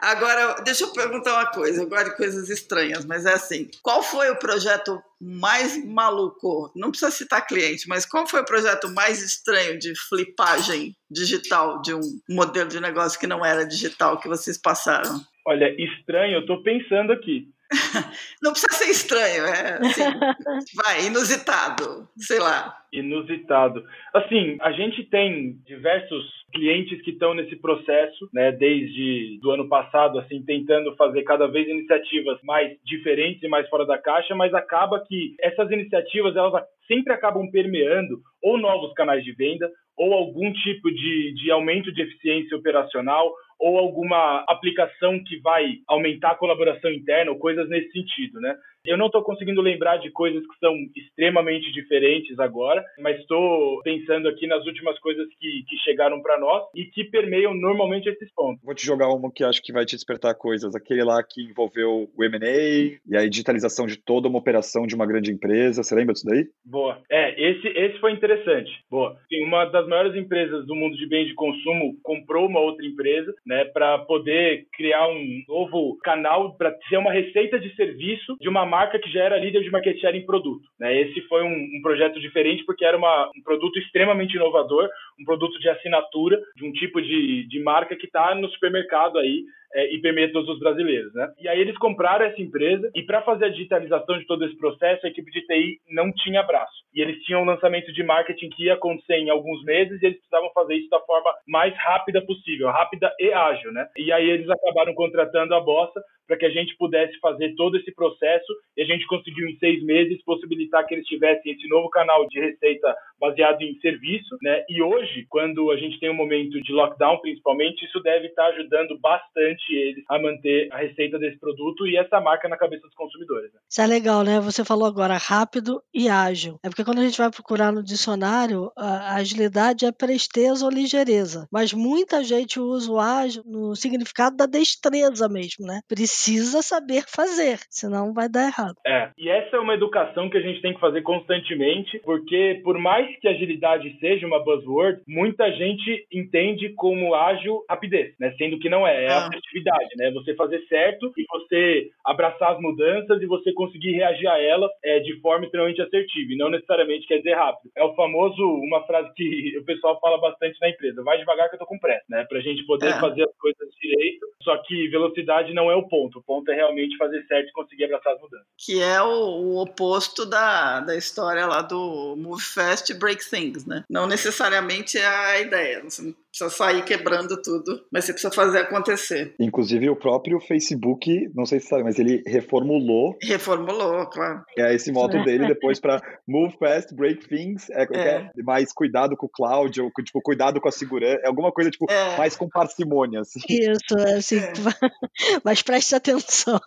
Agora, 0.00 0.62
deixa 0.62 0.84
eu 0.84 0.92
perguntar 0.92 1.34
uma 1.34 1.46
coisa, 1.46 1.82
eu 1.82 1.88
gosto 1.88 2.10
de 2.10 2.16
coisas 2.16 2.48
estranhas, 2.48 3.04
mas 3.04 3.26
é 3.26 3.32
assim: 3.32 3.68
qual 3.82 4.02
foi 4.02 4.30
o 4.30 4.38
projeto 4.38 5.00
mais 5.20 5.82
maluco? 5.84 6.70
Não 6.74 6.90
precisa 6.90 7.10
citar 7.10 7.46
cliente, 7.46 7.88
mas 7.88 8.04
qual 8.06 8.26
foi 8.26 8.40
o 8.40 8.44
projeto 8.44 8.88
mais 8.92 9.22
estranho 9.22 9.78
de 9.78 9.94
flipagem 10.08 10.94
digital 11.10 11.80
de 11.82 11.94
um 11.94 12.00
modelo 12.28 12.68
de 12.68 12.80
negócio 12.80 13.18
que 13.18 13.26
não 13.26 13.44
era 13.44 13.64
digital 13.64 14.20
que 14.20 14.28
vocês 14.28 14.60
passaram? 14.60 15.20
Olha, 15.46 15.74
estranho, 15.80 16.34
eu 16.34 16.40
estou 16.40 16.62
pensando 16.62 17.12
aqui. 17.12 17.48
Não 18.42 18.52
precisa 18.52 18.72
ser 18.72 18.90
estranho, 18.90 19.44
é 19.44 19.78
assim, 19.78 20.02
vai, 20.74 21.06
inusitado, 21.06 22.08
sei 22.16 22.38
lá. 22.38 22.76
Inusitado. 22.92 23.84
Assim, 24.14 24.56
a 24.60 24.72
gente 24.72 25.04
tem 25.04 25.58
diversos 25.66 26.24
clientes 26.52 27.02
que 27.02 27.10
estão 27.10 27.34
nesse 27.34 27.56
processo, 27.56 28.28
né, 28.32 28.52
desde 28.52 29.38
do 29.42 29.50
ano 29.50 29.68
passado, 29.68 30.18
assim, 30.18 30.42
tentando 30.44 30.94
fazer 30.96 31.22
cada 31.24 31.46
vez 31.46 31.68
iniciativas 31.68 32.38
mais 32.42 32.76
diferentes 32.84 33.42
e 33.42 33.48
mais 33.48 33.68
fora 33.68 33.84
da 33.84 33.98
caixa, 33.98 34.34
mas 34.34 34.54
acaba 34.54 35.04
que 35.06 35.34
essas 35.40 35.70
iniciativas 35.70 36.36
elas 36.36 36.64
sempre 36.86 37.12
acabam 37.12 37.50
permeando 37.50 38.20
ou 38.42 38.56
novos 38.56 38.92
canais 38.94 39.24
de 39.24 39.32
venda 39.32 39.70
ou 39.96 40.12
algum 40.12 40.52
tipo 40.52 40.90
de, 40.90 41.34
de 41.34 41.50
aumento 41.50 41.92
de 41.92 42.02
eficiência 42.02 42.56
operacional 42.56 43.32
ou 43.58 43.78
alguma 43.78 44.44
aplicação 44.48 45.22
que 45.24 45.38
vai 45.40 45.78
aumentar 45.86 46.32
a 46.32 46.36
colaboração 46.36 46.90
interna 46.90 47.30
ou 47.30 47.38
coisas 47.38 47.68
nesse 47.68 47.90
sentido, 47.92 48.40
né? 48.40 48.56
Eu 48.86 48.96
não 48.96 49.06
estou 49.06 49.22
conseguindo 49.22 49.60
lembrar 49.60 49.98
de 49.98 50.10
coisas 50.10 50.42
que 50.46 50.58
são 50.58 50.74
extremamente 50.96 51.72
diferentes 51.72 52.38
agora, 52.38 52.84
mas 52.98 53.18
estou 53.18 53.80
pensando 53.82 54.28
aqui 54.28 54.46
nas 54.46 54.64
últimas 54.66 54.98
coisas 54.98 55.26
que, 55.38 55.64
que 55.68 55.76
chegaram 55.78 56.22
para 56.22 56.38
nós 56.38 56.64
e 56.74 56.84
que 56.84 57.04
permeiam 57.04 57.54
normalmente 57.54 58.08
esses 58.08 58.32
pontos. 58.34 58.62
Vou 58.62 58.74
te 58.74 58.84
jogar 58.84 59.08
uma 59.08 59.30
que 59.32 59.44
acho 59.44 59.62
que 59.62 59.72
vai 59.72 59.84
te 59.84 59.96
despertar 59.96 60.34
coisas. 60.34 60.74
Aquele 60.74 61.04
lá 61.04 61.22
que 61.22 61.42
envolveu 61.42 62.08
o 62.16 62.24
M&A 62.24 62.98
e 63.06 63.16
a 63.16 63.28
digitalização 63.28 63.86
de 63.86 63.96
toda 63.96 64.28
uma 64.28 64.38
operação 64.38 64.86
de 64.86 64.94
uma 64.94 65.06
grande 65.06 65.32
empresa. 65.32 65.82
Você 65.82 65.94
lembra 65.94 66.12
disso 66.12 66.26
daí? 66.26 66.46
Boa. 66.64 67.00
É, 67.10 67.50
esse, 67.50 67.68
esse 67.68 67.98
foi 67.98 68.12
interessante. 68.12 68.70
Boa. 68.90 69.16
Sim, 69.28 69.44
uma 69.44 69.64
das 69.66 69.86
maiores 69.88 70.14
empresas 70.14 70.66
do 70.66 70.74
mundo 70.74 70.96
de 70.96 71.06
bens 71.06 71.28
de 71.28 71.34
consumo 71.34 71.96
comprou 72.02 72.46
uma 72.46 72.60
outra 72.60 72.86
empresa, 72.86 73.34
né, 73.44 73.64
para 73.64 73.98
poder 73.98 74.66
criar 74.72 75.08
um 75.08 75.42
novo 75.48 75.96
canal 76.02 76.56
para 76.56 76.74
ser 76.88 76.96
uma 76.96 77.12
receita 77.12 77.58
de 77.58 77.74
serviço 77.74 78.36
de 78.40 78.48
uma 78.48 78.64
marca 78.76 78.98
que 78.98 79.10
já 79.10 79.22
era 79.24 79.38
líder 79.38 79.62
de 79.62 79.70
market 79.70 79.98
share 79.98 80.16
em 80.16 80.26
produto. 80.26 80.68
Né? 80.78 81.00
Esse 81.00 81.22
foi 81.22 81.42
um, 81.42 81.56
um, 81.76 81.80
projeto 81.82 82.20
diferente 82.20 82.62
porque 82.64 82.84
era 82.84 82.96
uma, 82.96 83.30
um 83.36 83.42
produto 83.42 83.78
extremamente 83.78 84.36
inovador, 84.36 84.86
um 85.18 85.24
produto 85.24 85.58
de 85.58 85.68
assinatura 85.68 86.38
de 86.54 86.66
um 86.66 86.72
tipo 86.72 87.00
de, 87.00 87.48
de 87.48 87.62
marca 87.62 87.96
que 87.96 88.06
está 88.06 88.34
no 88.34 88.48
supermercado 88.50 89.18
aí 89.18 89.44
é, 89.76 89.94
e 89.94 90.00
permeia 90.00 90.32
todos 90.32 90.48
os 90.48 90.58
brasileiros, 90.58 91.12
né? 91.12 91.30
E 91.38 91.46
aí 91.46 91.60
eles 91.60 91.76
compraram 91.76 92.24
essa 92.24 92.40
empresa 92.40 92.90
e 92.94 93.02
para 93.02 93.20
fazer 93.20 93.44
a 93.44 93.50
digitalização 93.50 94.18
de 94.18 94.26
todo 94.26 94.46
esse 94.46 94.56
processo, 94.56 95.04
a 95.04 95.10
equipe 95.10 95.30
de 95.30 95.42
TI 95.42 95.78
não 95.90 96.10
tinha 96.10 96.42
braço. 96.42 96.72
E 96.94 97.02
eles 97.02 97.22
tinham 97.24 97.42
um 97.42 97.44
lançamento 97.44 97.92
de 97.92 98.02
marketing 98.02 98.48
que 98.48 98.64
ia 98.64 98.74
acontecer 98.74 99.16
em 99.16 99.28
alguns 99.28 99.62
meses 99.64 100.00
e 100.00 100.06
eles 100.06 100.18
precisavam 100.18 100.50
fazer 100.54 100.76
isso 100.76 100.88
da 100.88 101.00
forma 101.00 101.30
mais 101.46 101.76
rápida 101.76 102.24
possível, 102.24 102.68
rápida 102.68 103.12
e 103.20 103.30
ágil, 103.30 103.70
né? 103.70 103.86
E 103.98 104.10
aí 104.10 104.30
eles 104.30 104.48
acabaram 104.48 104.94
contratando 104.94 105.54
a 105.54 105.60
Bossa 105.60 106.02
para 106.26 106.36
que 106.36 106.46
a 106.46 106.50
gente 106.50 106.76
pudesse 106.76 107.18
fazer 107.20 107.54
todo 107.54 107.76
esse 107.76 107.94
processo 107.94 108.52
e 108.76 108.82
a 108.82 108.84
gente 108.84 109.06
conseguiu 109.06 109.46
em 109.46 109.56
seis 109.58 109.82
meses 109.84 110.22
possibilitar 110.24 110.86
que 110.86 110.94
eles 110.94 111.06
tivessem 111.06 111.52
esse 111.52 111.68
novo 111.68 111.88
canal 111.88 112.26
de 112.28 112.40
receita 112.40 112.94
baseado 113.20 113.62
em 113.62 113.78
serviço, 113.80 114.36
né? 114.42 114.64
E 114.68 114.82
hoje, 114.82 115.26
quando 115.28 115.70
a 115.70 115.76
gente 115.76 115.98
tem 116.00 116.10
um 116.10 116.14
momento 116.14 116.60
de 116.60 116.72
lockdown, 116.72 117.20
principalmente, 117.20 117.84
isso 117.84 118.00
deve 118.00 118.26
estar 118.26 118.46
ajudando 118.46 118.98
bastante 118.98 119.65
eles 119.74 120.04
a 120.08 120.18
manter 120.20 120.68
a 120.72 120.78
receita 120.78 121.18
desse 121.18 121.38
produto 121.38 121.86
e 121.86 121.96
essa 121.96 122.20
marca 122.20 122.48
na 122.48 122.56
cabeça 122.56 122.82
dos 122.82 122.94
consumidores. 122.94 123.52
Né? 123.52 123.60
Isso 123.68 123.80
é 123.80 123.86
legal, 123.86 124.22
né? 124.22 124.40
Você 124.40 124.64
falou 124.64 124.86
agora 124.86 125.16
rápido 125.16 125.82
e 125.92 126.08
ágil. 126.08 126.58
É 126.62 126.68
porque 126.68 126.84
quando 126.84 126.98
a 126.98 127.04
gente 127.04 127.18
vai 127.18 127.30
procurar 127.30 127.72
no 127.72 127.82
dicionário, 127.82 128.70
a 128.76 129.16
agilidade 129.16 129.84
é 129.84 129.92
presteza 129.92 130.64
ou 130.64 130.70
ligeireza. 130.70 131.48
Mas 131.50 131.72
muita 131.72 132.22
gente 132.22 132.60
usa 132.60 132.90
o 132.90 133.00
ágil 133.00 133.42
no 133.44 133.74
significado 133.74 134.36
da 134.36 134.46
destreza 134.46 135.28
mesmo, 135.28 135.66
né? 135.66 135.80
Precisa 135.88 136.62
saber 136.62 137.04
fazer, 137.08 137.58
senão 137.70 138.12
vai 138.12 138.28
dar 138.28 138.46
errado. 138.46 138.76
É, 138.86 139.10
e 139.18 139.28
essa 139.28 139.56
é 139.56 139.60
uma 139.60 139.74
educação 139.74 140.28
que 140.30 140.36
a 140.36 140.40
gente 140.40 140.60
tem 140.60 140.74
que 140.74 140.80
fazer 140.80 141.02
constantemente, 141.02 141.98
porque 142.04 142.60
por 142.62 142.78
mais 142.78 143.18
que 143.18 143.28
agilidade 143.28 143.96
seja 144.00 144.26
uma 144.26 144.42
buzzword, 144.42 145.02
muita 145.06 145.50
gente 145.52 146.06
entende 146.12 146.70
como 146.70 147.14
ágil 147.14 147.64
rapidez, 147.68 148.14
né? 148.18 148.34
Sendo 148.38 148.58
que 148.58 148.68
não 148.68 148.86
é, 148.86 149.04
é 149.04 149.12
ah. 149.12 149.28
Assertividade, 149.46 149.88
né? 149.96 150.10
Você 150.12 150.34
fazer 150.34 150.64
certo 150.68 151.12
e 151.16 151.24
você 151.28 151.90
abraçar 152.04 152.52
as 152.52 152.60
mudanças 152.60 153.22
e 153.22 153.26
você 153.26 153.52
conseguir 153.52 153.92
reagir 153.92 154.26
a 154.26 154.40
elas 154.40 154.70
é, 154.84 155.00
de 155.00 155.18
forma 155.20 155.44
extremamente 155.44 155.80
assertiva, 155.80 156.32
e 156.32 156.36
não 156.36 156.50
necessariamente 156.50 157.06
quer 157.06 157.18
dizer 157.18 157.34
rápido. 157.34 157.70
É 157.76 157.84
o 157.84 157.94
famoso, 157.94 158.42
uma 158.42 158.84
frase 158.86 159.12
que 159.14 159.56
o 159.58 159.64
pessoal 159.64 159.98
fala 160.00 160.18
bastante 160.18 160.58
na 160.60 160.68
empresa, 160.68 161.02
vai 161.02 161.18
devagar 161.18 161.48
que 161.48 161.54
eu 161.54 161.60
tô 161.60 161.66
com 161.66 161.78
pressa, 161.78 162.04
né? 162.08 162.24
Pra 162.28 162.40
gente 162.40 162.64
poder 162.66 162.88
é. 162.88 163.00
fazer 163.00 163.22
as 163.22 163.36
coisas 163.38 163.68
direito, 163.80 164.26
só 164.42 164.56
que 164.58 164.88
velocidade 164.88 165.52
não 165.52 165.70
é 165.70 165.76
o 165.76 165.88
ponto, 165.88 166.18
o 166.18 166.22
ponto 166.22 166.50
é 166.50 166.54
realmente 166.54 166.96
fazer 166.96 167.22
certo 167.26 167.48
e 167.48 167.52
conseguir 167.52 167.84
abraçar 167.84 168.14
as 168.14 168.20
mudanças. 168.20 168.46
Que 168.58 168.82
é 168.82 169.02
o, 169.02 169.06
o 169.08 169.62
oposto 169.62 170.24
da, 170.24 170.80
da 170.80 170.96
história 170.96 171.46
lá 171.46 171.62
do 171.62 172.16
Move 172.16 172.42
Fast 172.42 172.92
Break 172.94 173.28
Things, 173.28 173.66
né? 173.66 173.84
Não 173.88 174.06
necessariamente 174.06 174.98
é 174.98 175.06
a 175.06 175.40
ideia, 175.40 175.82
você 175.82 176.02
não 176.02 176.14
precisa 176.36 176.50
sair 176.50 176.84
quebrando 176.84 177.40
tudo, 177.40 177.82
mas 177.90 178.04
você 178.04 178.12
precisa 178.12 178.32
fazer 178.32 178.58
acontecer. 178.58 179.34
Inclusive 179.40 179.88
o 179.88 179.96
próprio 179.96 180.38
Facebook, 180.38 181.30
não 181.34 181.46
sei 181.46 181.60
se 181.60 181.68
sabe, 181.68 181.82
mas 181.82 181.98
ele 181.98 182.22
reformulou. 182.26 183.16
Reformulou, 183.22 184.06
claro. 184.06 184.44
É 184.58 184.74
esse 184.74 184.92
moto 184.92 185.22
dele 185.24 185.46
depois 185.46 185.80
para 185.80 186.00
Move 186.28 186.54
Fast, 186.58 186.94
Break 186.94 187.26
Things, 187.26 187.70
é, 187.70 187.86
é. 187.90 188.08
é, 188.08 188.42
mais 188.42 188.72
cuidado 188.72 189.16
com 189.16 189.26
o 189.26 189.30
cloud, 189.30 189.80
ou 189.80 189.90
tipo, 190.04 190.20
cuidado 190.20 190.60
com 190.60 190.68
a 190.68 190.72
segurança, 190.72 191.20
é 191.24 191.28
alguma 191.28 191.50
coisa 191.50 191.70
tipo 191.70 191.86
é. 191.90 192.16
mais 192.18 192.36
com 192.36 192.48
parcimônia. 192.48 193.20
Assim. 193.20 193.40
Isso, 193.48 193.98
é 193.98 194.14
assim, 194.18 194.38
é. 194.38 194.52
mas 195.42 195.62
preste 195.62 195.94
atenção. 195.94 196.60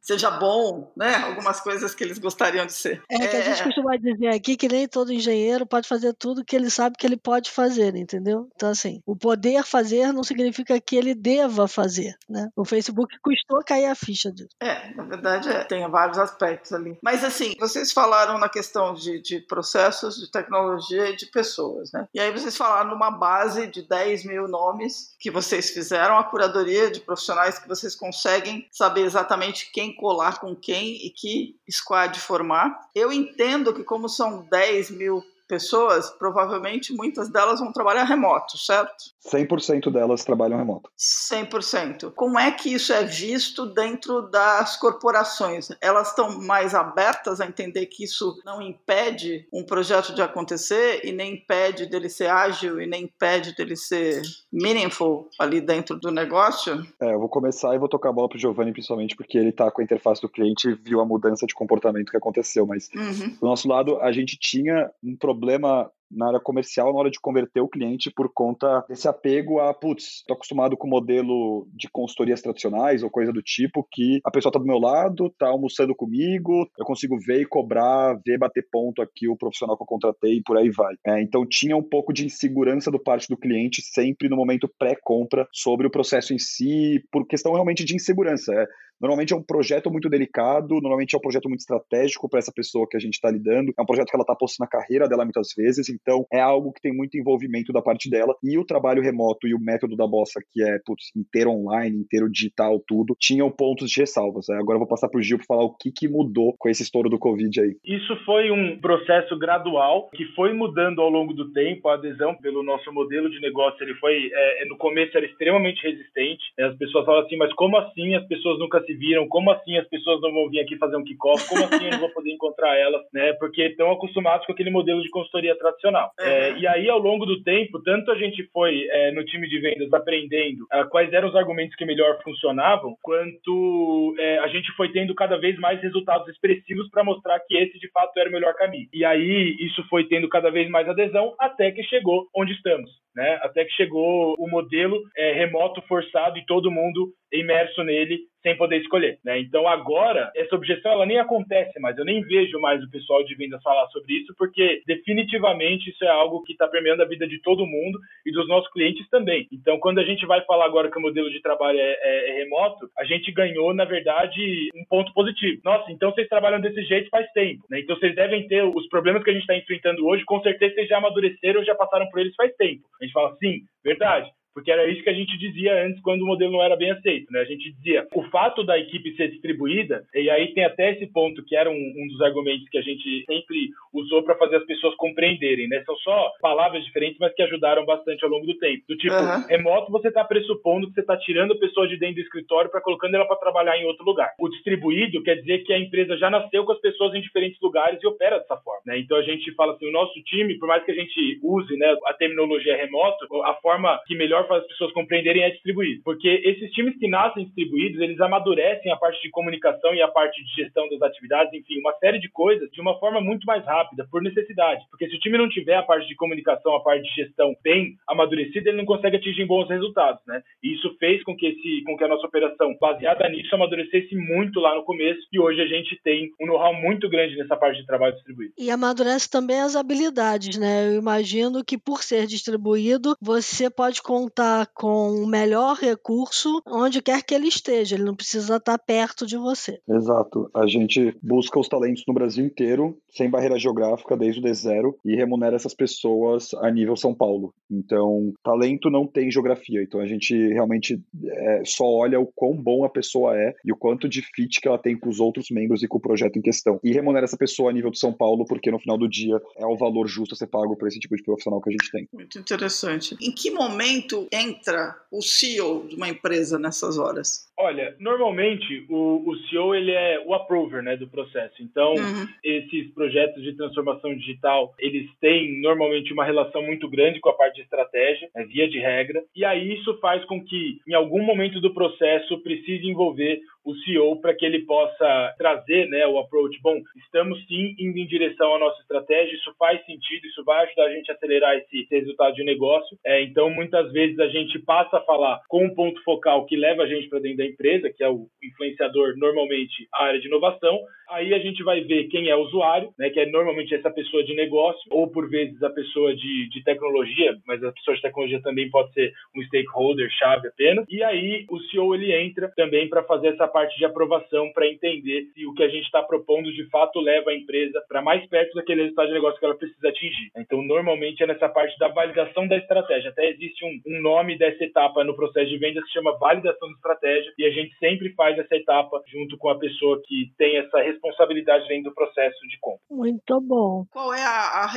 Seja 0.00 0.30
bom, 0.30 0.92
né? 0.96 1.16
Algumas 1.16 1.60
coisas 1.60 1.94
que 1.94 2.04
eles 2.04 2.18
gostariam 2.18 2.66
de 2.66 2.72
ser. 2.72 3.02
É 3.10 3.26
que 3.26 3.36
a 3.36 3.42
gente 3.42 3.64
costuma 3.64 3.96
dizer 3.96 4.28
aqui 4.28 4.56
que 4.56 4.68
nem 4.68 4.86
todo 4.86 5.12
engenheiro 5.12 5.66
pode 5.66 5.88
fazer 5.88 6.12
tudo 6.14 6.44
que 6.44 6.54
ele 6.54 6.70
sabe 6.70 6.96
que 6.96 7.06
ele 7.06 7.16
pode 7.16 7.50
fazer, 7.50 7.96
entendeu? 7.96 8.48
Então, 8.54 8.75
assim, 8.76 9.02
o 9.06 9.16
poder 9.16 9.64
fazer 9.64 10.12
não 10.12 10.22
significa 10.22 10.80
que 10.80 10.96
ele 10.96 11.14
deva 11.14 11.66
fazer, 11.66 12.14
né? 12.28 12.48
O 12.54 12.64
Facebook 12.64 13.16
custou 13.20 13.62
cair 13.64 13.86
a 13.86 13.94
ficha 13.94 14.30
disso. 14.30 14.50
É, 14.60 14.94
na 14.94 15.04
verdade 15.04 15.48
é, 15.48 15.64
tem 15.64 15.88
vários 15.90 16.18
aspectos 16.18 16.72
ali. 16.72 16.98
Mas 17.02 17.24
assim, 17.24 17.54
vocês 17.58 17.92
falaram 17.92 18.38
na 18.38 18.48
questão 18.48 18.94
de, 18.94 19.20
de 19.20 19.40
processos, 19.40 20.16
de 20.16 20.30
tecnologia 20.30 21.10
e 21.10 21.16
de 21.16 21.26
pessoas, 21.26 21.90
né? 21.92 22.06
E 22.14 22.20
aí 22.20 22.30
vocês 22.30 22.56
falaram 22.56 22.90
numa 22.90 23.10
base 23.10 23.66
de 23.66 23.82
10 23.82 24.24
mil 24.24 24.46
nomes 24.48 25.14
que 25.18 25.30
vocês 25.30 25.70
fizeram, 25.70 26.18
a 26.18 26.24
curadoria 26.24 26.90
de 26.90 27.00
profissionais 27.00 27.58
que 27.58 27.68
vocês 27.68 27.94
conseguem 27.94 28.66
saber 28.70 29.02
exatamente 29.02 29.70
quem 29.72 29.94
colar 29.94 30.38
com 30.40 30.54
quem 30.54 31.06
e 31.06 31.10
que 31.10 31.56
squad 31.70 32.18
formar. 32.20 32.88
Eu 32.94 33.12
entendo 33.12 33.72
que 33.72 33.84
como 33.84 34.08
são 34.08 34.46
10 34.50 34.90
mil 34.90 35.22
pessoas, 35.46 36.10
provavelmente 36.10 36.92
muitas 36.92 37.28
delas 37.28 37.60
vão 37.60 37.72
trabalhar 37.72 38.04
remoto, 38.04 38.58
certo? 38.58 39.15
100% 39.30 39.90
delas 39.90 40.24
trabalham 40.24 40.58
remoto. 40.58 40.90
100%. 40.98 42.12
Como 42.14 42.38
é 42.38 42.50
que 42.50 42.72
isso 42.72 42.92
é 42.92 43.04
visto 43.04 43.66
dentro 43.66 44.22
das 44.22 44.76
corporações? 44.76 45.68
Elas 45.80 46.08
estão 46.08 46.40
mais 46.40 46.74
abertas 46.74 47.40
a 47.40 47.46
entender 47.46 47.86
que 47.86 48.04
isso 48.04 48.40
não 48.44 48.62
impede 48.62 49.46
um 49.52 49.64
projeto 49.64 50.14
de 50.14 50.22
acontecer 50.22 51.00
e 51.04 51.12
nem 51.12 51.34
impede 51.34 51.86
dele 51.86 52.08
ser 52.08 52.30
ágil 52.30 52.80
e 52.80 52.86
nem 52.86 53.04
impede 53.04 53.54
dele 53.54 53.76
ser 53.76 54.22
meaningful 54.52 55.28
ali 55.38 55.60
dentro 55.60 55.98
do 55.98 56.10
negócio? 56.10 56.86
É, 57.00 57.12
eu 57.12 57.18
vou 57.18 57.28
começar 57.28 57.74
e 57.74 57.78
vou 57.78 57.88
tocar 57.88 58.10
a 58.10 58.12
bola 58.12 58.28
pro 58.28 58.38
Giovanni, 58.38 58.72
principalmente 58.72 59.16
porque 59.16 59.36
ele 59.36 59.50
está 59.50 59.70
com 59.70 59.80
a 59.80 59.84
interface 59.84 60.20
do 60.20 60.28
cliente 60.28 60.68
e 60.68 60.74
viu 60.74 61.00
a 61.00 61.06
mudança 61.06 61.46
de 61.46 61.54
comportamento 61.54 62.10
que 62.10 62.16
aconteceu. 62.16 62.66
Mas 62.66 62.88
uhum. 62.94 63.36
do 63.40 63.46
nosso 63.46 63.68
lado, 63.68 64.00
a 64.00 64.12
gente 64.12 64.38
tinha 64.38 64.90
um 65.02 65.16
problema 65.16 65.90
na 66.10 66.28
área 66.28 66.40
comercial 66.40 66.92
na 66.92 67.00
hora 67.00 67.10
de 67.10 67.20
converter 67.20 67.60
o 67.60 67.68
cliente 67.68 68.10
por 68.10 68.30
conta 68.32 68.84
desse 68.88 69.08
apego 69.08 69.60
a, 69.60 69.72
putz, 69.74 70.22
tô 70.26 70.34
acostumado 70.34 70.76
com 70.76 70.86
o 70.86 70.90
modelo 70.90 71.66
de 71.74 71.88
consultorias 71.90 72.40
tradicionais 72.40 73.02
ou 73.02 73.10
coisa 73.10 73.32
do 73.32 73.42
tipo, 73.42 73.86
que 73.90 74.20
a 74.24 74.30
pessoa 74.30 74.52
tá 74.52 74.58
do 74.58 74.66
meu 74.66 74.78
lado, 74.78 75.32
tá 75.38 75.48
almoçando 75.48 75.94
comigo, 75.94 76.68
eu 76.78 76.84
consigo 76.84 77.18
ver 77.18 77.42
e 77.42 77.46
cobrar, 77.46 78.18
ver, 78.24 78.38
bater 78.38 78.66
ponto 78.70 79.02
aqui 79.02 79.28
o 79.28 79.36
profissional 79.36 79.76
que 79.76 79.82
eu 79.82 79.86
contratei 79.86 80.36
e 80.36 80.42
por 80.42 80.56
aí 80.56 80.70
vai. 80.70 80.94
É, 81.06 81.22
então 81.22 81.46
tinha 81.46 81.76
um 81.76 81.82
pouco 81.82 82.12
de 82.12 82.24
insegurança 82.24 82.90
do 82.90 83.02
parte 83.02 83.28
do 83.28 83.36
cliente 83.36 83.82
sempre 83.82 84.28
no 84.28 84.36
momento 84.36 84.70
pré-compra 84.78 85.46
sobre 85.52 85.86
o 85.86 85.90
processo 85.90 86.32
em 86.32 86.38
si, 86.38 87.02
por 87.10 87.26
questão 87.26 87.52
realmente 87.52 87.84
de 87.84 87.94
insegurança. 87.94 88.52
É, 88.52 88.66
Normalmente 89.00 89.32
é 89.32 89.36
um 89.36 89.42
projeto 89.42 89.90
muito 89.90 90.08
delicado, 90.08 90.80
normalmente 90.80 91.14
é 91.14 91.18
um 91.18 91.20
projeto 91.20 91.48
muito 91.48 91.60
estratégico 91.60 92.28
para 92.28 92.38
essa 92.38 92.52
pessoa 92.52 92.86
que 92.88 92.96
a 92.96 93.00
gente 93.00 93.14
está 93.14 93.30
lidando. 93.30 93.72
É 93.78 93.82
um 93.82 93.86
projeto 93.86 94.08
que 94.08 94.16
ela 94.16 94.22
está 94.22 94.34
postando 94.34 94.66
na 94.66 94.66
carreira 94.66 95.08
dela 95.08 95.24
muitas 95.24 95.48
vezes, 95.56 95.88
então 95.88 96.26
é 96.32 96.40
algo 96.40 96.72
que 96.72 96.80
tem 96.80 96.94
muito 96.94 97.16
envolvimento 97.18 97.72
da 97.72 97.82
parte 97.82 98.08
dela. 98.08 98.34
E 98.42 98.58
o 98.58 98.64
trabalho 98.64 99.02
remoto 99.02 99.46
e 99.46 99.54
o 99.54 99.60
método 99.60 99.96
da 99.96 100.06
Bossa, 100.06 100.40
que 100.50 100.62
é 100.62 100.78
putz, 100.84 101.10
inteiro 101.14 101.50
online, 101.50 101.98
inteiro 101.98 102.30
digital, 102.30 102.82
tudo, 102.86 103.14
tinham 103.18 103.50
pontos 103.50 103.90
de 103.90 104.00
ressalvas. 104.00 104.48
Agora 104.48 104.76
eu 104.76 104.80
vou 104.80 104.88
passar 104.88 105.08
para 105.08 105.18
o 105.18 105.22
Gil 105.22 105.38
para 105.38 105.46
falar 105.46 105.64
o 105.64 105.76
que, 105.76 105.92
que 105.92 106.08
mudou 106.08 106.54
com 106.58 106.68
esse 106.68 106.82
estouro 106.82 107.10
do 107.10 107.18
Covid 107.18 107.60
aí. 107.60 107.76
Isso 107.84 108.16
foi 108.24 108.50
um 108.50 108.78
processo 108.80 109.38
gradual 109.38 110.08
que 110.10 110.24
foi 110.34 110.52
mudando 110.54 111.00
ao 111.02 111.10
longo 111.10 111.34
do 111.34 111.52
tempo. 111.52 111.88
A 111.88 111.94
adesão 111.94 112.34
pelo 112.34 112.62
nosso 112.62 112.90
modelo 112.92 113.30
de 113.30 113.40
negócio 113.40 113.82
ele 113.82 113.94
foi, 113.94 114.30
é, 114.32 114.64
no 114.66 114.78
começo, 114.78 115.16
era 115.16 115.26
extremamente 115.26 115.82
resistente. 115.82 116.42
As 116.58 116.76
pessoas 116.76 117.04
falam 117.04 117.24
assim, 117.24 117.36
mas 117.36 117.52
como 117.54 117.76
assim 117.76 118.14
as 118.14 118.26
pessoas 118.26 118.58
nunca 118.58 118.85
se 118.86 118.94
viram, 118.94 119.26
como 119.28 119.50
assim 119.50 119.76
as 119.76 119.88
pessoas 119.88 120.20
não 120.20 120.32
vão 120.32 120.48
vir 120.48 120.60
aqui 120.60 120.76
fazer 120.78 120.96
um 120.96 121.04
kickoff, 121.04 121.46
como 121.48 121.64
assim 121.64 121.84
eu 121.84 121.90
não 121.92 121.98
vou 121.98 122.10
poder 122.10 122.32
encontrar 122.32 122.78
elas, 122.78 123.02
né? 123.12 123.32
Porque 123.34 123.62
estão 123.62 123.90
acostumados 123.90 124.46
com 124.46 124.52
aquele 124.52 124.70
modelo 124.70 125.02
de 125.02 125.10
consultoria 125.10 125.56
tradicional. 125.58 126.10
Uhum. 126.18 126.26
É, 126.26 126.58
e 126.58 126.66
aí, 126.66 126.88
ao 126.88 126.98
longo 126.98 127.26
do 127.26 127.42
tempo, 127.42 127.82
tanto 127.82 128.10
a 128.10 128.16
gente 128.16 128.48
foi 128.52 128.86
é, 128.90 129.10
no 129.12 129.24
time 129.24 129.48
de 129.48 129.58
vendas 129.58 129.92
aprendendo 129.92 130.62
uh, 130.64 130.88
quais 130.88 131.12
eram 131.12 131.28
os 131.28 131.36
argumentos 131.36 131.76
que 131.76 131.84
melhor 131.84 132.22
funcionavam, 132.22 132.96
quanto 133.02 134.14
é, 134.18 134.38
a 134.38 134.48
gente 134.48 134.70
foi 134.72 134.90
tendo 134.92 135.14
cada 135.14 135.36
vez 135.36 135.58
mais 135.58 135.80
resultados 135.82 136.28
expressivos 136.28 136.88
para 136.90 137.04
mostrar 137.04 137.40
que 137.40 137.56
esse 137.56 137.78
de 137.78 137.90
fato 137.90 138.16
era 138.18 138.28
o 138.28 138.32
melhor 138.32 138.54
caminho. 138.54 138.88
E 138.92 139.04
aí, 139.04 139.56
isso 139.60 139.82
foi 139.88 140.04
tendo 140.04 140.28
cada 140.28 140.50
vez 140.50 140.68
mais 140.70 140.88
adesão 140.88 141.34
até 141.38 141.70
que 141.70 141.82
chegou 141.84 142.26
onde 142.34 142.52
estamos. 142.52 142.90
Né? 143.14 143.38
Até 143.42 143.64
que 143.64 143.72
chegou 143.72 144.34
o 144.38 144.46
modelo 144.46 145.02
é, 145.16 145.32
remoto 145.32 145.80
forçado 145.88 146.36
e 146.38 146.44
todo 146.44 146.70
mundo 146.70 147.14
imerso 147.32 147.82
nele 147.82 148.20
sem 148.46 148.56
poder 148.56 148.80
escolher, 148.80 149.18
né? 149.24 149.40
Então 149.40 149.66
agora 149.66 150.30
essa 150.36 150.54
objeção 150.54 150.92
ela 150.92 151.04
nem 151.04 151.18
acontece 151.18 151.80
mais. 151.80 151.98
Eu 151.98 152.04
nem 152.04 152.22
vejo 152.22 152.60
mais 152.60 152.80
o 152.80 152.88
pessoal 152.88 153.24
de 153.24 153.34
vendas 153.34 153.60
falar 153.60 153.88
sobre 153.88 154.14
isso 154.14 154.32
porque 154.38 154.82
definitivamente 154.86 155.90
isso 155.90 156.04
é 156.04 156.08
algo 156.08 156.44
que 156.44 156.52
está 156.52 156.68
permeando 156.68 157.02
a 157.02 157.06
vida 157.06 157.26
de 157.26 157.42
todo 157.42 157.66
mundo 157.66 157.98
e 158.24 158.30
dos 158.30 158.46
nossos 158.46 158.70
clientes 158.70 159.08
também. 159.10 159.48
Então 159.52 159.80
quando 159.80 159.98
a 159.98 160.04
gente 160.04 160.24
vai 160.24 160.40
falar 160.42 160.66
agora 160.66 160.88
que 160.88 160.96
o 160.96 161.02
modelo 161.02 161.28
de 161.28 161.42
trabalho 161.42 161.80
é, 161.80 161.98
é, 162.00 162.30
é 162.30 162.44
remoto, 162.44 162.88
a 162.96 163.04
gente 163.04 163.32
ganhou 163.32 163.74
na 163.74 163.84
verdade 163.84 164.70
um 164.76 164.84
ponto 164.88 165.12
positivo. 165.12 165.60
Nossa, 165.64 165.90
então 165.90 166.12
vocês 166.12 166.28
trabalham 166.28 166.60
desse 166.60 166.84
jeito 166.84 167.10
faz 167.10 167.28
tempo, 167.32 167.64
né? 167.68 167.80
Então 167.80 167.96
vocês 167.96 168.14
devem 168.14 168.46
ter 168.46 168.62
os 168.62 168.86
problemas 168.88 169.24
que 169.24 169.30
a 169.30 169.32
gente 169.32 169.42
está 169.42 169.56
enfrentando 169.56 170.06
hoje, 170.06 170.24
com 170.24 170.40
certeza 170.40 170.74
vocês 170.74 170.88
já 170.88 170.98
amadureceram, 170.98 171.64
já 171.64 171.74
passaram 171.74 172.08
por 172.10 172.20
eles 172.20 172.34
faz 172.36 172.54
tempo. 172.54 172.82
A 173.00 173.04
gente 173.04 173.12
fala 173.12 173.36
sim, 173.40 173.62
verdade 173.82 174.30
porque 174.56 174.72
era 174.72 174.88
isso 174.90 175.02
que 175.02 175.10
a 175.10 175.14
gente 175.14 175.36
dizia 175.36 175.84
antes 175.84 176.00
quando 176.00 176.22
o 176.22 176.26
modelo 176.26 176.52
não 176.52 176.62
era 176.62 176.74
bem 176.74 176.90
aceito, 176.90 177.30
né? 177.30 177.40
A 177.40 177.44
gente 177.44 177.70
dizia 177.72 178.08
o 178.14 178.22
fato 178.30 178.64
da 178.64 178.78
equipe 178.78 179.14
ser 179.14 179.28
distribuída, 179.28 180.02
e 180.14 180.30
aí 180.30 180.54
tem 180.54 180.64
até 180.64 180.92
esse 180.92 181.06
ponto 181.08 181.44
que 181.44 181.54
era 181.54 181.68
um, 181.68 181.74
um 181.74 182.08
dos 182.08 182.22
argumentos 182.22 182.66
que 182.70 182.78
a 182.78 182.80
gente 182.80 183.22
sempre 183.26 183.68
usou 183.92 184.22
para 184.22 184.34
fazer 184.36 184.56
as 184.56 184.64
pessoas 184.64 184.94
compreenderem, 184.94 185.68
né? 185.68 185.82
São 185.84 185.94
só 185.96 186.32
palavras 186.40 186.82
diferentes, 186.86 187.18
mas 187.20 187.34
que 187.34 187.42
ajudaram 187.42 187.84
bastante 187.84 188.24
ao 188.24 188.30
longo 188.30 188.46
do 188.46 188.58
tempo. 188.58 188.82
Do 188.88 188.96
tipo, 188.96 189.14
uhum. 189.14 189.46
remoto 189.46 189.92
você 189.92 190.08
está 190.08 190.24
pressupondo 190.24 190.86
que 190.86 190.94
você 190.94 191.02
está 191.02 191.18
tirando 191.18 191.52
a 191.52 191.58
pessoa 191.58 191.86
de 191.86 191.98
dentro 191.98 192.14
do 192.14 192.22
escritório 192.22 192.70
para 192.70 192.80
colocando 192.80 193.14
ela 193.14 193.26
para 193.26 193.36
trabalhar 193.36 193.76
em 193.76 193.84
outro 193.84 194.06
lugar. 194.06 194.32
O 194.38 194.48
distribuído 194.48 195.22
quer 195.22 195.34
dizer 195.34 195.64
que 195.64 195.72
a 195.74 195.78
empresa 195.78 196.16
já 196.16 196.30
nasceu 196.30 196.64
com 196.64 196.72
as 196.72 196.80
pessoas 196.80 197.14
em 197.14 197.20
diferentes 197.20 197.60
lugares 197.60 198.02
e 198.02 198.06
opera 198.06 198.38
dessa 198.38 198.56
forma, 198.56 198.80
né? 198.86 198.98
Então 198.98 199.18
a 199.18 199.22
gente 199.22 199.52
fala 199.52 199.74
assim, 199.74 199.86
o 199.86 199.92
nosso 199.92 200.18
time, 200.22 200.58
por 200.58 200.66
mais 200.66 200.82
que 200.82 200.92
a 200.92 200.94
gente 200.94 201.38
use, 201.42 201.76
né, 201.76 201.94
a 202.06 202.14
terminologia 202.14 202.74
remoto, 202.74 203.26
a 203.44 203.52
forma 203.56 204.00
que 204.06 204.16
melhor 204.16 204.45
faz 204.46 204.62
as 204.62 204.68
pessoas 204.68 204.92
compreenderem 204.92 205.42
é 205.42 205.50
distribuído. 205.50 206.02
Porque 206.04 206.28
esses 206.44 206.70
times 206.72 206.98
que 206.98 207.08
nascem 207.08 207.44
distribuídos, 207.44 208.00
eles 208.00 208.20
amadurecem 208.20 208.92
a 208.92 208.96
parte 208.96 209.20
de 209.22 209.30
comunicação 209.30 209.94
e 209.94 210.02
a 210.02 210.08
parte 210.08 210.42
de 210.42 210.62
gestão 210.62 210.88
das 210.88 211.02
atividades, 211.02 211.52
enfim, 211.52 211.78
uma 211.80 211.94
série 211.94 212.18
de 212.18 212.28
coisas 212.28 212.70
de 212.70 212.80
uma 212.80 212.98
forma 212.98 213.20
muito 213.20 213.44
mais 213.46 213.64
rápida, 213.64 214.06
por 214.10 214.22
necessidade. 214.22 214.84
Porque 214.90 215.08
se 215.08 215.16
o 215.16 215.20
time 215.20 215.38
não 215.38 215.48
tiver 215.48 215.76
a 215.76 215.82
parte 215.82 216.06
de 216.08 216.14
comunicação, 216.14 216.74
a 216.74 216.82
parte 216.82 217.02
de 217.02 217.22
gestão 217.22 217.54
bem 217.62 217.96
amadurecida, 218.08 218.68
ele 218.68 218.78
não 218.78 218.84
consegue 218.84 219.16
atingir 219.16 219.44
bons 219.46 219.68
resultados, 219.68 220.20
né? 220.26 220.42
E 220.62 220.74
isso 220.74 220.94
fez 220.98 221.22
com 221.22 221.36
que, 221.36 221.46
esse, 221.46 221.82
com 221.84 221.96
que 221.96 222.04
a 222.04 222.08
nossa 222.08 222.26
operação, 222.26 222.76
baseada 222.80 223.28
nisso, 223.28 223.54
amadurecesse 223.54 224.14
muito 224.16 224.60
lá 224.60 224.74
no 224.74 224.84
começo 224.84 225.26
e 225.32 225.38
hoje 225.38 225.60
a 225.60 225.66
gente 225.66 225.98
tem 226.02 226.30
um 226.40 226.46
know-how 226.46 226.74
muito 226.74 227.08
grande 227.08 227.36
nessa 227.36 227.56
parte 227.56 227.80
de 227.80 227.86
trabalho 227.86 228.14
distribuído. 228.14 228.54
E 228.58 228.70
amadurece 228.70 229.30
também 229.30 229.60
as 229.60 229.76
habilidades, 229.76 230.58
né? 230.58 230.88
Eu 230.88 230.98
imagino 230.98 231.64
que 231.64 231.78
por 231.78 232.02
ser 232.02 232.26
distribuído, 232.26 233.16
você 233.20 233.70
pode 233.70 234.02
contar 234.02 234.35
com 234.74 235.22
o 235.22 235.26
melhor 235.26 235.76
recurso 235.76 236.62
onde 236.66 237.00
quer 237.02 237.22
que 237.22 237.34
ele 237.34 237.48
esteja, 237.48 237.96
ele 237.96 238.04
não 238.04 238.14
precisa 238.14 238.56
estar 238.56 238.78
perto 238.78 239.26
de 239.26 239.36
você. 239.36 239.80
Exato. 239.88 240.50
A 240.54 240.66
gente 240.66 241.16
busca 241.22 241.58
os 241.58 241.68
talentos 241.68 242.04
no 242.06 242.14
Brasil 242.14 242.44
inteiro, 242.44 242.98
sem 243.16 243.30
barreira 243.30 243.58
geográfica, 243.58 244.16
desde 244.16 244.40
o 244.40 244.44
D0, 244.44 244.94
e 245.04 245.16
remunera 245.16 245.56
essas 245.56 245.74
pessoas 245.74 246.52
a 246.54 246.70
nível 246.70 246.96
São 246.96 247.14
Paulo. 247.14 247.54
Então, 247.70 248.34
talento 248.44 248.90
não 248.90 249.06
tem 249.06 249.30
geografia. 249.30 249.82
Então, 249.82 250.00
a 250.00 250.06
gente 250.06 250.34
realmente 250.52 251.00
é, 251.24 251.62
só 251.64 251.84
olha 251.84 252.20
o 252.20 252.26
quão 252.26 252.54
bom 252.54 252.84
a 252.84 252.90
pessoa 252.90 253.36
é 253.36 253.54
e 253.64 253.72
o 253.72 253.76
quanto 253.76 254.08
de 254.08 254.22
fit 254.22 254.60
que 254.60 254.68
ela 254.68 254.78
tem 254.78 254.96
com 254.96 255.08
os 255.08 255.18
outros 255.18 255.50
membros 255.50 255.82
e 255.82 255.88
com 255.88 255.96
o 255.96 256.00
projeto 256.00 256.38
em 256.38 256.42
questão. 256.42 256.78
E 256.84 256.92
remunera 256.92 257.24
essa 257.24 257.38
pessoa 257.38 257.70
a 257.70 257.72
nível 257.72 257.90
de 257.90 257.98
São 257.98 258.12
Paulo, 258.12 258.44
porque 258.44 258.70
no 258.70 258.78
final 258.78 258.98
do 258.98 259.08
dia 259.08 259.40
é 259.56 259.66
o 259.66 259.76
valor 259.76 260.06
justo 260.06 260.34
a 260.34 260.36
ser 260.36 260.48
pago 260.48 260.76
por 260.76 260.86
esse 260.86 261.00
tipo 261.00 261.16
de 261.16 261.22
profissional 261.22 261.60
que 261.60 261.70
a 261.70 261.72
gente 261.72 261.90
tem. 261.90 262.06
Muito 262.12 262.38
interessante. 262.38 263.16
Em 263.20 263.32
que 263.32 263.50
momento 263.50 264.28
entra 264.30 264.94
o 265.10 265.22
CEO 265.22 265.86
de 265.88 265.96
uma 265.96 266.08
empresa 266.08 266.58
nessas 266.58 266.98
horas? 266.98 267.46
Olha, 267.58 267.96
normalmente 267.98 268.84
o, 268.90 269.30
o 269.30 269.36
CEO 269.48 269.74
ele 269.74 269.90
é 269.90 270.22
o 270.26 270.34
approver 270.34 270.82
né, 270.82 270.96
do 270.96 271.08
processo. 271.08 271.62
Então, 271.62 271.94
uhum. 271.94 272.28
esses 272.44 272.92
projetos 272.92 273.05
de 273.08 273.56
transformação 273.56 274.14
digital, 274.14 274.74
eles 274.78 275.08
têm 275.20 275.60
normalmente 275.60 276.12
uma 276.12 276.24
relação 276.24 276.62
muito 276.62 276.88
grande 276.88 277.20
com 277.20 277.28
a 277.28 277.34
parte 277.34 277.56
de 277.56 277.62
estratégia, 277.62 278.28
é 278.34 278.44
via 278.44 278.68
de 278.68 278.78
regra, 278.78 279.22
e 279.34 279.44
aí 279.44 279.74
isso 279.74 279.98
faz 279.98 280.24
com 280.24 280.42
que, 280.42 280.78
em 280.86 280.94
algum 280.94 281.22
momento 281.22 281.60
do 281.60 281.72
processo, 281.72 282.38
precise 282.42 282.86
envolver 282.86 283.40
o 283.66 283.74
CEO 283.74 284.20
para 284.20 284.32
que 284.32 284.46
ele 284.46 284.60
possa 284.60 285.34
trazer 285.36 285.88
né, 285.88 286.06
o 286.06 286.18
approach. 286.18 286.58
Bom, 286.62 286.80
estamos 287.04 287.44
sim 287.46 287.74
indo 287.78 287.98
em 287.98 288.06
direção 288.06 288.54
à 288.54 288.58
nossa 288.60 288.80
estratégia, 288.80 289.34
isso 289.34 289.52
faz 289.58 289.84
sentido, 289.84 290.24
isso 290.26 290.44
vai 290.44 290.64
ajudar 290.64 290.84
a 290.84 290.94
gente 290.94 291.10
a 291.10 291.14
acelerar 291.14 291.56
esse 291.56 291.86
resultado 291.90 292.34
de 292.36 292.44
negócio. 292.44 292.96
É, 293.04 293.22
então, 293.22 293.50
muitas 293.50 293.92
vezes 293.92 294.18
a 294.20 294.28
gente 294.28 294.58
passa 294.60 294.98
a 294.98 295.02
falar 295.02 295.40
com 295.48 295.64
um 295.64 295.74
ponto 295.74 296.00
focal 296.04 296.46
que 296.46 296.56
leva 296.56 296.84
a 296.84 296.86
gente 296.86 297.08
para 297.08 297.18
dentro 297.18 297.38
da 297.38 297.46
empresa, 297.46 297.90
que 297.90 298.04
é 298.04 298.08
o 298.08 298.28
influenciador, 298.42 299.16
normalmente 299.16 299.88
a 299.92 300.04
área 300.04 300.20
de 300.20 300.28
inovação. 300.28 300.78
Aí 301.10 301.34
a 301.34 301.38
gente 301.38 301.62
vai 301.62 301.80
ver 301.82 302.08
quem 302.08 302.28
é 302.28 302.36
o 302.36 302.42
usuário, 302.42 302.90
né, 302.98 303.10
que 303.10 303.20
é 303.20 303.26
normalmente 303.26 303.74
essa 303.74 303.90
pessoa 303.90 304.24
de 304.24 304.34
negócio, 304.34 304.82
ou 304.90 305.08
por 305.08 305.28
vezes 305.28 305.60
a 305.62 305.70
pessoa 305.70 306.14
de, 306.14 306.48
de 306.48 306.64
tecnologia, 306.64 307.36
mas 307.46 307.62
a 307.62 307.72
pessoa 307.72 307.96
de 307.96 308.02
tecnologia 308.02 308.42
também 308.42 308.70
pode 308.70 308.92
ser 308.92 309.12
um 309.36 309.42
stakeholder 309.44 310.08
chave 310.18 310.48
apenas. 310.48 310.84
E 310.88 311.02
aí 311.02 311.46
o 311.48 311.58
CEO 311.60 311.94
ele 311.94 312.12
entra 312.12 312.52
também 312.56 312.88
para 312.88 313.02
fazer 313.04 313.28
essa 313.28 313.46
parte 313.56 313.78
de 313.78 313.86
aprovação 313.86 314.52
para 314.52 314.68
entender 314.68 315.30
se 315.32 315.46
o 315.46 315.54
que 315.54 315.62
a 315.62 315.68
gente 315.70 315.84
está 315.84 316.02
propondo 316.02 316.52
de 316.52 316.68
fato 316.68 317.00
leva 317.00 317.30
a 317.30 317.34
empresa 317.34 317.82
para 317.88 318.02
mais 318.02 318.28
perto 318.28 318.54
daquele 318.54 318.82
resultado 318.82 319.08
de 319.08 319.14
negócio 319.14 319.40
que 319.40 319.46
ela 319.46 319.54
precisa 319.54 319.88
atingir. 319.88 320.30
Então, 320.36 320.62
normalmente 320.62 321.22
é 321.22 321.26
nessa 321.26 321.48
parte 321.48 321.74
da 321.78 321.88
validação 321.88 322.46
da 322.46 322.58
estratégia. 322.58 323.08
Até 323.08 323.30
existe 323.30 323.64
um, 323.64 323.80
um 323.86 324.02
nome 324.02 324.36
dessa 324.36 324.62
etapa 324.62 325.02
no 325.04 325.16
processo 325.16 325.48
de 325.48 325.56
venda 325.56 325.80
que 325.80 325.86
se 325.86 325.94
chama 325.94 326.18
validação 326.18 326.68
de 326.68 326.74
estratégia 326.74 327.32
e 327.38 327.46
a 327.46 327.50
gente 327.50 327.74
sempre 327.78 328.12
faz 328.12 328.38
essa 328.38 328.54
etapa 328.54 329.02
junto 329.06 329.38
com 329.38 329.48
a 329.48 329.58
pessoa 329.58 330.02
que 330.04 330.30
tem 330.36 330.58
essa 330.58 330.82
responsabilidade 330.82 331.66
dentro 331.66 331.84
do 331.84 331.94
processo 331.94 332.46
de 332.48 332.58
compra. 332.60 332.80
Muito 332.90 333.40
bom. 333.40 333.86
Qual 333.90 334.12
é 334.12 334.22
a, 334.22 334.64
a 334.64 334.76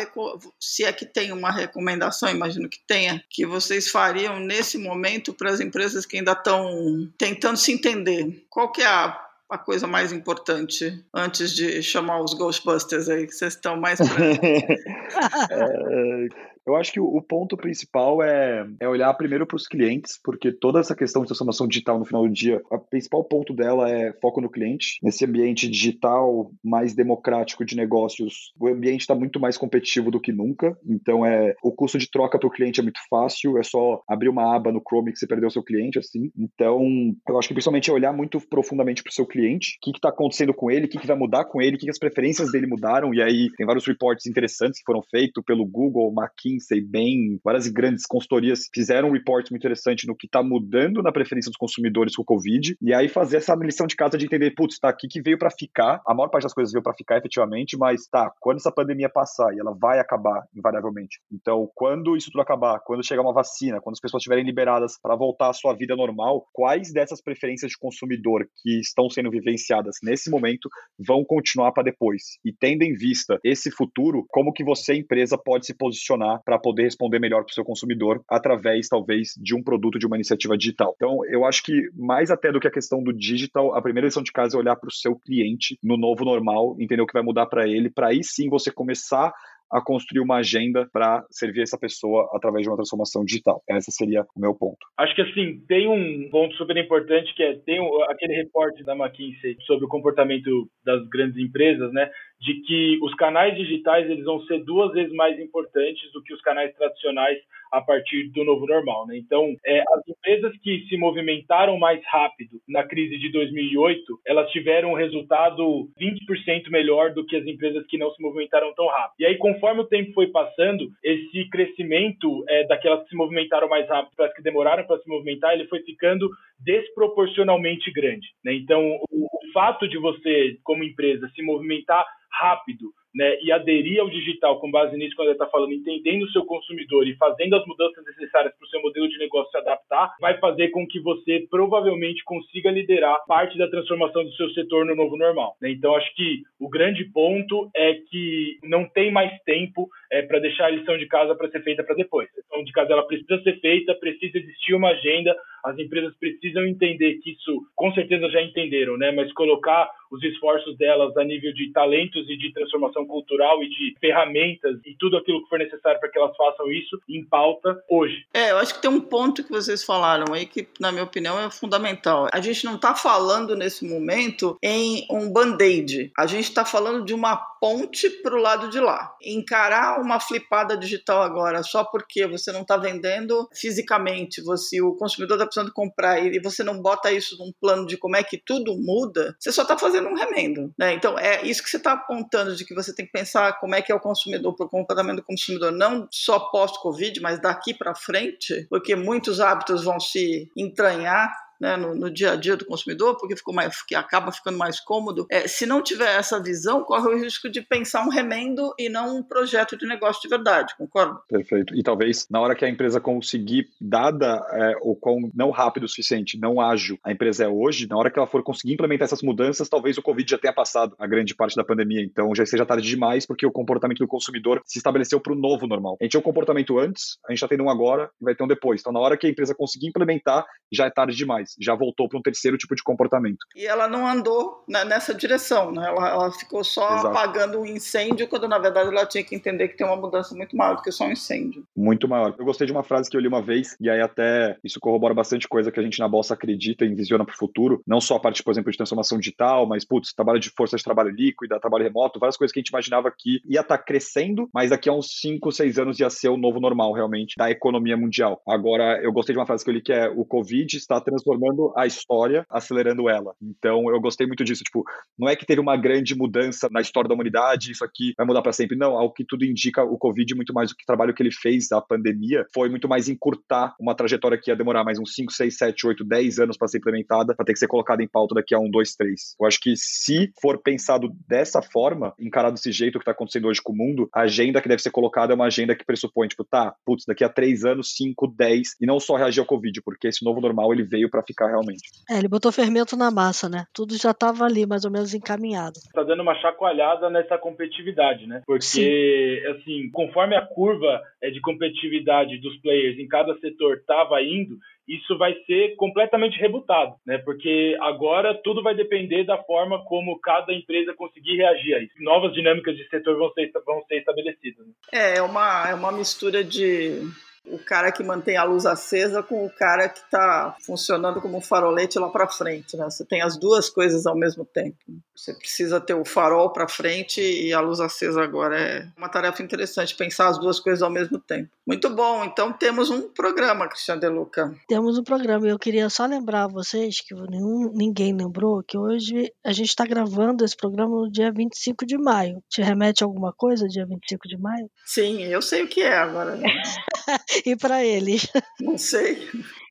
se 0.57 0.86
é 0.86 0.93
que 0.93 1.05
tem 1.05 1.34
uma 1.34 1.51
recomendação, 1.51 2.30
imagino 2.30 2.69
que 2.69 2.80
tenha, 2.88 3.21
que 3.30 3.45
vocês 3.45 3.91
fariam 3.91 4.39
nesse 4.39 4.77
momento 4.77 5.34
para 5.34 5.49
as 5.49 5.59
empresas 5.59 6.05
que 6.05 6.17
ainda 6.17 6.32
estão 6.32 7.09
tentando 7.17 7.57
se 7.57 7.73
entender? 7.73 8.45
Qual 8.49 8.68
que 8.72 8.82
é 8.82 8.88
a 8.88 9.30
a 9.49 9.57
coisa 9.57 9.88
mais 9.88 10.13
importante 10.13 11.03
antes 11.11 11.51
de 11.51 11.82
chamar 11.82 12.22
os 12.22 12.36
Ghostbusters 12.36 13.09
aí, 13.09 13.26
que 13.26 13.34
vocês 13.34 13.55
estão 13.55 13.76
mais. 13.80 13.99
é, 15.49 16.28
eu 16.70 16.76
acho 16.76 16.93
que 16.93 16.99
o, 16.99 17.22
ponto 17.22 17.57
principal 17.57 18.22
é, 18.22 18.67
é 18.80 18.88
olhar 18.88 19.13
primeiro 19.15 19.45
para 19.45 19.55
os 19.55 19.67
clientes, 19.67 20.20
porque 20.24 20.51
toda 20.51 20.80
essa 20.80 20.95
questão 20.95 21.22
de 21.22 21.28
transformação 21.28 21.67
digital 21.67 21.99
no 21.99 22.05
final 22.05 22.28
do 22.28 22.34
dia, 22.34 22.61
o 22.72 22.78
principal 22.80 23.24
ponto 23.24 23.53
dela 23.53 23.89
é 23.89 24.13
foco 24.22 24.39
no 24.39 24.49
cliente. 24.49 24.99
Nesse 25.03 25.26
ambiente 25.26 25.67
digital 25.67 26.51
mais 26.63 26.93
democrático 26.93 27.65
de 27.65 27.76
negócios, 27.76 28.53
o 28.59 28.67
ambiente 28.67 29.01
está 29.01 29.15
muito 29.15 29.39
mais 29.39 29.57
competitivo 29.57 30.11
do 30.11 30.20
que 30.20 30.32
nunca. 30.32 30.78
Então, 30.88 31.26
é 31.26 31.55
o 31.63 31.72
custo 31.72 31.97
de 31.97 32.09
troca 32.09 32.38
para 32.38 32.47
o 32.47 32.51
cliente 32.51 32.80
é 32.80 32.84
muito 32.84 32.99
fácil, 33.09 33.57
é 33.57 33.63
só 33.63 34.01
abrir 34.07 34.30
uma 34.30 34.55
aba 34.55 34.72
no 34.72 34.82
Chrome 34.88 35.11
que 35.11 35.20
você 35.20 35.28
perdeu 35.28 35.47
o 35.47 35.51
seu 35.51 35.63
cliente, 35.63 35.97
assim. 35.97 36.32
Então, 36.38 36.82
eu 37.28 37.38
acho 37.38 37.47
que 37.47 37.53
principalmente 37.53 37.89
é 37.89 37.93
olhar 37.93 38.13
muito 38.13 38.39
profundamente 38.47 39.03
para 39.03 39.11
o 39.11 39.13
seu 39.13 39.26
cliente, 39.26 39.78
o 39.78 39.91
que 39.91 39.97
está 39.97 40.09
acontecendo 40.09 40.53
com 40.53 40.70
ele, 40.70 40.86
o 40.86 40.89
que, 40.89 40.99
que 40.99 41.07
vai 41.07 41.17
mudar 41.17 41.45
com 41.45 41.61
ele, 41.61 41.76
o 41.76 41.80
que, 41.80 41.86
que 41.86 41.91
as 41.91 41.99
preferências 41.99 42.51
dele 42.51 42.67
mudaram. 42.67 43.13
E 43.13 43.22
aí, 43.22 43.49
tem 43.57 43.65
vários 43.65 43.86
reportes 43.88 44.28
interessantes 44.28 44.80
que 44.80 44.86
foram 44.86 45.01
feitos 45.09 45.43
pelo 45.43 45.65
Google, 45.65 46.13
McKinsey, 46.15 46.59
McKinsey, 46.60 46.82
bem, 46.82 47.39
várias 47.43 47.68
grandes 47.68 48.05
consultorias 48.05 48.68
fizeram 48.74 49.10
um 49.10 49.12
report 49.12 49.49
muito 49.49 49.62
interessante 49.62 50.05
no 50.05 50.16
que 50.16 50.28
está 50.28 50.43
mudando 50.43 51.01
na 51.01 51.12
preferência 51.12 51.49
dos 51.49 51.57
consumidores 51.57 52.16
com 52.16 52.22
o 52.22 52.26
Covid, 52.26 52.76
e 52.82 52.93
aí 52.93 53.07
fazer 53.07 53.38
essa 53.38 53.55
lição 53.55 53.88
de 53.88 53.95
casa 53.95 54.18
de 54.18 54.26
entender, 54.26 54.51
putz, 54.51 54.78
tá 54.80 54.89
aqui 54.89 55.07
que 55.07 55.22
veio 55.22 55.38
para 55.38 55.49
ficar, 55.49 56.01
a 56.05 56.14
maior 56.14 56.30
parte 56.30 56.43
das 56.43 56.53
coisas 56.53 56.72
veio 56.72 56.84
para 56.84 56.93
ficar 56.93 57.18
efetivamente, 57.18 57.78
mas 57.78 58.07
tá, 58.07 58.32
quando 58.39 58.57
essa 58.57 58.72
pandemia 58.72 59.10
passar, 59.10 59.53
e 59.53 59.60
ela 59.60 59.76
vai 59.80 59.99
acabar 59.99 60.43
invariavelmente. 60.55 61.20
Então, 61.32 61.70
quando 61.74 62.16
isso 62.16 62.30
tudo 62.32 62.41
acabar, 62.41 62.80
quando 62.86 63.05
chegar 63.05 63.22
uma 63.22 63.34
vacina, 63.34 63.80
quando 63.82 63.93
as 63.93 63.99
pessoas 63.99 64.22
estiverem 64.22 64.45
liberadas 64.45 64.99
para 65.01 65.16
voltar 65.16 65.49
à 65.49 65.53
sua 65.53 65.74
vida 65.74 65.95
normal, 65.95 66.45
quais 66.53 66.91
dessas 66.91 67.22
preferências 67.22 67.72
de 67.72 67.78
consumidor 67.78 68.47
que 68.62 68.80
estão 68.80 69.10
sendo 69.10 69.32
vivenciadas 69.32 69.97
nesse 70.03 70.30
momento 70.30 70.70
vão 70.97 71.24
continuar 71.24 71.72
para 71.72 71.84
depois? 71.84 72.38
E 72.43 72.51
tendo 72.53 72.84
em 72.84 72.93
vista 72.93 73.39
esse 73.43 73.72
futuro, 73.72 74.26
como 74.30 74.53
que 74.53 74.64
você, 74.64 74.95
empresa, 74.95 75.38
pode 75.38 75.66
se 75.66 75.74
posicionar 75.74 76.38
para 76.43 76.59
poder 76.59 76.83
responder 76.83 77.19
melhor 77.19 77.43
para 77.43 77.51
o 77.51 77.53
seu 77.53 77.63
consumidor 77.63 78.21
através, 78.29 78.87
talvez, 78.87 79.33
de 79.41 79.55
um 79.55 79.63
produto, 79.63 79.99
de 79.99 80.05
uma 80.05 80.17
iniciativa 80.17 80.57
digital. 80.57 80.93
Então, 80.95 81.19
eu 81.25 81.45
acho 81.45 81.63
que 81.63 81.89
mais 81.95 82.31
até 82.31 82.51
do 82.51 82.59
que 82.59 82.67
a 82.67 82.71
questão 82.71 83.03
do 83.03 83.13
digital, 83.13 83.75
a 83.75 83.81
primeira 83.81 84.07
lição 84.07 84.23
de 84.23 84.31
casa 84.31 84.57
é 84.57 84.59
olhar 84.59 84.75
para 84.75 84.87
o 84.87 84.93
seu 84.93 85.15
cliente 85.15 85.77
no 85.83 85.97
novo 85.97 86.23
normal, 86.23 86.75
entender 86.79 87.01
o 87.01 87.07
que 87.07 87.13
vai 87.13 87.23
mudar 87.23 87.45
para 87.45 87.67
ele, 87.67 87.89
para 87.89 88.07
aí 88.07 88.23
sim 88.23 88.49
você 88.49 88.71
começar 88.71 89.33
a 89.71 89.81
construir 89.81 90.19
uma 90.19 90.37
agenda 90.37 90.89
para 90.91 91.23
servir 91.29 91.61
essa 91.61 91.77
pessoa 91.77 92.29
através 92.33 92.63
de 92.63 92.69
uma 92.69 92.75
transformação 92.75 93.23
digital. 93.23 93.61
Esse 93.69 93.91
seria 93.91 94.25
o 94.35 94.39
meu 94.39 94.55
ponto. 94.55 94.79
Acho 94.97 95.15
que 95.15 95.21
assim, 95.21 95.63
tem 95.67 95.87
um 95.87 96.29
ponto 96.29 96.55
super 96.55 96.75
importante 96.77 97.33
que 97.35 97.43
é 97.43 97.53
tem 97.59 97.79
aquele 98.09 98.33
reporte 98.35 98.83
da 98.83 98.95
McKinsey 98.95 99.57
sobre 99.65 99.85
o 99.85 99.89
comportamento 99.89 100.69
das 100.83 101.07
grandes 101.09 101.37
empresas, 101.37 101.91
né? 101.93 102.09
De 102.39 102.61
que 102.61 102.99
os 103.01 103.13
canais 103.15 103.55
digitais 103.55 104.09
eles 104.09 104.23
vão 104.23 104.41
ser 104.45 104.63
duas 104.63 104.93
vezes 104.93 105.13
mais 105.13 105.39
importantes 105.39 106.11
do 106.13 106.23
que 106.23 106.33
os 106.33 106.41
canais 106.41 106.73
tradicionais 106.75 107.37
a 107.71 107.81
partir 107.81 108.29
do 108.29 108.43
novo 108.43 108.65
normal. 108.65 109.05
Né? 109.07 109.17
Então, 109.17 109.55
é, 109.65 109.81
as 109.81 110.07
empresas 110.07 110.57
que 110.61 110.85
se 110.87 110.97
movimentaram 110.97 111.77
mais 111.77 112.01
rápido 112.05 112.59
na 112.67 112.83
crise 112.83 113.17
de 113.17 113.31
2008, 113.31 114.19
elas 114.25 114.49
tiveram 114.51 114.91
um 114.91 114.95
resultado 114.95 115.87
20% 115.99 116.69
melhor 116.69 117.13
do 117.13 117.25
que 117.25 117.35
as 117.35 117.45
empresas 117.45 117.85
que 117.87 117.97
não 117.97 118.11
se 118.11 118.21
movimentaram 118.21 118.73
tão 118.73 118.87
rápido. 118.87 119.15
E 119.19 119.25
aí, 119.25 119.37
conforme 119.37 119.81
o 119.81 119.87
tempo 119.87 120.13
foi 120.13 120.27
passando, 120.27 120.89
esse 121.03 121.47
crescimento 121.49 122.43
é, 122.47 122.65
daquelas 122.65 123.03
que 123.03 123.09
se 123.09 123.15
movimentaram 123.15 123.69
mais 123.69 123.87
rápido 123.87 124.15
para 124.15 124.25
as 124.25 124.33
que 124.33 124.41
demoraram 124.41 124.85
para 124.85 124.99
se 124.99 125.07
movimentar, 125.07 125.53
ele 125.53 125.67
foi 125.67 125.81
ficando 125.81 126.29
desproporcionalmente 126.60 127.91
grande. 127.91 128.28
Né? 128.43 128.53
Então, 128.53 128.99
o, 129.10 129.26
o 129.26 129.51
fato 129.53 129.88
de 129.88 129.97
você, 129.97 130.57
como 130.64 130.84
empresa, 130.84 131.30
se 131.36 131.41
movimentar 131.41 132.05
rápido 132.32 132.93
né, 133.14 133.38
e 133.41 133.51
aderir 133.51 133.99
ao 133.99 134.10
digital 134.10 134.60
com 134.60 134.70
base 134.70 134.95
nisso, 134.97 135.16
quando 135.16 135.30
ele 135.30 135.36
está 135.36 135.47
falando, 135.47 135.74
entendendo 135.74 136.24
o 136.24 136.32
seu 136.32 136.45
consumidor 136.45 137.07
e 137.07 137.16
fazendo 137.16 137.55
as 137.55 137.66
mudanças 137.66 138.03
necessárias 138.05 138.53
para 138.55 138.66
o 138.66 138.70
seu 138.70 138.82
modelo 138.82 139.10
de 139.10 139.18
negócio 139.18 139.51
se 139.51 139.57
adaptar, 139.57 140.16
vai 140.20 140.38
fazer 140.39 140.70
com 140.70 140.88
que 140.88 140.99
você 140.99 141.45
provavelmente 141.49 142.24
consiga 142.24 142.72
liderar 142.72 143.18
parte 143.28 143.57
da 143.57 143.70
transformação 143.70 144.24
do 144.24 144.34
seu 144.34 144.49
setor 144.51 144.86
no 144.86 144.95
novo 144.95 145.18
normal. 145.18 145.55
Né? 145.62 145.72
Então, 145.72 145.95
acho 145.95 146.14
que 146.16 146.43
o 146.60 146.70
grande 146.70 147.05
ponto 147.05 147.70
é 147.76 147.93
que 147.93 148.57
não 148.64 148.86
tem 148.86 149.12
mais 149.12 149.32
tempo 149.43 149.89
é, 150.12 150.22
para 150.22 150.39
deixar 150.39 150.66
a 150.66 150.72
lição 150.72 150.97
de 150.97 151.07
casa 151.07 151.36
para 151.36 151.49
ser 151.49 151.64
feita 151.64 151.84
para 151.84 151.95
depois. 151.95 152.28
A 152.30 152.41
lição 152.41 152.64
de 152.64 152.72
casa 152.72 152.93
ela 152.93 153.07
precisa 153.07 153.41
ser 153.43 153.60
feita, 153.60 153.95
precisa 153.95 154.38
existir 154.38 154.74
uma 154.74 154.89
agenda, 154.89 155.36
as 155.64 155.78
empresas 155.78 156.16
precisam 156.18 156.66
entender 156.66 157.16
que 157.16 157.32
isso, 157.32 157.62
com 157.76 157.93
certeza 157.93 158.30
já 158.30 158.41
entenderam, 158.41 158.97
né? 158.97 159.12
Mas 159.12 159.32
colocar 159.34 159.89
os 160.12 160.24
esforços 160.24 160.78
delas 160.78 161.16
a 161.18 161.24
nível 161.24 161.53
de 161.53 161.72
talentos 161.72 162.28
e 162.30 162.38
de 162.38 162.53
transformação 162.53 163.05
cultural 163.05 163.64
e 163.64 163.70
de 163.70 163.95
ferramentas 163.99 164.80
e 164.86 164.95
tudo 164.97 165.18
aquilo 165.18 165.43
que 165.43 165.49
for 165.49 165.60
necessário 165.60 165.99
para 165.99 166.10
que 166.10 166.18
elas 166.18 166.36
façam 166.36 166.72
isso 166.72 166.99
em 167.07 167.24
pauta 167.24 167.82
hoje. 167.89 168.26
É, 168.34 168.51
eu 168.51 168.57
acho 168.57 168.76
que 168.76 168.82
tem 168.82 168.89
um 168.89 169.01
ponto 169.01 169.43
que 169.43 169.51
vocês 169.51 169.84
falaram 169.84 170.34
aí 170.34 170.45
que, 170.45 170.68
na 170.80 170.91
minha 170.91 171.03
opinião, 171.03 171.39
é 171.39 171.49
fundamental. 171.49 172.28
A 172.32 172.41
gente 172.41 172.66
não 172.66 172.76
está 172.76 172.95
falando 172.95 173.55
nesse 173.55 173.88
momento 173.88 174.57
em 174.64 175.05
um 175.12 175.32
band-aid. 175.32 176.12
A 176.18 176.26
gente 176.26 176.45
está 176.45 176.66
falando 176.66 177.05
de 177.05 177.14
uma 177.14 177.36
ponte 177.60 178.10
para 178.10 178.36
o 178.36 178.41
lado 178.41 178.70
de 178.70 178.80
lá. 178.80 179.14
Encarar 179.22 180.01
uma 180.01 180.20
flipada 180.20 180.78
digital 180.78 181.22
agora 181.22 181.62
só 181.64 181.84
porque 181.84 182.26
você 182.26 182.51
não 182.51 182.62
está 182.62 182.78
vendendo 182.78 183.47
fisicamente, 183.53 184.41
você 184.41 184.82
o 184.82 184.95
consumidor 184.95 185.36
está 185.36 185.45
precisando 185.45 185.74
comprar 185.74 186.24
e 186.24 186.39
você 186.39 186.64
não 186.64 186.82
bota 186.82 187.12
isso 187.12 187.38
num 187.38 187.51
plano 187.60 187.86
de 187.86 187.97
como 187.97 188.16
é 188.16 188.24
que 188.24 188.38
tudo 188.38 188.78
muda, 188.78 189.36
você 189.38 189.51
só 189.51 189.64
está 189.64 189.78
fazendo 189.78 189.99
um 190.08 190.16
remendo. 190.16 190.74
Né? 190.78 190.93
Então 190.93 191.18
é 191.18 191.43
isso 191.43 191.64
que 191.64 191.70
você 191.70 191.78
está 191.78 191.93
apontando 191.93 192.56
de 192.56 192.66
que 192.66 192.74
você 192.74 192.93
tem 192.93 193.06
que 193.06 193.12
pensar 193.12 193.60
como 193.60 193.76
é 193.76 193.82
que 193.82 193.91
é 193.91 193.95
o 193.95 194.00
consumidor, 194.00 194.56
o 194.58 194.70
comportamento 194.70 195.18
do 195.18 195.24
consumidor, 195.24 195.72
não 195.72 196.08
só 196.12 196.39
pós-Covid, 196.52 197.20
mas 197.22 197.41
daqui 197.41 197.74
para 197.74 197.95
frente, 197.95 198.66
porque 198.70 198.95
muitos 198.95 199.39
hábitos 199.39 199.84
vão 199.84 200.00
se 200.00 200.52
entranhar 200.56 201.32
né, 201.60 201.76
no, 201.76 201.95
no, 201.95 202.10
dia 202.10 202.32
a 202.32 202.36
dia 202.36 202.55
do 202.55 202.66
consumidor, 202.66 203.18
porque 203.18 203.36
ficou 203.36 203.53
mais, 203.53 203.82
que 203.84 203.95
acaba 203.95 204.32
ficando 204.32 204.57
mais 204.57 204.80
cômodo. 204.80 205.28
É, 205.30 205.47
se 205.47 205.66
não 205.66 205.82
tiver 205.82 206.18
essa 206.18 206.41
visão, 206.41 206.84
corre 206.84 207.10
o 207.10 207.18
risco 207.18 207.49
de 207.49 207.62
pensar 207.62 208.05
um 208.05 208.10
remendo 208.10 208.74
e 208.78 208.89
não 208.89 209.18
um 209.18 209.24
projeto 209.24 209.78
de 209.78 209.86
negócio 209.86 210.22
de 210.22 210.30
verdade, 210.30 210.76
concorda? 210.78 211.20
Perfeito. 211.28 211.76
E 211.76 211.84
talvez 211.84 212.28
na 212.30 212.39
hora 212.39 212.55
que 212.55 212.64
a 212.64 212.70
empresa 212.70 212.99
conseguir, 212.99 213.70
dada 213.80 214.41
é, 214.51 214.74
o 214.82 214.95
quão 214.95 215.30
não 215.34 215.49
rápido 215.51 215.84
o 215.84 215.89
suficiente, 215.89 216.39
não 216.39 216.62
ágil 216.62 216.97
a 217.03 217.12
empresa 217.12 217.45
é 217.45 217.47
hoje, 217.47 217.88
na 217.88 217.97
hora 217.97 218.10
que 218.10 218.18
ela 218.18 218.28
for 218.28 218.43
conseguir 218.43 218.74
implementar 218.74 219.05
essas 219.05 219.22
mudanças, 219.22 219.68
talvez 219.70 219.97
o 219.97 220.01
Covid 220.01 220.30
já 220.30 220.38
tenha 220.38 220.53
passado 220.53 220.95
a 220.97 221.07
grande 221.07 221.36
parte 221.36 221.55
da 221.55 221.64
pandemia. 221.64 222.01
Então 222.01 222.34
já 222.36 222.45
seja 222.45 222.66
tarde 222.66 222.88
demais, 222.88 223.26
porque 223.26 223.45
o 223.45 223.51
comportamento 223.51 223.99
do 223.99 224.07
consumidor 224.07 224.62
se 224.66 224.78
estabeleceu 224.78 225.20
para 225.20 225.34
o 225.34 225.36
novo 225.36 225.68
normal. 225.68 225.97
A 225.99 226.03
gente 226.03 226.12
tinha 226.12 226.20
um 226.20 226.24
comportamento 226.24 226.78
antes, 226.80 227.18
a 227.28 227.32
gente 227.32 227.38
está 227.38 227.47
tendo 227.47 227.64
um 227.64 227.70
agora 227.70 228.10
e 228.22 228.24
vai 228.24 228.36
ter 228.36 228.43
um 228.43 228.47
depois. 228.47 228.82
Então 228.82 228.93
na 228.93 228.99
hora 228.99 229.18
que 229.18 229.28
a 229.28 229.30
empresa 229.30 229.55
conseguir 229.55 229.88
implementar, 229.88 230.45
já 230.72 230.86
é 230.86 230.89
tarde 230.89 231.16
demais 231.16 231.49
já 231.60 231.76
voltou 231.76 232.08
para 232.08 232.20
um 232.20 232.22
terceiro 232.22 232.58
tipo 232.58 232.76
de 232.76 232.84
comportamento. 232.84 233.38
E 233.56 233.66
ela 233.66 233.88
não 233.88 234.08
andou 234.08 234.64
nessa 234.68 235.14
direção, 235.14 235.72
né? 235.72 235.88
ela, 235.88 236.10
ela 236.10 236.32
ficou 236.32 236.64
só 236.64 236.86
Exato. 236.93 237.08
apagando 237.08 237.60
um 237.60 237.66
incêndio, 237.66 238.28
quando 238.28 238.47
na 238.47 238.60
verdade 238.60 238.89
ela 238.89 239.06
tinha 239.06 239.24
que 239.24 239.36
entender 239.36 239.70
que 239.70 239.78
tem 239.78 239.86
uma 239.86 239.95
mudança 239.95 240.36
muito 240.36 240.56
maior 240.56 240.76
do 240.76 240.82
que 240.82 240.91
só 240.91 241.06
um 241.06 241.12
incêndio. 241.12 241.64
Muito 241.76 242.08
maior. 242.08 242.36
Eu 242.38 242.45
gostei 242.45 242.68
de 242.68 242.74
uma 242.74 242.84
frase 242.84 243.10
que 243.10 243.18
eu 243.18 243.22
li 243.22 243.28
uma 243.28 243.41
vez, 243.41 243.76
e 243.80 243.89
aí 243.89 244.02
até 244.02 244.58
isso 244.64 244.80
corrobora 244.80 245.14
bastante 245.14 245.47
coisa 245.47 245.72
que 245.72 245.80
a 245.80 245.84
gente 245.84 246.00
na 246.00 246.08
Bolsa 246.08 246.34
acredita 246.34 246.86
e 246.86 246.93
visiona 246.93 247.26
para 247.26 247.34
o 247.34 247.38
futuro, 247.38 247.82
não 247.86 248.00
só 248.00 248.16
a 248.16 248.20
parte, 248.20 248.43
por 248.43 248.52
exemplo, 248.52 248.72
de 248.72 248.78
transformação 248.78 249.18
digital, 249.18 249.66
mas, 249.66 249.86
putz, 249.86 250.14
trabalho 250.14 250.39
de 250.39 250.50
força 250.50 250.78
de 250.78 250.84
trabalho 250.84 251.10
líquida, 251.10 251.60
trabalho 251.60 251.84
remoto, 251.84 252.20
várias 252.20 252.38
coisas 252.38 252.54
que 252.54 252.60
a 252.60 252.62
gente 252.62 252.70
imaginava 252.70 253.12
que 253.16 253.41
ia 253.45 253.62
estar 253.62 253.78
tá 253.78 253.84
crescendo, 253.84 254.50
mas 254.54 254.70
daqui 254.70 254.89
a 254.89 254.93
uns 254.93 255.20
5, 255.20 255.52
6 255.52 255.80
anos 255.80 256.00
ia 256.00 256.10
ser 256.10 256.30
o 256.30 256.38
novo 256.38 256.60
normal, 256.60 256.93
realmente, 256.93 257.36
da 257.38 257.50
economia 257.50 257.97
mundial. 257.97 258.41
Agora, 258.47 259.02
eu 259.02 259.12
gostei 259.12 259.34
de 259.34 259.39
uma 259.39 259.45
frase 259.45 259.64
que 259.64 259.70
eu 259.70 259.74
li 259.74 259.82
que 259.82 259.93
é 259.93 260.10
o 260.10 260.26
Covid 260.26 260.78
está 260.78 261.00
transformando 261.00 261.38
transformando 261.39 261.73
a 261.75 261.87
história, 261.87 262.45
acelerando 262.49 263.09
ela. 263.09 263.33
Então 263.41 263.89
eu 263.89 263.99
gostei 263.99 264.27
muito 264.27 264.43
disso. 264.43 264.63
Tipo, 264.63 264.83
não 265.17 265.29
é 265.29 265.35
que 265.35 265.45
teve 265.45 265.61
uma 265.61 265.77
grande 265.77 266.15
mudança 266.15 266.67
na 266.71 266.81
história 266.81 267.07
da 267.07 267.15
humanidade, 267.15 267.71
isso 267.71 267.83
aqui 267.83 268.13
vai 268.17 268.27
mudar 268.27 268.41
para 268.41 268.51
sempre. 268.51 268.77
Não, 268.77 268.97
ao 268.97 269.11
que 269.11 269.23
tudo 269.23 269.45
indica, 269.45 269.83
o 269.83 269.97
Covid, 269.97 270.35
muito 270.35 270.53
mais 270.53 270.69
do 270.69 270.75
que 270.75 270.83
o 270.83 270.85
trabalho 270.85 271.13
que 271.13 271.23
ele 271.23 271.31
fez, 271.31 271.71
a 271.71 271.81
pandemia, 271.81 272.45
foi 272.53 272.69
muito 272.69 272.87
mais 272.87 273.07
encurtar 273.07 273.73
uma 273.79 273.95
trajetória 273.95 274.37
que 274.37 274.51
ia 274.51 274.55
demorar 274.55 274.83
mais 274.83 274.99
uns 274.99 275.15
5, 275.15 275.31
6, 275.31 275.57
7, 275.57 275.87
8, 275.87 276.03
10 276.03 276.39
anos 276.39 276.57
para 276.57 276.67
ser 276.67 276.79
implementada, 276.79 277.33
para 277.35 277.45
ter 277.45 277.53
que 277.53 277.59
ser 277.59 277.67
colocada 277.67 278.03
em 278.03 278.07
pauta 278.07 278.35
daqui 278.35 278.53
a 278.53 278.59
um, 278.59 278.69
dois, 278.69 278.95
três. 278.95 279.35
Eu 279.39 279.47
acho 279.47 279.59
que 279.59 279.73
se 279.75 280.31
for 280.41 280.61
pensado 280.61 281.09
dessa 281.27 281.61
forma, 281.61 282.13
encarado 282.19 282.55
desse 282.55 282.71
jeito 282.71 282.99
que 282.99 283.03
está 283.03 283.11
acontecendo 283.11 283.47
hoje 283.47 283.61
com 283.63 283.73
o 283.73 283.75
mundo, 283.75 284.09
a 284.13 284.21
agenda 284.21 284.61
que 284.61 284.67
deve 284.67 284.81
ser 284.81 284.91
colocada 284.91 285.33
é 285.33 285.35
uma 285.35 285.45
agenda 285.45 285.75
que 285.75 285.85
pressupõe, 285.85 286.27
tipo, 286.27 286.43
tá, 286.43 286.73
putz, 286.85 287.05
daqui 287.05 287.23
a 287.23 287.29
três 287.29 287.63
anos, 287.63 287.95
cinco, 287.95 288.27
dez, 288.27 288.75
e 288.81 288.85
não 288.85 288.99
só 288.99 289.15
reagir 289.15 289.39
ao 289.39 289.45
Covid, 289.45 289.81
porque 289.81 290.07
esse 290.07 290.23
novo 290.23 290.41
normal 290.41 290.73
ele 290.73 290.83
veio 290.83 291.09
para 291.09 291.23
ficar 291.30 291.47
realmente. 291.47 291.89
É, 292.09 292.17
ele 292.17 292.27
botou 292.27 292.51
fermento 292.51 292.97
na 292.97 293.11
massa, 293.11 293.47
né? 293.47 293.65
Tudo 293.73 293.95
já 293.97 294.11
estava 294.11 294.45
ali, 294.45 294.65
mais 294.65 294.84
ou 294.84 294.91
menos 294.91 295.13
encaminhado. 295.13 295.80
Tá 295.93 296.03
dando 296.03 296.21
uma 296.21 296.36
chacoalhada 296.36 297.09
nessa 297.09 297.38
competitividade, 297.38 298.27
né? 298.27 298.41
Porque, 298.45 298.63
Sim. 298.65 299.51
assim, 299.51 299.89
conforme 299.91 300.36
a 300.36 300.45
curva 300.45 301.01
é 301.21 301.30
de 301.30 301.39
competitividade 301.41 302.39
dos 302.39 302.57
players 302.61 302.97
em 302.97 303.07
cada 303.07 303.38
setor 303.39 303.77
estava 303.77 304.21
indo, 304.21 304.57
isso 304.88 305.15
vai 305.17 305.36
ser 305.45 305.75
completamente 305.75 306.39
rebutado, 306.39 306.95
né? 307.05 307.19
Porque 307.19 307.77
agora 307.80 308.34
tudo 308.43 308.63
vai 308.63 308.73
depender 308.73 309.23
da 309.23 309.38
forma 309.43 309.84
como 309.86 310.19
cada 310.19 310.51
empresa 310.51 310.95
conseguir 310.95 311.38
reagir 311.38 311.75
a 311.75 311.80
isso. 311.80 311.93
Novas 311.99 312.34
dinâmicas 312.34 312.75
de 312.75 312.88
setor 312.89 313.15
vão 313.17 313.32
ser, 313.34 313.51
vão 313.63 313.84
ser 313.88 313.99
estabelecidas. 313.99 314.65
Né? 314.65 314.73
É, 314.91 315.17
é 315.17 315.21
uma, 315.21 315.69
é 315.69 315.75
uma 315.75 315.91
mistura 315.91 316.43
de 316.43 317.03
o 317.52 317.60
cara 317.60 317.91
que 317.91 318.04
mantém 318.04 318.38
a 318.38 318.43
luz 318.43 318.66
acesa 318.66 319.24
com 319.24 319.45
o 319.45 319.50
cara 319.50 319.89
que 319.89 320.00
está 320.00 320.56
funcionando 320.66 321.22
como 321.22 321.38
um 321.38 321.41
farolete 321.41 322.00
lá 322.00 322.10
para 322.10 322.28
frente, 322.28 322.78
né? 322.78 322.86
Você 322.86 323.06
tem 323.06 323.22
as 323.22 323.38
duas 323.38 323.70
coisas 323.70 324.06
ao 324.06 324.16
mesmo 324.16 324.45
tempo. 324.45 324.78
Você 325.16 325.34
precisa 325.34 325.82
ter 325.82 325.93
o 325.93 326.06
farol 326.06 326.52
para 326.52 326.68
frente 326.68 327.22
e 327.22 327.54
a 327.54 327.60
luz 327.60 327.80
acesa 327.80 328.24
agora 328.24 328.58
é 328.58 328.88
uma 328.97 329.10
tarefa 329.10 329.43
interessante 329.43 329.95
pensar 329.95 330.30
as 330.30 330.39
duas 330.39 330.60
coisas 330.60 330.82
ao 330.82 330.89
mesmo 330.89 331.20
tempo. 331.20 331.50
Muito 331.68 331.89
bom. 331.89 332.24
Então 332.24 332.54
temos 332.54 332.89
um 332.89 333.10
programa, 333.10 333.68
Cristiano 333.68 334.00
De 334.00 334.08
Luca. 334.08 334.54
Temos 334.68 334.97
um 334.97 335.04
programa. 335.04 335.47
Eu 335.47 335.60
queria 335.60 335.89
só 335.89 336.06
lembrar 336.06 336.43
a 336.43 336.47
vocês 336.47 337.02
que 337.02 337.14
nenhum, 337.14 337.72
ninguém 337.74 338.16
lembrou 338.16 338.64
que 338.66 338.78
hoje 338.78 339.32
a 339.45 339.52
gente 339.52 339.70
está 339.70 339.86
gravando 339.86 340.45
esse 340.45 340.56
programa 340.56 340.95
no 341.02 341.12
dia 341.12 341.32
25 341.32 341.86
de 341.86 341.97
maio. 341.97 342.41
Te 342.50 342.62
remete 342.62 343.04
a 343.04 343.08
alguma 343.08 343.34
coisa 343.34 343.68
dia 343.68 343.86
25 343.86 344.28
de 344.28 344.38
maio? 344.38 344.70
Sim, 344.86 345.24
eu 345.24 345.41
sei 345.41 345.64
o 345.64 345.68
que 345.68 345.82
é 345.82 345.97
agora. 345.97 346.39
e 347.45 347.55
para 347.55 347.83
eles? 347.83 348.27
Não 348.59 348.77
sei. 348.77 349.27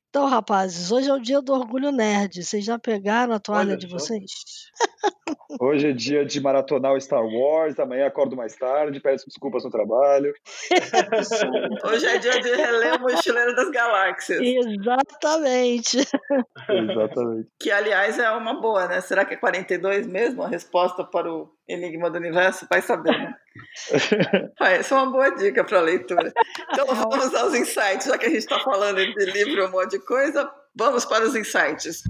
Então, 0.09 0.27
rapazes, 0.27 0.91
hoje 0.91 1.09
é 1.09 1.13
o 1.13 1.19
dia 1.19 1.41
do 1.41 1.53
orgulho 1.53 1.91
nerd. 1.91 2.43
Vocês 2.43 2.65
já 2.65 2.79
pegaram 2.79 3.33
a 3.33 3.39
toalha 3.39 3.71
Olha 3.71 3.77
de 3.77 3.87
vocês? 3.87 4.23
Hoje 5.59 5.89
é 5.89 5.91
dia 5.91 6.25
de 6.25 6.39
maratonar 6.39 6.93
o 6.93 7.01
Star 7.01 7.25
Wars, 7.25 7.79
amanhã 7.79 8.07
acordo 8.07 8.35
mais 8.35 8.55
tarde, 8.55 8.99
peço 8.99 9.25
desculpas 9.25 9.63
no 9.63 9.71
trabalho. 9.71 10.33
Hoje 11.85 12.05
é 12.05 12.17
dia 12.17 12.39
de 12.39 12.55
reler 12.55 12.95
o 12.95 13.01
Mochileiro 13.01 13.55
das 13.55 13.69
Galáxias. 13.71 14.39
Exatamente. 14.41 15.97
Exatamente. 16.69 17.49
Que, 17.59 17.71
aliás, 17.71 18.19
é 18.19 18.29
uma 18.31 18.61
boa, 18.61 18.87
né? 18.87 19.01
Será 19.01 19.25
que 19.25 19.33
é 19.33 19.37
42 19.37 20.05
mesmo 20.07 20.43
a 20.43 20.47
resposta 20.47 21.03
para 21.03 21.31
o 21.31 21.49
Enigma 21.67 22.09
do 22.09 22.17
Universo? 22.17 22.67
Vai 22.69 22.81
saber, 22.81 23.17
né? 23.17 23.33
ah, 24.59 24.71
essa 24.71 24.95
é 24.95 24.97
uma 24.97 25.11
boa 25.11 25.29
dica 25.31 25.63
para 25.63 25.81
leitura. 25.81 26.31
Então 26.71 26.85
vamos 26.85 27.33
aos 27.33 27.53
insights, 27.55 28.05
já 28.05 28.17
que 28.17 28.27
a 28.27 28.29
gente 28.29 28.39
está 28.39 28.59
falando 28.59 28.97
de 28.97 29.25
livro, 29.25 29.67
um 29.67 29.71
monte 29.71 29.91
de 29.91 29.99
coisa, 30.05 30.49
vamos 30.75 31.05
para 31.05 31.25
os 31.25 31.35
insights. 31.35 32.03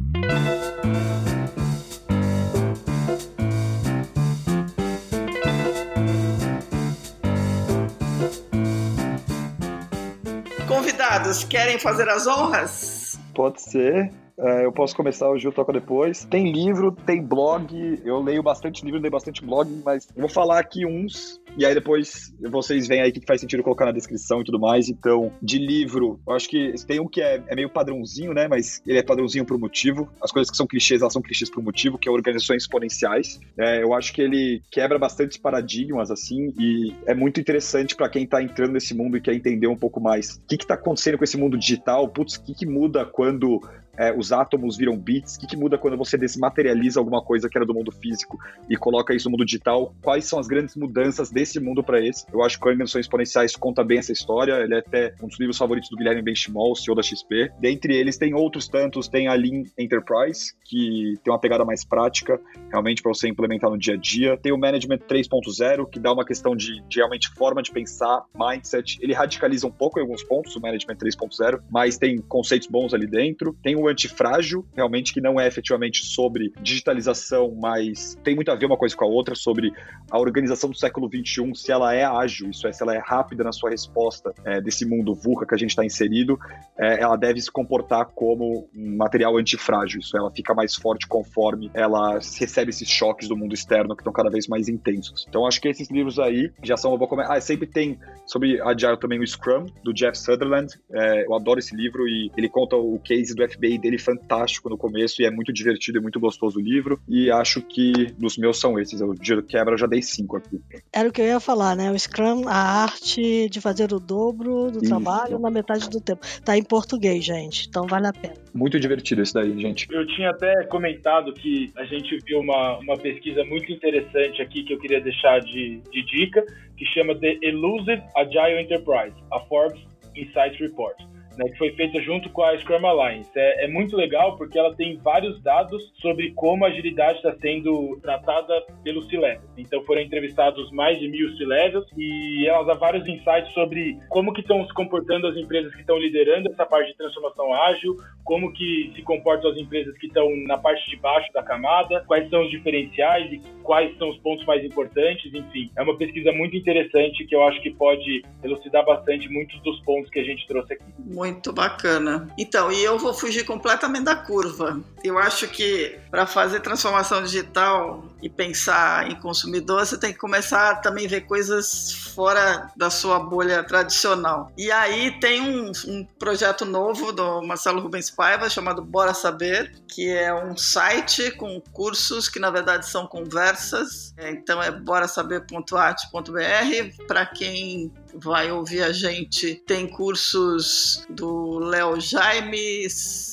Convidados, 11.19 11.43
querem 11.43 11.77
fazer 11.79 12.07
as 12.07 12.27
honras? 12.27 13.19
Pode 13.35 13.61
ser. 13.61 14.11
É, 14.39 14.65
eu 14.65 14.71
posso 14.71 14.95
começar, 14.95 15.29
o 15.29 15.37
Gil 15.37 15.51
toca 15.51 15.73
depois. 15.73 16.25
Tem 16.25 16.51
livro, 16.51 16.91
tem 16.91 17.21
blog. 17.21 18.01
Eu 18.05 18.21
leio 18.21 18.41
bastante 18.41 18.85
livro, 18.85 18.99
leio 18.99 19.11
bastante 19.11 19.43
blog, 19.45 19.69
mas 19.83 20.07
eu 20.15 20.21
vou 20.21 20.29
falar 20.29 20.59
aqui 20.59 20.85
uns 20.85 21.39
e 21.57 21.65
aí 21.65 21.73
depois 21.73 22.33
vocês 22.49 22.87
veem 22.87 23.01
aí 23.01 23.11
que 23.11 23.25
faz 23.25 23.41
sentido 23.41 23.63
colocar 23.63 23.85
na 23.85 23.91
descrição 23.91 24.41
e 24.41 24.43
tudo 24.43 24.59
mais. 24.59 24.87
Então, 24.89 25.31
de 25.41 25.57
livro, 25.57 26.19
eu 26.25 26.33
acho 26.33 26.47
que 26.47 26.73
tem 26.85 26.99
um 26.99 27.07
que 27.07 27.21
é, 27.21 27.43
é 27.47 27.55
meio 27.55 27.69
padrãozinho, 27.69 28.33
né? 28.33 28.47
Mas 28.47 28.81
ele 28.85 28.97
é 28.97 29.03
padrãozinho 29.03 29.45
por 29.45 29.57
motivo. 29.57 30.09
As 30.21 30.31
coisas 30.31 30.49
que 30.49 30.57
são 30.57 30.67
clichês, 30.67 31.01
elas 31.01 31.13
são 31.13 31.21
clichês 31.21 31.49
por 31.49 31.61
motivo, 31.61 31.97
que 31.97 32.07
é 32.07 32.11
organizações 32.11 32.63
exponenciais. 32.63 33.39
É, 33.57 33.83
eu 33.83 33.93
acho 33.93 34.13
que 34.13 34.21
ele 34.21 34.61
quebra 34.71 34.97
bastante 34.97 35.39
paradigmas, 35.39 36.11
assim, 36.11 36.53
e 36.57 36.95
é 37.05 37.13
muito 37.13 37.39
interessante 37.39 37.95
para 37.95 38.09
quem 38.09 38.25
tá 38.25 38.41
entrando 38.41 38.73
nesse 38.73 38.93
mundo 38.93 39.17
e 39.17 39.21
quer 39.21 39.33
entender 39.33 39.67
um 39.67 39.77
pouco 39.77 39.99
mais. 39.99 40.35
O 40.35 40.41
que 40.47 40.57
que 40.57 40.67
tá 40.67 40.75
acontecendo 40.75 41.17
com 41.17 41.23
esse 41.23 41.37
mundo 41.37 41.57
digital? 41.57 42.07
Putz, 42.07 42.35
o 42.35 42.43
que 42.43 42.53
que 42.53 42.65
muda 42.65 43.05
quando 43.05 43.61
é, 43.97 44.13
os 44.13 44.31
átomos 44.31 44.77
viram 44.77 44.97
bits? 44.97 45.35
O 45.35 45.39
que, 45.39 45.47
que 45.47 45.57
muda 45.57 45.77
quando 45.77 45.97
você 45.97 46.17
desmaterializa 46.17 46.99
alguma 46.99 47.21
coisa 47.21 47.49
que 47.49 47.57
era 47.57 47.65
do 47.65 47.73
mundo 47.73 47.91
físico 47.91 48.37
e 48.69 48.75
coloca 48.75 49.13
isso 49.13 49.27
no 49.27 49.31
mundo 49.31 49.45
digital? 49.45 49.93
Quais 50.01 50.25
são 50.25 50.39
as 50.39 50.47
grandes 50.47 50.75
mudanças 50.75 51.29
desse 51.29 51.59
mundo 51.59 51.83
para 51.83 51.99
esse? 51.99 52.25
Eu 52.31 52.43
acho 52.43 52.59
que 52.59 52.67
o 52.67 52.71
Dimensões 52.71 53.05
Exponenciais 53.05 53.55
conta 53.55 53.83
bem 53.83 53.99
essa 53.99 54.11
história. 54.11 54.53
Ele 54.53 54.75
é 54.75 54.79
até 54.79 55.13
um 55.21 55.27
dos 55.27 55.39
livros 55.39 55.57
favoritos 55.57 55.89
do 55.89 55.97
Guilherme 55.97 56.21
Benchimol, 56.21 56.75
CEO 56.75 56.95
da 56.95 57.03
XP. 57.03 57.51
Dentre 57.59 57.95
eles, 57.95 58.17
tem 58.17 58.33
outros 58.33 58.67
tantos. 58.67 59.07
Tem 59.07 59.27
a 59.27 59.33
Lean 59.33 59.63
Enterprise, 59.77 60.53
que 60.63 61.15
tem 61.23 61.33
uma 61.33 61.39
pegada 61.39 61.65
mais 61.65 61.83
prática, 61.83 62.39
realmente 62.69 63.01
para 63.01 63.13
você 63.13 63.27
implementar 63.27 63.69
no 63.69 63.77
dia 63.77 63.95
a 63.95 63.97
dia. 63.97 64.37
Tem 64.37 64.51
o 64.51 64.57
Management 64.57 64.99
3.0, 64.99 65.89
que 65.89 65.99
dá 65.99 66.13
uma 66.13 66.25
questão 66.25 66.55
de, 66.55 66.81
de 66.87 66.97
realmente 66.97 67.29
forma 67.35 67.61
de 67.61 67.71
pensar, 67.71 68.23
mindset. 68.35 68.97
Ele 69.01 69.13
radicaliza 69.13 69.67
um 69.67 69.71
pouco 69.71 69.99
em 69.99 70.01
alguns 70.01 70.23
pontos, 70.23 70.55
o 70.55 70.61
Management 70.61 70.95
3.0, 70.95 71.61
mas 71.69 71.97
tem 71.97 72.17
conceitos 72.19 72.67
bons 72.67 72.93
ali 72.93 73.07
dentro. 73.07 73.57
Tem 73.61 73.75
o 73.81 73.87
Antifrágil, 73.87 74.65
realmente, 74.75 75.13
que 75.13 75.21
não 75.21 75.39
é 75.39 75.47
efetivamente 75.47 76.05
sobre 76.05 76.51
digitalização, 76.61 77.55
mas 77.59 78.17
tem 78.23 78.35
muito 78.35 78.51
a 78.51 78.55
ver 78.55 78.65
uma 78.65 78.77
coisa 78.77 78.95
com 78.95 79.05
a 79.05 79.07
outra, 79.07 79.35
sobre 79.35 79.71
a 80.09 80.19
organização 80.19 80.69
do 80.69 80.77
século 80.77 81.09
XXI, 81.09 81.55
se 81.55 81.71
ela 81.71 81.93
é 81.93 82.03
ágil, 82.03 82.49
isso 82.49 82.67
é, 82.67 82.71
se 82.71 82.81
ela 82.81 82.95
é 82.95 82.99
rápida 82.99 83.43
na 83.43 83.51
sua 83.51 83.69
resposta 83.69 84.33
é, 84.45 84.61
desse 84.61 84.85
mundo 84.85 85.13
VUCA 85.13 85.45
que 85.45 85.55
a 85.55 85.57
gente 85.57 85.71
está 85.71 85.85
inserido, 85.85 86.39
é, 86.77 87.01
ela 87.01 87.15
deve 87.15 87.41
se 87.41 87.51
comportar 87.51 88.05
como 88.07 88.69
um 88.75 88.97
material 88.97 89.37
antifrágil. 89.37 89.99
Isso 89.99 90.17
ela 90.17 90.31
fica 90.31 90.53
mais 90.53 90.75
forte 90.75 91.07
conforme 91.07 91.69
ela 91.73 92.19
recebe 92.39 92.69
esses 92.69 92.89
choques 92.89 93.27
do 93.27 93.35
mundo 93.35 93.53
externo 93.53 93.95
que 93.95 94.01
estão 94.01 94.13
cada 94.13 94.29
vez 94.29 94.47
mais 94.47 94.67
intensos. 94.67 95.25
Então 95.27 95.45
acho 95.45 95.61
que 95.61 95.67
esses 95.67 95.89
livros 95.89 96.19
aí 96.19 96.51
já 96.63 96.77
são. 96.77 96.97
Vou 96.97 97.07
comer... 97.07 97.25
Ah, 97.29 97.39
sempre 97.39 97.67
tem 97.67 97.99
sobre 98.25 98.61
Agile 98.61 98.97
também 98.97 99.19
o 99.19 99.27
Scrum, 99.27 99.65
do 99.83 99.93
Jeff 99.93 100.17
Sutherland. 100.17 100.73
É, 100.91 101.25
eu 101.25 101.33
adoro 101.33 101.59
esse 101.59 101.75
livro 101.75 102.07
e 102.07 102.31
ele 102.37 102.49
conta 102.49 102.75
o 102.75 102.99
case 102.99 103.35
do 103.35 103.47
FBI 103.47 103.68
dele 103.77 103.97
fantástico 103.97 104.69
no 104.69 104.77
começo 104.77 105.21
e 105.21 105.25
é 105.25 105.31
muito 105.31 105.51
divertido 105.51 105.99
e 105.99 106.01
muito 106.01 106.19
gostoso 106.19 106.59
o 106.59 106.61
livro. 106.61 106.99
E 107.07 107.29
acho 107.29 107.61
que 107.61 108.11
dos 108.17 108.37
meus 108.37 108.59
são 108.59 108.79
esses. 108.79 108.99
Eu 109.01 109.13
de 109.13 109.41
quebra 109.43 109.77
já 109.77 109.87
dei 109.87 110.01
cinco 110.01 110.37
aqui. 110.37 110.59
Era 110.93 111.09
o 111.09 111.11
que 111.11 111.21
eu 111.21 111.25
ia 111.25 111.39
falar, 111.39 111.75
né? 111.75 111.91
O 111.91 111.99
Scrum, 111.99 112.47
a 112.47 112.83
arte 112.83 113.49
de 113.49 113.61
fazer 113.61 113.93
o 113.93 113.99
dobro 113.99 114.71
do 114.71 114.79
Isso. 114.79 114.89
trabalho 114.89 115.39
na 115.39 115.49
metade 115.49 115.89
do 115.89 116.01
tempo. 116.01 116.25
Tá 116.43 116.57
em 116.57 116.63
português, 116.63 117.23
gente. 117.23 117.67
Então 117.67 117.85
vale 117.85 118.07
a 118.07 118.13
pena. 118.13 118.35
Muito 118.53 118.79
divertido 118.79 119.21
esse 119.21 119.33
daí, 119.33 119.59
gente. 119.59 119.87
Eu 119.91 120.05
tinha 120.07 120.31
até 120.31 120.63
comentado 120.65 121.33
que 121.33 121.71
a 121.75 121.85
gente 121.85 122.17
viu 122.25 122.39
uma, 122.39 122.77
uma 122.79 122.97
pesquisa 122.97 123.43
muito 123.43 123.71
interessante 123.71 124.41
aqui 124.41 124.63
que 124.63 124.73
eu 124.73 124.79
queria 124.79 125.01
deixar 125.01 125.39
de, 125.39 125.81
de 125.91 126.05
dica, 126.05 126.45
que 126.77 126.85
chama 126.85 127.15
The 127.15 127.37
Elusive 127.41 128.01
Agile 128.15 128.61
Enterprise, 128.61 129.15
a 129.31 129.39
Forbes 129.41 129.81
Insights 130.15 130.59
Report 130.59 131.08
né, 131.39 131.49
que 131.49 131.57
foi 131.57 131.71
feita 131.71 132.01
junto 132.01 132.29
com 132.29 132.43
a 132.43 132.57
Scrum 132.57 132.85
Alliance. 132.85 133.31
É, 133.33 133.63
é 133.63 133.67
muito 133.67 133.95
legal 133.95 134.35
porque 134.35 134.59
ela 134.59 134.75
tem 134.75 134.97
vários 134.97 135.41
dados 135.41 135.93
sobre 136.01 136.31
como 136.33 136.65
a 136.65 136.67
agilidade 136.67 137.19
está 137.19 137.33
sendo 137.39 137.97
tratada 138.01 138.61
pelos 138.83 139.07
C-Levels. 139.07 139.49
Então 139.57 139.81
foram 139.85 140.01
entrevistados 140.01 140.69
mais 140.71 140.99
de 140.99 141.07
mil 141.07 141.35
C-Levels 141.37 141.87
e 141.97 142.45
ela 142.45 142.63
dá 142.63 142.73
vários 142.73 143.07
insights 143.07 143.53
sobre 143.53 143.97
como 144.09 144.33
que 144.33 144.41
estão 144.41 144.65
se 144.65 144.73
comportando 144.73 145.27
as 145.27 145.37
empresas 145.37 145.73
que 145.73 145.79
estão 145.79 145.97
liderando 145.97 146.51
essa 146.51 146.65
parte 146.65 146.91
de 146.91 146.97
transformação 146.97 147.53
ágil, 147.53 147.95
como 148.25 148.51
que 148.51 148.91
se 148.93 149.01
comportam 149.01 149.51
as 149.51 149.57
empresas 149.57 149.97
que 149.97 150.07
estão 150.07 150.29
na 150.45 150.57
parte 150.57 150.89
de 150.89 150.97
baixo 150.97 151.31
da 151.31 151.41
camada, 151.41 152.03
quais 152.05 152.29
são 152.29 152.43
os 152.43 152.51
diferenciais 152.51 153.31
e 153.31 153.39
quais 153.63 153.97
são 153.97 154.09
os 154.09 154.17
pontos 154.17 154.45
mais 154.45 154.63
importantes, 154.65 155.33
enfim. 155.33 155.71
É 155.77 155.81
uma 155.81 155.97
pesquisa 155.97 156.33
muito 156.33 156.57
interessante 156.57 157.25
que 157.25 157.35
eu 157.35 157.43
acho 157.43 157.61
que 157.61 157.71
pode 157.71 158.23
elucidar 158.43 158.85
bastante 158.85 159.29
muitos 159.29 159.59
dos 159.61 159.79
pontos 159.81 160.09
que 160.09 160.19
a 160.19 160.23
gente 160.23 160.45
trouxe 160.47 160.73
aqui. 160.73 160.83
Muito 160.97 161.28
muito 161.31 161.53
bacana. 161.53 162.27
Então, 162.37 162.71
e 162.71 162.83
eu 162.83 162.97
vou 162.97 163.13
fugir 163.13 163.45
completamente 163.45 164.03
da 164.03 164.15
curva. 164.15 164.79
Eu 165.03 165.17
acho 165.17 165.47
que 165.47 165.97
para 166.11 166.25
fazer 166.25 166.59
transformação 166.59 167.23
digital 167.23 168.03
e 168.21 168.29
pensar 168.29 169.09
em 169.09 169.15
consumidor, 169.15 169.85
você 169.85 169.97
tem 169.97 170.11
que 170.11 170.19
começar 170.19 170.71
a 170.71 170.75
também 170.75 171.07
ver 171.07 171.21
coisas 171.21 171.93
fora 172.13 172.69
da 172.75 172.89
sua 172.89 173.19
bolha 173.19 173.63
tradicional. 173.63 174.51
E 174.57 174.71
aí 174.71 175.17
tem 175.19 175.41
um, 175.41 175.71
um 175.87 176.05
projeto 176.17 176.65
novo 176.65 177.13
do 177.13 177.41
Marcelo 177.41 177.79
Rubens 177.79 178.09
Paiva 178.09 178.49
chamado 178.49 178.81
Bora 178.81 179.13
Saber, 179.13 179.71
que 179.87 180.09
é 180.09 180.33
um 180.33 180.57
site 180.57 181.31
com 181.31 181.61
cursos 181.71 182.27
que 182.27 182.39
na 182.39 182.49
verdade 182.49 182.87
são 182.87 183.07
conversas. 183.07 184.13
É, 184.17 184.31
então 184.31 184.61
é 184.61 184.71
borasaber.art.br 184.71 187.05
para 187.07 187.25
quem 187.25 187.91
vai 188.13 188.51
ouvir 188.51 188.83
a 188.83 188.91
gente. 188.91 189.55
Tem 189.67 189.87
cursos 189.87 191.03
do 191.09 191.59
Léo 191.59 191.99
Jaime, 191.99 192.87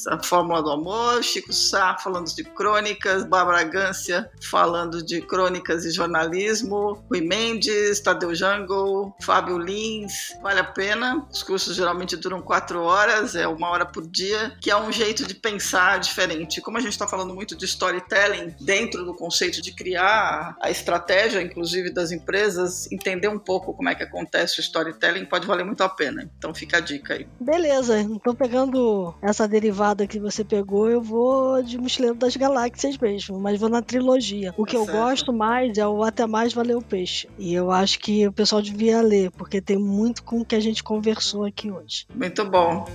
a 0.09 0.23
Fórmula 0.23 0.63
do 0.63 0.71
Amor, 0.71 1.23
Chico 1.23 1.53
Sá 1.53 1.97
falando 1.99 2.35
de 2.35 2.45
crônicas, 2.45 3.25
Bárbara 3.25 3.65
Gância 3.65 4.31
falando 4.43 5.03
de 5.03 5.21
crônicas 5.21 5.85
e 5.85 5.91
jornalismo, 5.91 7.05
Rui 7.11 7.21
Mendes, 7.21 8.01
Tadeu 8.01 8.35
Jungle, 8.35 9.15
Fábio 9.21 9.59
Lins. 9.59 10.35
Vale 10.43 10.61
a 10.61 10.65
pena. 10.65 11.27
Os 11.31 11.43
cursos 11.43 11.77
geralmente 11.77 12.17
duram 12.17 12.41
quatro 12.41 12.83
horas, 12.83 13.35
é 13.35 13.47
uma 13.47 13.71
hora 13.71 13.87
por 13.87 14.07
dia, 14.07 14.57
que 14.61 14.71
é 14.71 14.77
um 14.77 14.93
jeito 14.93 15.27
de 15.27 15.35
pensar 15.35 15.99
diferente. 15.99 16.61
Como 16.61 16.79
a 16.79 16.81
gente 16.81 16.93
está 16.93 17.07
falando 17.07 17.35
muito 17.35 17.57
de 17.57 17.65
storytelling 17.65 18.55
dentro 18.61 19.05
do 19.05 19.15
conceito 19.15 19.61
de 19.61 19.73
criar 19.73 20.57
a 20.61 20.71
estratégia, 20.71 21.43
inclusive 21.43 21.91
das 21.91 22.13
empresas, 22.13 22.91
entender 22.91 23.29
um 23.29 23.39
pouco 23.39 23.75
como 23.75 23.89
é 23.89 23.95
que 23.95 24.03
acontece 24.03 24.59
o 24.59 24.66
storytelling 24.67 25.25
pode 25.25 25.47
valer 25.47 25.65
muito 25.65 25.83
a 25.83 25.89
pena. 25.89 26.31
Então 26.39 26.55
fica 26.55 26.79
a 26.79 26.81
dica 26.81 27.15
aí. 27.15 27.27
Beleza, 27.41 28.01
então 28.01 28.35
pegando 28.35 29.15
essa 29.23 29.47
derivada 29.49 30.07
que 30.07 30.19
você 30.19 30.45
pegou, 30.45 30.89
eu 30.89 31.01
vou 31.01 31.63
de 31.63 31.79
Mochileiro 31.79 32.17
das 32.17 32.37
Galáxias 32.37 32.99
mesmo, 32.99 33.39
mas 33.39 33.59
vou 33.59 33.69
na 33.69 33.83
trilogia. 33.83 34.55
O 34.57 34.65
que 34.65 34.77
eu 34.77 34.87
gosto 34.87 35.33
mais 35.33 35.79
é 35.79 35.87
o 35.87 36.03
Até 36.03 36.27
Mais 36.27 36.53
Valeu 36.53 36.79
o 36.79 36.85
Peixe. 36.85 37.29
E 37.39 37.55
eu 37.55 37.71
acho 37.71 37.99
que 37.99 38.27
o 38.27 38.33
pessoal 38.33 38.63
devia 38.63 39.01
ler, 39.01 39.31
porque 39.33 39.61
tem 39.61 39.79
muito 39.79 40.23
com 40.23 40.41
o 40.41 40.45
que 40.45 40.55
a 40.55 40.61
gente 40.61 40.83
conversou 40.83 41.45
aqui 41.45 41.71
hoje. 41.71 42.07
Muito 42.15 42.45
bom. 42.45 42.87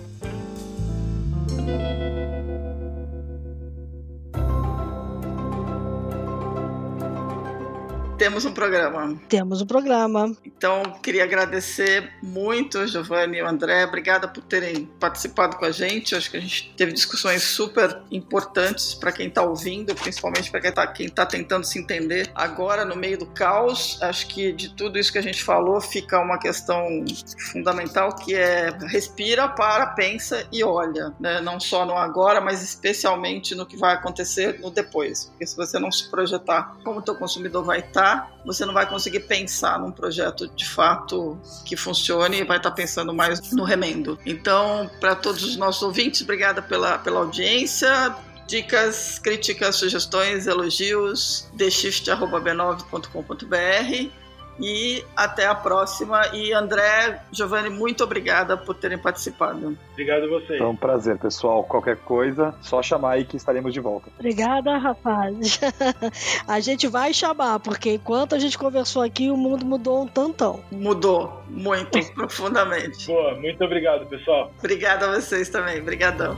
Temos 8.21 8.45
um 8.45 8.53
programa. 8.53 9.19
Temos 9.27 9.63
um 9.63 9.65
programa. 9.65 10.37
Então, 10.45 10.83
queria 11.01 11.23
agradecer 11.23 12.13
muito, 12.21 12.85
Giovanni 12.85 13.37
e 13.37 13.39
André. 13.39 13.83
Obrigada 13.83 14.27
por 14.27 14.43
terem 14.43 14.85
participado 14.99 15.57
com 15.57 15.65
a 15.65 15.71
gente. 15.71 16.13
Acho 16.13 16.29
que 16.29 16.37
a 16.37 16.39
gente 16.39 16.71
teve 16.77 16.91
discussões 16.91 17.41
super 17.41 17.99
importantes 18.11 18.93
para 18.93 19.11
quem 19.11 19.27
está 19.27 19.41
ouvindo, 19.41 19.95
principalmente 19.95 20.51
para 20.51 20.61
quem 20.61 20.69
está 21.07 21.25
tá 21.25 21.25
tentando 21.25 21.65
se 21.65 21.79
entender 21.79 22.29
agora 22.35 22.85
no 22.85 22.95
meio 22.95 23.17
do 23.17 23.25
caos. 23.25 23.97
Acho 24.03 24.27
que 24.27 24.51
de 24.51 24.75
tudo 24.75 24.99
isso 24.99 25.11
que 25.11 25.17
a 25.17 25.23
gente 25.23 25.43
falou 25.43 25.81
fica 25.81 26.19
uma 26.19 26.37
questão 26.37 27.03
fundamental 27.51 28.15
que 28.15 28.35
é 28.35 28.69
respira, 28.87 29.49
para, 29.49 29.87
pensa 29.87 30.45
e 30.51 30.63
olha. 30.63 31.11
Né? 31.19 31.41
Não 31.41 31.59
só 31.59 31.87
no 31.87 31.97
agora, 31.97 32.39
mas 32.39 32.61
especialmente 32.61 33.55
no 33.55 33.65
que 33.65 33.77
vai 33.77 33.95
acontecer 33.95 34.59
no 34.59 34.69
depois. 34.69 35.25
Porque 35.25 35.47
se 35.47 35.57
você 35.57 35.79
não 35.79 35.91
se 35.91 36.07
projetar 36.11 36.77
como 36.83 36.99
o 36.99 37.01
teu 37.01 37.15
consumidor 37.15 37.63
vai 37.63 37.79
estar, 37.79 38.10
você 38.45 38.65
não 38.65 38.73
vai 38.73 38.87
conseguir 38.87 39.21
pensar 39.21 39.79
num 39.79 39.91
projeto 39.91 40.47
de 40.49 40.67
fato 40.67 41.39
que 41.65 41.75
funcione 41.75 42.39
e 42.39 42.43
vai 42.43 42.57
estar 42.57 42.71
pensando 42.71 43.13
mais 43.13 43.51
no 43.51 43.63
remendo. 43.63 44.19
Então, 44.25 44.89
para 44.99 45.15
todos 45.15 45.43
os 45.43 45.55
nossos 45.57 45.83
ouvintes, 45.83 46.21
obrigada 46.21 46.61
pela, 46.61 46.97
pela 46.97 47.19
audiência. 47.19 48.15
Dicas, 48.47 49.19
críticas, 49.19 49.75
sugestões, 49.77 50.47
elogios, 50.47 51.47
theshift.b9.com.br 51.57 54.20
e 54.61 55.03
até 55.15 55.47
a 55.47 55.55
próxima. 55.55 56.21
E 56.33 56.53
André, 56.53 57.21
Giovanni, 57.31 57.69
muito 57.69 58.03
obrigada 58.03 58.55
por 58.55 58.75
terem 58.75 58.97
participado. 58.97 59.77
Obrigado 59.91 60.25
a 60.25 60.27
vocês. 60.27 60.57
Foi 60.57 60.67
um 60.67 60.75
prazer, 60.75 61.17
pessoal. 61.17 61.63
Qualquer 61.63 61.97
coisa, 61.97 62.53
só 62.61 62.81
chamar 62.81 63.11
aí 63.11 63.25
que 63.25 63.37
estaremos 63.37 63.73
de 63.73 63.79
volta. 63.79 64.09
Obrigada, 64.19 64.77
rapaz. 64.77 65.59
a 66.47 66.59
gente 66.59 66.87
vai 66.87 67.13
chamar, 67.13 67.59
porque 67.59 67.93
enquanto 67.93 68.35
a 68.35 68.39
gente 68.39 68.57
conversou 68.57 69.01
aqui, 69.01 69.29
o 69.29 69.37
mundo 69.37 69.65
mudou 69.65 70.03
um 70.03 70.07
tantão. 70.07 70.61
Mudou 70.71 71.41
muito, 71.49 71.99
profundamente. 72.13 73.07
Boa, 73.07 73.35
muito 73.35 73.63
obrigado, 73.63 74.05
pessoal. 74.07 74.51
Obrigada 74.59 75.07
a 75.07 75.19
vocês 75.19 75.49
também. 75.49 75.81
Obrigadão. 75.81 76.37